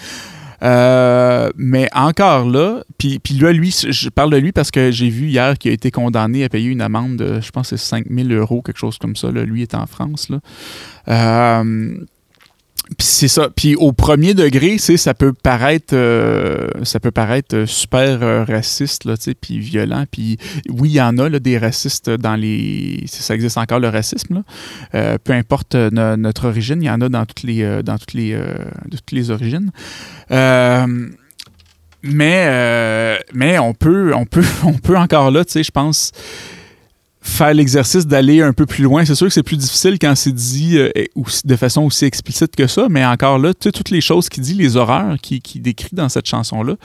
Euh, 0.66 1.50
mais 1.56 1.88
encore 1.94 2.46
là, 2.46 2.84
puis, 2.98 3.20
puis 3.20 3.36
là, 3.36 3.52
lui, 3.52 3.70
je 3.72 4.10
parle 4.10 4.32
de 4.32 4.38
lui 4.38 4.52
parce 4.52 4.72
que 4.72 4.90
j'ai 4.90 5.10
vu 5.10 5.28
hier 5.28 5.58
qu'il 5.58 5.70
a 5.70 5.74
été 5.74 5.92
condamné 5.92 6.44
à 6.44 6.50
payer 6.50 6.70
une 6.70 6.82
amende 6.82 7.18
de, 7.18 7.40
je 7.40 7.52
pense, 7.52 7.70
c'est 7.70 7.78
5000 7.78 8.32
euros, 8.34 8.62
quelque 8.64 8.80
chose 8.80 8.98
comme 8.98 9.16
ça. 9.16 9.32
Là. 9.32 9.44
Lui 9.44 9.62
est 9.62 9.76
en 9.76 9.86
France. 9.86 10.30
Là. 10.30 10.40
Euh, 11.08 11.98
puis 12.98 13.08
c'est 13.08 13.28
ça. 13.28 13.50
Puis 13.56 13.76
au 13.76 13.94
premier 13.94 14.36
degré, 14.36 14.78
ça 14.78 15.14
peut 15.16 15.34
paraître, 15.34 15.94
euh, 15.96 16.70
ça 16.84 17.00
peut 17.00 17.12
paraître 17.12 17.66
super 17.66 18.22
euh, 18.22 18.44
raciste, 18.44 19.06
là, 19.06 19.16
puis 19.42 19.58
violent. 19.60 20.06
Puis 20.12 20.38
oui, 20.70 20.90
il 20.90 20.96
y 20.96 21.02
en 21.02 21.18
a 21.18 21.28
là, 21.28 21.40
des 21.40 21.58
racistes 21.58 22.12
dans 22.12 22.36
les, 22.36 23.04
ça 23.08 23.34
existe 23.34 23.58
encore 23.58 23.80
le 23.80 23.90
racisme. 23.90 24.36
Là. 24.36 24.44
Euh, 24.94 25.18
peu 25.24 25.34
importe 25.34 25.76
notre 25.76 26.48
origine, 26.48 26.82
il 26.82 26.86
y 26.86 26.90
en 26.90 27.02
a 27.02 27.10
dans 27.10 27.26
toutes 27.26 27.44
les, 27.44 27.82
dans 27.84 27.98
toutes 27.98 28.14
les, 28.14 28.40
toutes 28.92 29.12
les 29.12 29.32
origines. 29.32 29.72
mais, 30.30 30.86
mais 33.34 33.58
on 33.58 33.74
peut, 33.74 34.14
on 34.14 34.26
peut, 34.26 34.46
on 34.64 34.74
peut 34.74 34.98
encore 34.98 35.32
là, 35.32 35.44
je 35.44 35.72
pense 35.72 36.12
faire 37.26 37.54
l'exercice 37.54 38.06
d'aller 38.06 38.42
un 38.42 38.54
peu 38.54 38.66
plus 38.66 38.84
loin. 38.84 39.04
C'est 39.04 39.16
sûr 39.16 39.28
que 39.28 39.34
c'est 39.34 39.44
plus 39.44 39.58
difficile 39.58 39.98
quand 40.00 40.14
c'est 40.16 40.32
dit 40.32 40.78
euh, 40.78 40.92
de 41.44 41.56
façon 41.56 41.82
aussi 41.82 42.06
explicite 42.06 42.56
que 42.56 42.68
ça, 42.68 42.88
mais 42.90 43.04
encore 43.04 43.40
là, 43.40 43.54
toutes 43.54 43.90
les 43.90 44.00
choses 44.00 44.30
qu'il 44.30 44.44
dit, 44.44 44.54
les 44.54 44.78
horreurs 44.78 45.18
qu'il 45.20 45.42
qui 45.42 45.60
décrit 45.60 45.90
dans 45.94 46.08
cette 46.08 46.28
chanson-là, 46.28 46.76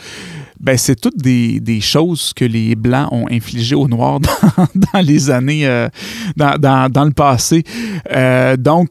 ben 0.59 0.79
c'est 0.79 0.97
toutes 0.97 1.19
des, 1.19 1.81
choses 1.81 2.33
que 2.35 2.45
les 2.45 2.75
Blancs 2.75 3.09
ont 3.13 3.27
infligées 3.31 3.75
aux 3.75 3.87
Noirs 3.87 4.21
dans, 4.75 5.01
les 5.01 5.31
années, 5.31 5.67
euh, 5.67 5.89
dans, 6.37 7.05
le 7.05 7.13
passé. 7.13 7.63
Euh, 8.11 8.57
donc, 8.57 8.89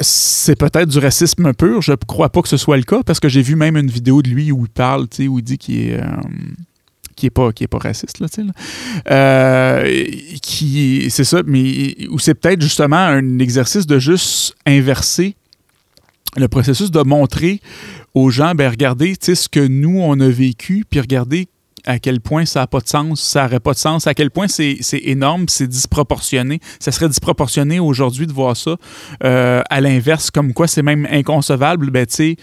c'est 0.00 0.56
peut-être 0.56 0.88
du 0.88 0.98
racisme 0.98 1.52
pur. 1.52 1.82
Je 1.82 1.92
crois 2.06 2.30
pas 2.30 2.42
que 2.42 2.48
ce 2.48 2.56
soit 2.56 2.76
le 2.76 2.82
cas 2.82 3.02
parce 3.04 3.20
que 3.20 3.28
j'ai 3.28 3.42
vu 3.42 3.56
même 3.56 3.76
une 3.76 3.90
vidéo 3.90 4.22
de 4.22 4.28
lui 4.28 4.52
où 4.52 4.64
il 4.64 4.70
parle, 4.70 5.06
où 5.20 5.38
il 5.38 5.42
dit 5.42 5.58
qu'il 5.58 5.78
est 5.78 6.00
qui 7.16 7.26
est 7.26 7.30
pas 7.30 7.52
qui 7.52 7.64
est 7.64 7.68
pas 7.68 7.78
raciste 7.78 8.20
là, 8.20 8.28
tu 8.28 8.42
sais, 8.42 8.48
euh, 9.10 10.04
qui 10.42 11.06
c'est 11.10 11.24
ça 11.24 11.42
mais 11.46 11.96
ou 12.10 12.18
c'est 12.18 12.34
peut-être 12.34 12.60
justement 12.60 12.96
un 12.96 13.38
exercice 13.38 13.86
de 13.86 13.98
juste 13.98 14.54
inverser 14.66 15.34
le 16.36 16.48
processus 16.48 16.90
de 16.90 17.00
montrer 17.02 17.60
aux 18.14 18.30
gens 18.30 18.54
ben 18.54 18.70
regardez 18.70 19.16
tu 19.16 19.26
sais 19.26 19.34
ce 19.34 19.48
que 19.48 19.66
nous 19.66 19.98
on 20.00 20.20
a 20.20 20.28
vécu 20.28 20.84
puis 20.88 21.00
regardez 21.00 21.48
à 21.86 21.98
quel 21.98 22.20
point 22.20 22.44
ça 22.44 22.60
n'a 22.60 22.66
pas 22.66 22.80
de 22.80 22.88
sens, 22.88 23.22
ça 23.22 23.44
n'aurait 23.44 23.60
pas 23.60 23.72
de 23.72 23.78
sens, 23.78 24.06
à 24.06 24.14
quel 24.14 24.30
point 24.30 24.48
c'est 24.48 24.80
énorme, 25.04 25.46
c'est 25.48 25.68
disproportionné. 25.68 26.58
Ça 26.80 26.90
serait 26.90 27.08
disproportionné 27.08 27.78
aujourd'hui 27.78 28.26
de 28.26 28.32
voir 28.32 28.56
ça. 28.56 28.76
Euh, 29.24 29.62
à 29.70 29.80
l'inverse, 29.80 30.32
comme 30.32 30.52
quoi 30.52 30.66
c'est 30.66 30.82
même 30.82 31.06
inconcevable, 31.10 31.90
ben 31.90 32.04
tu 32.04 32.14
sais, 32.14 32.36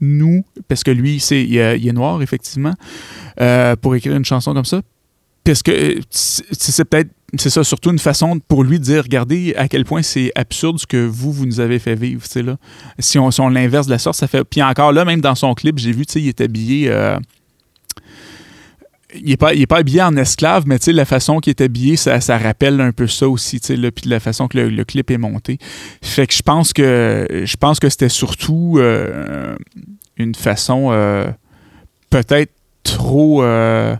nous, 0.00 0.44
parce 0.68 0.84
que 0.84 0.90
lui, 0.90 1.20
c'est, 1.20 1.42
il, 1.42 1.56
est 1.58 1.92
noir, 1.92 2.22
effectivement, 2.22 2.74
euh, 3.40 3.76
pour 3.76 3.94
écrire 3.94 4.16
une 4.16 4.24
chanson 4.24 4.54
comme 4.54 4.64
ça. 4.64 4.82
Parce 5.44 5.62
que 5.62 5.70
euh, 5.70 6.00
c'est 6.10 6.84
peut-être, 6.84 7.10
c'est 7.38 7.50
ça, 7.50 7.64
surtout 7.64 7.90
une 7.90 7.98
façon 7.98 8.40
pour 8.40 8.64
lui 8.64 8.78
de 8.78 8.84
dire, 8.84 9.02
regardez 9.02 9.54
à 9.56 9.68
quel 9.68 9.84
point 9.84 10.02
c'est 10.02 10.32
absurde 10.34 10.78
ce 10.78 10.86
que 10.86 11.06
vous, 11.06 11.32
vous 11.32 11.46
nous 11.46 11.60
avez 11.60 11.78
fait 11.78 11.94
vivre, 11.94 12.22
là. 12.36 12.56
Si 12.98 13.18
on, 13.18 13.30
si 13.30 13.40
on 13.40 13.48
l'inverse 13.48 13.86
de 13.86 13.92
la 13.92 13.98
sorte, 13.98 14.16
ça 14.16 14.26
fait... 14.26 14.44
Puis 14.44 14.62
encore 14.62 14.92
là, 14.92 15.04
même 15.04 15.20
dans 15.20 15.34
son 15.34 15.54
clip, 15.54 15.78
j'ai 15.78 15.92
vu, 15.92 16.04
tu 16.06 16.14
sais, 16.14 16.20
il 16.20 16.28
est 16.28 16.40
habillé... 16.40 16.90
Euh, 16.90 17.18
il 19.14 19.30
n'est 19.30 19.36
pas, 19.36 19.52
pas 19.68 19.78
habillé 19.78 20.02
en 20.02 20.16
esclave, 20.16 20.64
mais 20.66 20.78
la 20.86 21.04
façon 21.04 21.40
qu'il 21.40 21.50
est 21.50 21.60
habillé, 21.60 21.96
ça, 21.96 22.18
rappelle 22.38 22.80
un 22.80 22.92
peu 22.92 23.06
ça 23.06 23.28
aussi, 23.28 23.60
puis 23.60 24.08
la 24.08 24.20
façon 24.20 24.48
que 24.48 24.58
le, 24.58 24.84
clip 24.84 25.10
est 25.10 25.18
monté. 25.18 25.58
Fait 26.02 26.26
que 26.26 26.34
je 26.34 26.42
pense 26.42 26.72
que 26.72 27.26
je 27.44 27.56
pense 27.56 27.80
que 27.80 27.88
c'était 27.88 28.08
surtout 28.08 28.76
euh, 28.78 29.56
une 30.16 30.34
façon 30.34 30.88
euh, 30.90 31.30
peut-être 32.10 32.52
trop 32.82 33.42
euh, 33.42 33.94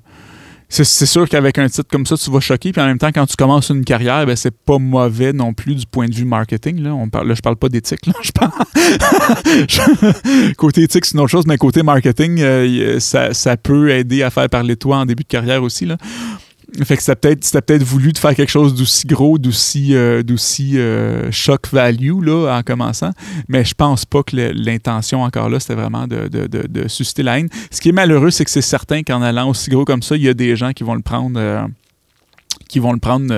c'est 0.71 1.07
sûr 1.07 1.29
qu'avec 1.29 1.59
un 1.59 1.69
titre 1.69 1.89
comme 1.91 2.07
ça, 2.07 2.17
tu 2.17 2.31
vas 2.31 2.39
choquer. 2.39 2.73
Puis 2.73 2.81
en 2.81 2.87
même 2.87 2.99
temps, 2.99 3.11
quand 3.13 3.27
tu 3.27 3.35
commences 3.37 3.71
une 3.71 3.85
carrière, 3.85 4.25
ben, 4.25 4.37
c'est 4.37 4.57
pas 4.57 4.79
mauvais 4.79 5.33
non 5.33 5.53
plus 5.53 5.75
du 5.75 5.85
point 5.85 6.07
de 6.07 6.15
vue 6.15 6.25
marketing. 6.25 6.81
Là, 6.81 6.95
On 6.95 7.09
parle, 7.09 7.29
là 7.29 7.35
je 7.35 7.41
parle 7.41 7.57
pas 7.57 7.69
d'éthique. 7.69 8.09
Je 8.23 8.33
parle... 8.33 8.53
côté 10.57 10.83
éthique, 10.83 11.05
c'est 11.05 11.15
une 11.15 11.21
autre 11.21 11.31
chose, 11.31 11.47
mais 11.47 11.57
côté 11.57 11.83
marketing, 11.83 12.39
euh, 12.41 13.01
ça, 13.01 13.35
ça, 13.35 13.57
peut 13.57 13.91
aider 13.91 14.23
à 14.23 14.31
faire 14.31 14.49
parler 14.49 14.75
de 14.75 14.79
toi 14.79 14.99
en 14.99 15.07
début 15.07 15.25
de 15.25 15.29
carrière 15.29 15.63
aussi. 15.63 15.87
Là. 15.87 15.97
Fait 16.85 16.97
que 16.97 17.03
c'était 17.03 17.35
peut-être 17.37 17.67
peut 17.67 17.85
voulu 17.85 18.13
de 18.13 18.19
faire 18.19 18.35
quelque 18.35 18.51
chose 18.51 18.75
d'aussi 18.75 19.07
gros, 19.07 19.39
d'aussi 19.39 19.93
euh, 19.93 20.23
euh, 20.75 21.29
shock 21.31 21.69
value 21.73 22.23
là, 22.23 22.59
en 22.59 22.63
commençant. 22.63 23.11
Mais 23.49 23.65
je 23.65 23.75
pense 23.75 24.05
pas 24.05 24.23
que 24.23 24.37
l'intention 24.37 25.23
encore 25.23 25.49
là, 25.49 25.61
c'était 25.61 25.75
vraiment 25.75 26.07
de, 26.07 26.29
de, 26.29 26.89
susciter 26.89 27.23
la 27.23 27.39
haine. 27.39 27.49
Ce 27.71 27.81
qui 27.81 27.91
est 27.91 27.93
malheureux, 27.93 28.31
c'est 28.31 28.45
que 28.45 28.51
c'est 28.51 28.63
certain 28.63 29.03
qu'en 29.03 29.23
allant 29.23 29.49
aussi 29.49 29.71
gros 29.71 29.85
comme 29.85 30.03
ça, 30.03 30.17
il 30.17 30.23
y 30.23 30.29
a 30.29 30.35
des 30.35 30.57
gens 30.57 30.73
qui 30.73 30.85
vont 30.85 30.95
le 30.95 31.03
prendre. 31.03 31.39
Euh, 31.39 31.63
qui 32.69 32.79
vont 32.79 32.93
le 32.93 33.01
prendre 33.01 33.35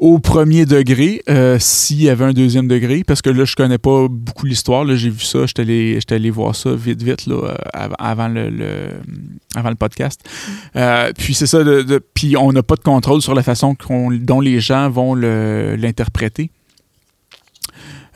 au 0.00 0.18
premier 0.18 0.64
degré 0.64 1.22
euh, 1.28 1.58
s'il 1.60 2.02
y 2.02 2.08
avait 2.08 2.24
un 2.24 2.32
deuxième 2.32 2.66
degré, 2.66 3.04
parce 3.06 3.20
que 3.20 3.28
là, 3.28 3.44
je 3.44 3.54
connais 3.54 3.76
pas 3.76 4.08
beaucoup 4.08 4.46
l'histoire. 4.46 4.86
J'ai 4.96 5.10
vu 5.10 5.20
ça, 5.20 5.44
j'étais 5.44 6.14
allé, 6.14 6.30
voir 6.30 6.56
ça 6.56 6.74
vite, 6.74 7.02
vite 7.02 7.26
là, 7.26 7.34
euh, 7.50 7.88
avant, 7.98 8.28
le, 8.28 9.74
podcast. 9.78 10.22
Euh, 10.74 11.12
puis 11.16 11.34
c'est 11.34 11.46
ça, 11.46 11.62
de, 11.62 12.00
puis 12.14 12.34
on 12.38 12.50
n'a 12.50 12.62
pas 12.62 12.76
de 12.76 12.80
contrôle 12.80 13.20
sur 13.20 13.34
la 13.34 13.42
façon 13.42 13.76
dont 14.12 14.40
les 14.40 14.58
gens 14.58 14.88
vont 14.88 15.14
l'interpréter. 15.14 16.50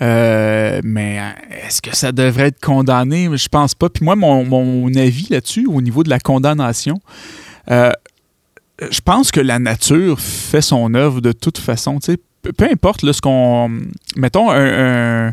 mais 0.00 1.20
est-ce 1.66 1.82
que 1.82 1.94
ça 1.94 2.12
devrait 2.12 2.48
être 2.48 2.60
condamné? 2.60 3.28
Je 3.36 3.48
pense 3.48 3.74
pas. 3.74 3.90
Puis 3.90 4.02
moi, 4.06 4.16
mon 4.16 4.94
avis 4.94 5.26
là-dessus, 5.28 5.66
au 5.66 5.82
niveau 5.82 6.02
de 6.02 6.08
la 6.08 6.18
condamnation, 6.18 6.98
je 8.80 9.00
pense 9.00 9.30
que 9.30 9.40
la 9.40 9.58
nature 9.58 10.20
fait 10.20 10.62
son 10.62 10.94
œuvre 10.94 11.20
de 11.20 11.32
toute 11.32 11.58
façon. 11.58 11.98
Peu 12.42 12.68
importe 12.70 13.02
là, 13.02 13.12
ce 13.12 13.20
qu'on. 13.20 13.70
Mettons 14.16 14.50
un, 14.50 15.32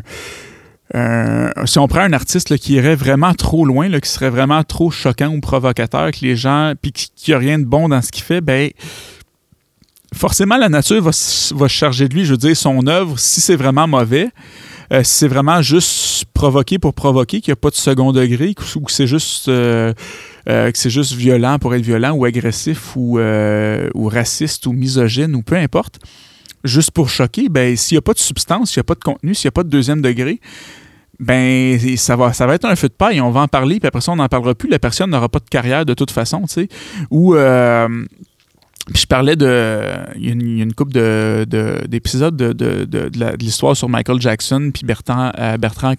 si 1.64 1.78
on 1.78 1.88
prend 1.88 2.00
un 2.00 2.12
artiste 2.12 2.56
qui 2.58 2.74
irait 2.74 2.94
vraiment 2.94 3.34
trop 3.34 3.64
loin, 3.64 3.88
qui 4.00 4.08
serait 4.08 4.30
vraiment 4.30 4.62
trop 4.62 4.90
choquant 4.90 5.28
ou 5.28 5.40
provocateur, 5.40 6.10
que 6.10 6.18
les 6.22 6.36
gens, 6.36 6.74
puis 6.80 6.92
qui 6.92 7.30
n'a 7.30 7.38
rien 7.38 7.58
de 7.58 7.64
bon 7.64 7.88
dans 7.88 8.02
ce 8.02 8.12
qu'il 8.12 8.24
fait, 8.24 8.40
ben 8.40 8.70
forcément 10.14 10.58
la 10.58 10.68
nature 10.68 11.02
va, 11.02 11.10
va 11.54 11.68
charger 11.68 12.08
de 12.08 12.14
lui. 12.14 12.24
Je 12.24 12.32
veux 12.32 12.38
dire, 12.38 12.56
son 12.56 12.86
œuvre, 12.86 13.18
si 13.18 13.40
c'est 13.40 13.56
vraiment 13.56 13.88
mauvais, 13.88 14.28
euh, 14.92 15.02
c'est 15.04 15.28
vraiment 15.28 15.62
juste 15.62 16.24
provoqué 16.34 16.78
pour 16.78 16.94
provoquer, 16.94 17.40
qu'il 17.40 17.50
n'y 17.50 17.54
a 17.54 17.56
pas 17.56 17.70
de 17.70 17.74
second 17.74 18.12
degré, 18.12 18.54
ou 18.76 18.80
que 18.80 18.92
c'est 18.92 19.06
juste 19.06 19.48
euh, 19.48 19.92
euh, 20.48 20.70
c'est 20.74 20.90
juste 20.90 21.12
violent 21.12 21.58
pour 21.58 21.74
être 21.74 21.82
violent 21.82 22.12
ou 22.12 22.24
agressif 22.24 22.96
ou, 22.96 23.18
ou 23.18 24.08
raciste 24.08 24.66
ou 24.66 24.72
misogyne 24.72 25.34
ou 25.34 25.42
peu 25.42 25.56
importe, 25.56 26.00
juste 26.64 26.90
pour 26.90 27.08
choquer, 27.08 27.48
ben 27.48 27.76
s'il 27.76 27.96
n'y 27.96 27.98
a 27.98 28.02
pas 28.02 28.14
de 28.14 28.18
substance, 28.18 28.72
s'il 28.72 28.80
n'y 28.80 28.82
a 28.82 28.84
pas 28.84 28.94
de 28.94 29.04
contenu, 29.04 29.34
s'il 29.34 29.46
n'y 29.46 29.50
a 29.50 29.52
pas 29.52 29.64
de 29.64 29.70
deuxième 29.70 30.02
degré, 30.02 30.40
ben 31.20 31.78
ça 31.96 32.16
va, 32.16 32.32
ça 32.32 32.46
va 32.46 32.54
être 32.54 32.64
un 32.64 32.74
feu 32.74 32.88
de 32.88 32.94
paille. 32.94 33.20
On 33.20 33.30
va 33.30 33.42
en 33.42 33.48
parler, 33.48 33.78
puis 33.78 33.86
après 33.86 34.00
ça, 34.00 34.10
on 34.12 34.16
n'en 34.16 34.28
parlera 34.28 34.54
plus. 34.56 34.68
La 34.68 34.80
personne 34.80 35.10
n'aura 35.10 35.28
pas 35.28 35.38
de 35.38 35.48
carrière 35.48 35.86
de 35.86 35.94
toute 35.94 36.10
façon, 36.10 36.42
tu 36.42 36.54
sais. 36.54 36.68
Ou 37.10 37.34
puis 38.86 39.02
je 39.02 39.06
parlais 39.06 39.36
de. 39.36 39.82
Il 40.16 40.26
y 40.26 40.28
a 40.28 40.32
une, 40.32 40.74
couple 40.74 40.92
d'épisodes 41.86 42.36
de, 42.36 42.52
de, 42.52 42.84
de, 42.84 43.10
l'histoire 43.38 43.76
sur 43.76 43.88
Michael 43.88 44.20
Jackson 44.20 44.70
puis 44.74 44.84
Bertrand, 44.84 45.30
euh, 45.38 45.56
Bertrand. 45.56 45.94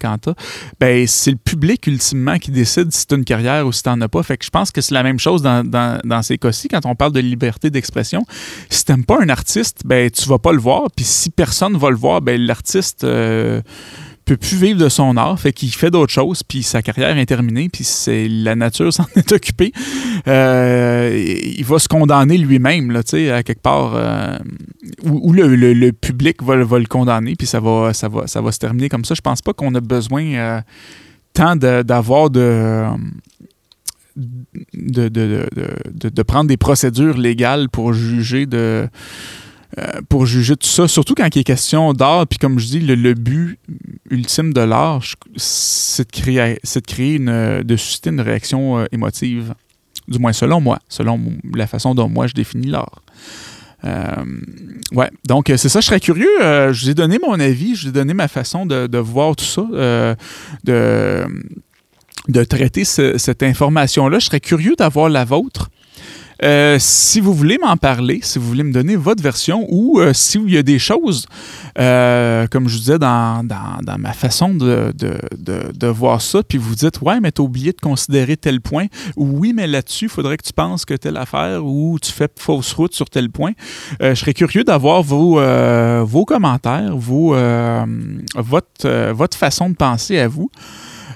Ben, 0.80 1.06
c'est 1.06 1.30
le 1.30 1.36
public 1.38 1.86
ultimement 1.86 2.38
qui 2.38 2.50
décide 2.50 2.92
si 2.92 3.06
tu 3.06 3.14
une 3.14 3.24
carrière 3.24 3.66
ou 3.66 3.72
si 3.72 3.82
tu 3.82 3.88
n'en 3.88 4.00
as 4.02 4.08
pas. 4.08 4.22
Fait 4.22 4.36
que 4.36 4.44
je 4.44 4.50
pense 4.50 4.70
que 4.70 4.82
c'est 4.82 4.94
la 4.94 5.02
même 5.02 5.18
chose 5.18 5.40
dans, 5.40 5.64
dans, 5.64 5.98
dans 6.04 6.22
ces 6.22 6.36
cas-ci 6.36 6.68
quand 6.68 6.84
on 6.84 6.94
parle 6.94 7.12
de 7.12 7.20
liberté 7.20 7.70
d'expression. 7.70 8.26
Si 8.68 8.84
tu 8.84 8.94
pas 9.02 9.18
un 9.20 9.28
artiste, 9.28 9.82
ben, 9.84 10.10
tu 10.10 10.28
vas 10.28 10.38
pas 10.38 10.52
le 10.52 10.60
voir. 10.60 10.88
Puis 10.94 11.06
si 11.06 11.30
personne 11.30 11.76
va 11.76 11.90
le 11.90 11.96
voir, 11.96 12.20
ben, 12.20 12.40
l'artiste. 12.40 13.04
Euh, 13.04 13.62
peut 14.24 14.36
plus 14.36 14.56
vivre 14.56 14.78
de 14.78 14.88
son 14.88 15.16
art, 15.16 15.38
fait 15.38 15.52
qu'il 15.52 15.70
fait 15.70 15.90
d'autres 15.90 16.12
choses, 16.12 16.42
puis 16.42 16.62
sa 16.62 16.82
carrière 16.82 17.16
est 17.18 17.26
terminée, 17.26 17.68
puis 17.68 17.84
c'est 17.84 18.26
la 18.28 18.54
nature 18.54 18.92
s'en 18.92 19.06
est 19.16 19.32
occupée. 19.32 19.72
Euh, 20.26 21.52
il 21.56 21.64
va 21.64 21.78
se 21.78 21.88
condamner 21.88 22.38
lui-même, 22.38 22.90
là, 22.90 23.02
tu 23.02 23.10
sais, 23.10 23.30
à 23.30 23.42
quelque 23.42 23.62
part, 23.62 23.92
euh, 23.94 24.38
où, 25.04 25.32
le, 25.32 25.90
public 25.90 26.42
va, 26.42 26.56
le 26.56 26.86
condamner, 26.86 27.36
puis 27.36 27.46
ça 27.46 27.60
va, 27.60 27.92
ça 27.92 28.08
va, 28.08 28.26
ça 28.26 28.40
va 28.40 28.52
se 28.52 28.58
terminer 28.58 28.88
comme 28.88 29.04
ça. 29.04 29.14
Je 29.14 29.20
pense 29.20 29.42
pas 29.42 29.52
qu'on 29.52 29.74
a 29.74 29.80
besoin 29.80 30.24
euh, 30.24 30.60
tant 31.32 31.56
d'avoir 31.56 32.30
de 32.30 32.86
de, 34.16 35.08
de, 35.08 36.08
de, 36.08 36.22
prendre 36.22 36.46
des 36.46 36.56
procédures 36.56 37.18
légales 37.18 37.68
pour 37.68 37.92
juger 37.92 38.46
de 38.46 38.88
euh, 39.78 40.00
pour 40.08 40.26
juger 40.26 40.56
tout 40.56 40.68
ça, 40.68 40.86
surtout 40.86 41.14
quand 41.14 41.34
il 41.34 41.40
est 41.40 41.44
question 41.44 41.92
d'art. 41.92 42.26
Puis 42.26 42.38
comme 42.38 42.58
je 42.58 42.66
dis, 42.66 42.80
le, 42.80 43.14
but 43.14 43.58
ultime 44.10 44.52
de 44.52 44.60
l'art, 44.60 45.02
c'est 45.36 46.06
de 46.06 46.12
créer, 46.12 46.58
de 46.62 47.02
une, 47.16 47.62
de 47.62 47.76
susciter 47.76 48.10
une 48.10 48.20
réaction 48.20 48.78
euh, 48.78 48.84
émotive. 48.92 49.54
Du 50.06 50.18
moins 50.18 50.34
selon 50.34 50.60
moi, 50.60 50.78
selon 50.88 51.18
la 51.54 51.66
façon 51.66 51.94
dont 51.94 52.08
moi 52.08 52.26
je 52.26 52.34
définis 52.34 52.66
l'art. 52.66 53.02
Euh, 53.84 54.24
ouais, 54.92 55.10
donc 55.26 55.46
c'est 55.56 55.68
ça, 55.68 55.80
je 55.80 55.86
serais 55.86 56.00
curieux. 56.00 56.28
je 56.40 56.84
vous 56.84 56.90
ai 56.90 56.94
donné 56.94 57.18
mon 57.26 57.40
avis, 57.40 57.74
je 57.74 57.82
vous 57.82 57.88
ai 57.88 57.92
donné 57.92 58.12
ma 58.12 58.28
façon 58.28 58.66
de, 58.66 58.98
voir 58.98 59.34
tout 59.34 59.44
ça, 59.44 59.62
de, 60.64 61.24
de 62.28 62.44
traiter 62.44 62.84
cette 62.84 63.42
information-là. 63.42 64.18
Je 64.18 64.26
serais 64.26 64.40
curieux 64.40 64.74
d'avoir 64.76 65.08
la 65.08 65.24
vôtre. 65.24 65.70
Euh, 66.42 66.76
si 66.80 67.20
vous 67.20 67.32
voulez 67.32 67.58
m'en 67.58 67.76
parler, 67.76 68.20
si 68.22 68.38
vous 68.38 68.46
voulez 68.46 68.64
me 68.64 68.72
donner 68.72 68.96
votre 68.96 69.22
version 69.22 69.66
ou 69.68 70.00
euh, 70.00 70.12
si 70.12 70.34
s'il 70.34 70.50
y 70.50 70.58
a 70.58 70.64
des 70.64 70.80
choses, 70.80 71.26
euh, 71.78 72.48
comme 72.48 72.68
je 72.68 72.74
vous 72.74 72.80
disais, 72.80 72.98
dans, 72.98 73.46
ma 73.98 74.12
façon 74.12 74.52
de, 74.52 74.92
de, 74.96 75.86
voir 75.86 76.20
ça, 76.20 76.42
puis 76.42 76.58
vous 76.58 76.74
dites, 76.74 77.00
ouais, 77.02 77.20
mais 77.20 77.30
tu 77.30 77.40
as 77.40 77.44
oublié 77.44 77.70
de 77.70 77.80
considérer 77.80 78.36
tel 78.36 78.60
point, 78.60 78.86
ou 79.16 79.38
oui, 79.38 79.52
mais 79.54 79.68
là-dessus, 79.68 80.06
il 80.06 80.08
faudrait 80.08 80.36
que 80.36 80.42
tu 80.42 80.52
penses 80.52 80.84
que 80.84 80.94
telle 80.94 81.16
affaire, 81.16 81.64
ou 81.64 81.98
tu 82.02 82.10
fais 82.10 82.26
fausse 82.36 82.72
route 82.72 82.94
sur 82.94 83.08
tel 83.08 83.30
point. 83.30 83.52
je 84.00 84.14
serais 84.14 84.34
curieux 84.34 84.64
d'avoir 84.64 85.04
vos, 85.04 85.40
vos 86.04 86.24
commentaires, 86.24 86.96
votre, 86.96 89.12
votre 89.12 89.36
façon 89.36 89.70
de 89.70 89.76
penser 89.76 90.18
à 90.18 90.26
vous. 90.26 90.50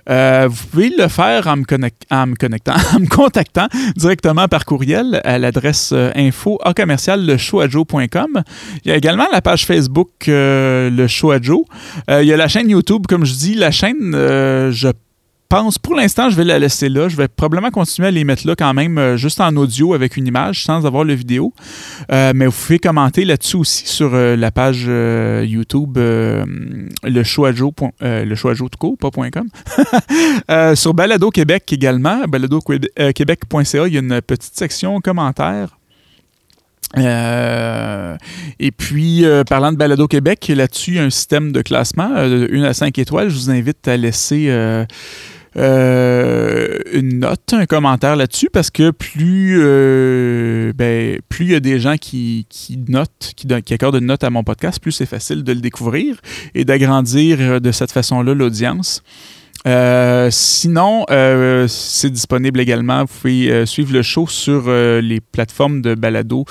Euh, 0.09 0.48
vous 0.50 0.66
pouvez 0.68 0.90
le 0.90 1.09
faire 1.09 1.46
en 1.46 1.56
me, 1.56 1.64
connectant, 1.64 2.06
en 2.94 3.00
me 3.00 3.06
contactant 3.06 3.68
directement 3.96 4.48
par 4.48 4.64
courriel 4.64 5.20
à 5.24 5.38
l'adresse 5.38 5.90
euh, 5.92 6.11
info 6.14 6.59
à 6.64 6.72
commercial 6.72 7.20
Il 7.26 8.88
y 8.88 8.90
a 8.90 8.96
également 8.96 9.26
la 9.32 9.42
page 9.42 9.66
Facebook 9.66 10.28
euh, 10.28 10.90
Le 10.90 11.06
Show 11.06 11.32
Joe. 11.42 11.64
il 12.09 12.24
y 12.24 12.32
a 12.32 12.36
la 12.36 12.48
chaîne 12.48 12.70
YouTube, 12.70 13.06
comme 13.06 13.24
je 13.24 13.34
dis. 13.34 13.54
La 13.54 13.70
chaîne, 13.70 14.12
je 14.12 14.92
pense, 15.49 15.78
pour 15.78 15.94
l'instant, 15.94 16.28
je 16.30 16.36
vais 16.36 16.44
la 16.44 16.59
laisser 16.59 16.88
là. 16.88 17.09
Je 17.09 17.16
vais 17.16 17.28
probablement 17.28 17.70
continuer 17.70 18.09
à 18.09 18.11
les 18.11 18.24
mettre 18.24 18.46
là 18.46 18.55
quand 18.55 18.74
même, 18.74 18.99
euh, 18.99 19.16
juste 19.16 19.40
en 19.40 19.57
audio 19.57 19.94
avec 19.94 20.16
une 20.16 20.26
image, 20.26 20.64
sans 20.64 20.84
avoir 20.86 21.05
le 21.05 21.14
vidéo. 21.14 21.53
Euh, 22.12 22.32
mais 22.34 22.46
vous 22.46 22.53
pouvez 22.53 22.78
commenter 22.78 23.24
là-dessus 23.24 23.57
aussi 23.57 23.86
sur 23.86 24.14
euh, 24.14 24.36
la 24.36 24.51
page 24.51 24.84
YouTube 24.84 25.99
le 25.99 27.22
choixjo, 27.22 27.72
le 28.09 28.34
sur 30.74 30.94
Balado 30.94 31.30
Québec 31.30 31.72
également, 31.72 32.24
baladoquebec.ca, 32.28 33.86
il 33.86 33.94
y 33.94 33.96
a 33.96 34.01
une 34.01 34.20
petite 34.20 34.57
section 34.57 35.01
commentaires. 35.01 35.78
et 36.96 38.70
puis, 38.70 39.24
parlant 39.49 39.72
de 39.72 39.76
Balado 39.76 40.07
Québec, 40.09 40.51
là-dessus, 40.55 40.92
il 40.92 40.96
y 40.96 41.01
a 41.01 41.05
un 41.05 41.11
système 41.11 41.53
de 41.53 41.62
classement, 41.62 42.09
de 42.09 42.49
1 42.53 42.62
à 42.64 42.74
5 42.74 42.99
étoiles. 42.99 43.28
Je 43.30 43.36
vous 43.36 43.51
invite 43.51 43.86
à 43.88 43.96
laisser 43.96 44.49
euh, 45.59 46.78
une 46.92 47.18
note, 47.18 47.52
un 47.52 47.66
commentaire 47.66 48.14
là-dessus, 48.14 48.48
parce 48.52 48.70
que 48.70 48.92
plus 48.92 49.59
euh, 49.61 50.72
ben, 50.72 51.18
plus 51.28 51.46
il 51.46 51.50
y 51.50 51.54
a 51.54 51.61
des 51.61 51.80
gens 51.80 51.96
qui, 51.96 52.46
qui 52.48 52.78
qui, 53.34 53.46
qui, 53.62 53.74
accordent 53.74 53.96
une 53.96 54.06
note 54.06 54.22
à 54.22 54.30
mon 54.30 54.44
podcast, 54.44 54.80
plus 54.80 54.92
c'est 54.92 55.06
facile 55.06 55.42
de 55.42 55.52
le 55.52 55.61
découvrir 55.61 56.20
et 56.54 56.64
d'agrandir 56.64 57.38
euh, 57.40 57.61
de 57.61 57.72
cette 57.72 57.90
façon-là 57.90 58.34
l'audience. 58.34 59.02
sinon, 60.30 61.04
c'est 61.68 62.11
disponible 62.11 62.61
également. 62.61 63.00
Vous 63.00 63.14
pouvez 63.20 63.66
suivre 63.66 63.92
le 63.92 64.02
show 64.02 64.28
sur 64.28 64.70
les 64.70 65.20
plateformes 65.20 65.82
de 65.82 65.94
balado 65.94 66.44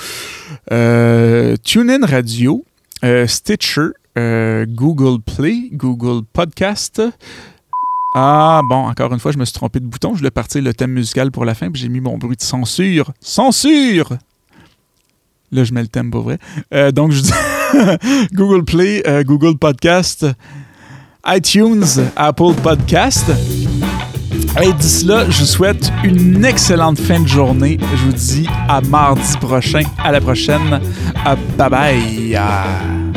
TuneIn 0.70 2.04
Radio, 2.04 2.64
Stitcher, 3.26 3.88
Google 4.14 5.22
Play, 5.22 5.70
Google 5.72 6.24
Podcast, 6.32 7.02
ah, 8.14 8.62
bon, 8.64 8.88
encore 8.88 9.12
une 9.12 9.20
fois, 9.20 9.32
je 9.32 9.38
me 9.38 9.44
suis 9.44 9.52
trompé 9.54 9.80
de 9.80 9.86
bouton. 9.86 10.14
Je 10.14 10.18
voulais 10.18 10.30
partir 10.30 10.62
le 10.62 10.72
thème 10.72 10.92
musical 10.92 11.30
pour 11.30 11.44
la 11.44 11.54
fin, 11.54 11.70
puis 11.70 11.80
j'ai 11.82 11.88
mis 11.88 12.00
mon 12.00 12.16
bruit 12.16 12.36
de 12.36 12.42
censure. 12.42 13.12
Censure! 13.20 14.14
Là, 15.52 15.64
je 15.64 15.72
mets 15.72 15.82
le 15.82 15.88
thème 15.88 16.10
pour 16.10 16.22
vrai. 16.22 16.38
Euh, 16.74 16.90
donc, 16.90 17.12
je 17.12 17.20
dis 17.20 17.32
Google 18.32 18.64
Play, 18.64 19.02
euh, 19.06 19.22
Google 19.24 19.56
Podcast, 19.56 20.26
iTunes, 21.26 21.84
Apple 22.16 22.54
Podcast. 22.62 23.30
Et 24.62 24.72
d'ici 24.72 25.04
là, 25.04 25.28
je 25.28 25.40
vous 25.40 25.46
souhaite 25.46 25.92
une 26.02 26.44
excellente 26.44 26.98
fin 26.98 27.20
de 27.20 27.28
journée. 27.28 27.78
Je 27.80 28.04
vous 28.04 28.12
dis 28.12 28.48
à 28.68 28.80
mardi 28.80 29.36
prochain. 29.40 29.82
À 30.02 30.12
la 30.12 30.20
prochaine. 30.20 30.80
Bye 31.56 31.70
bye. 31.70 33.07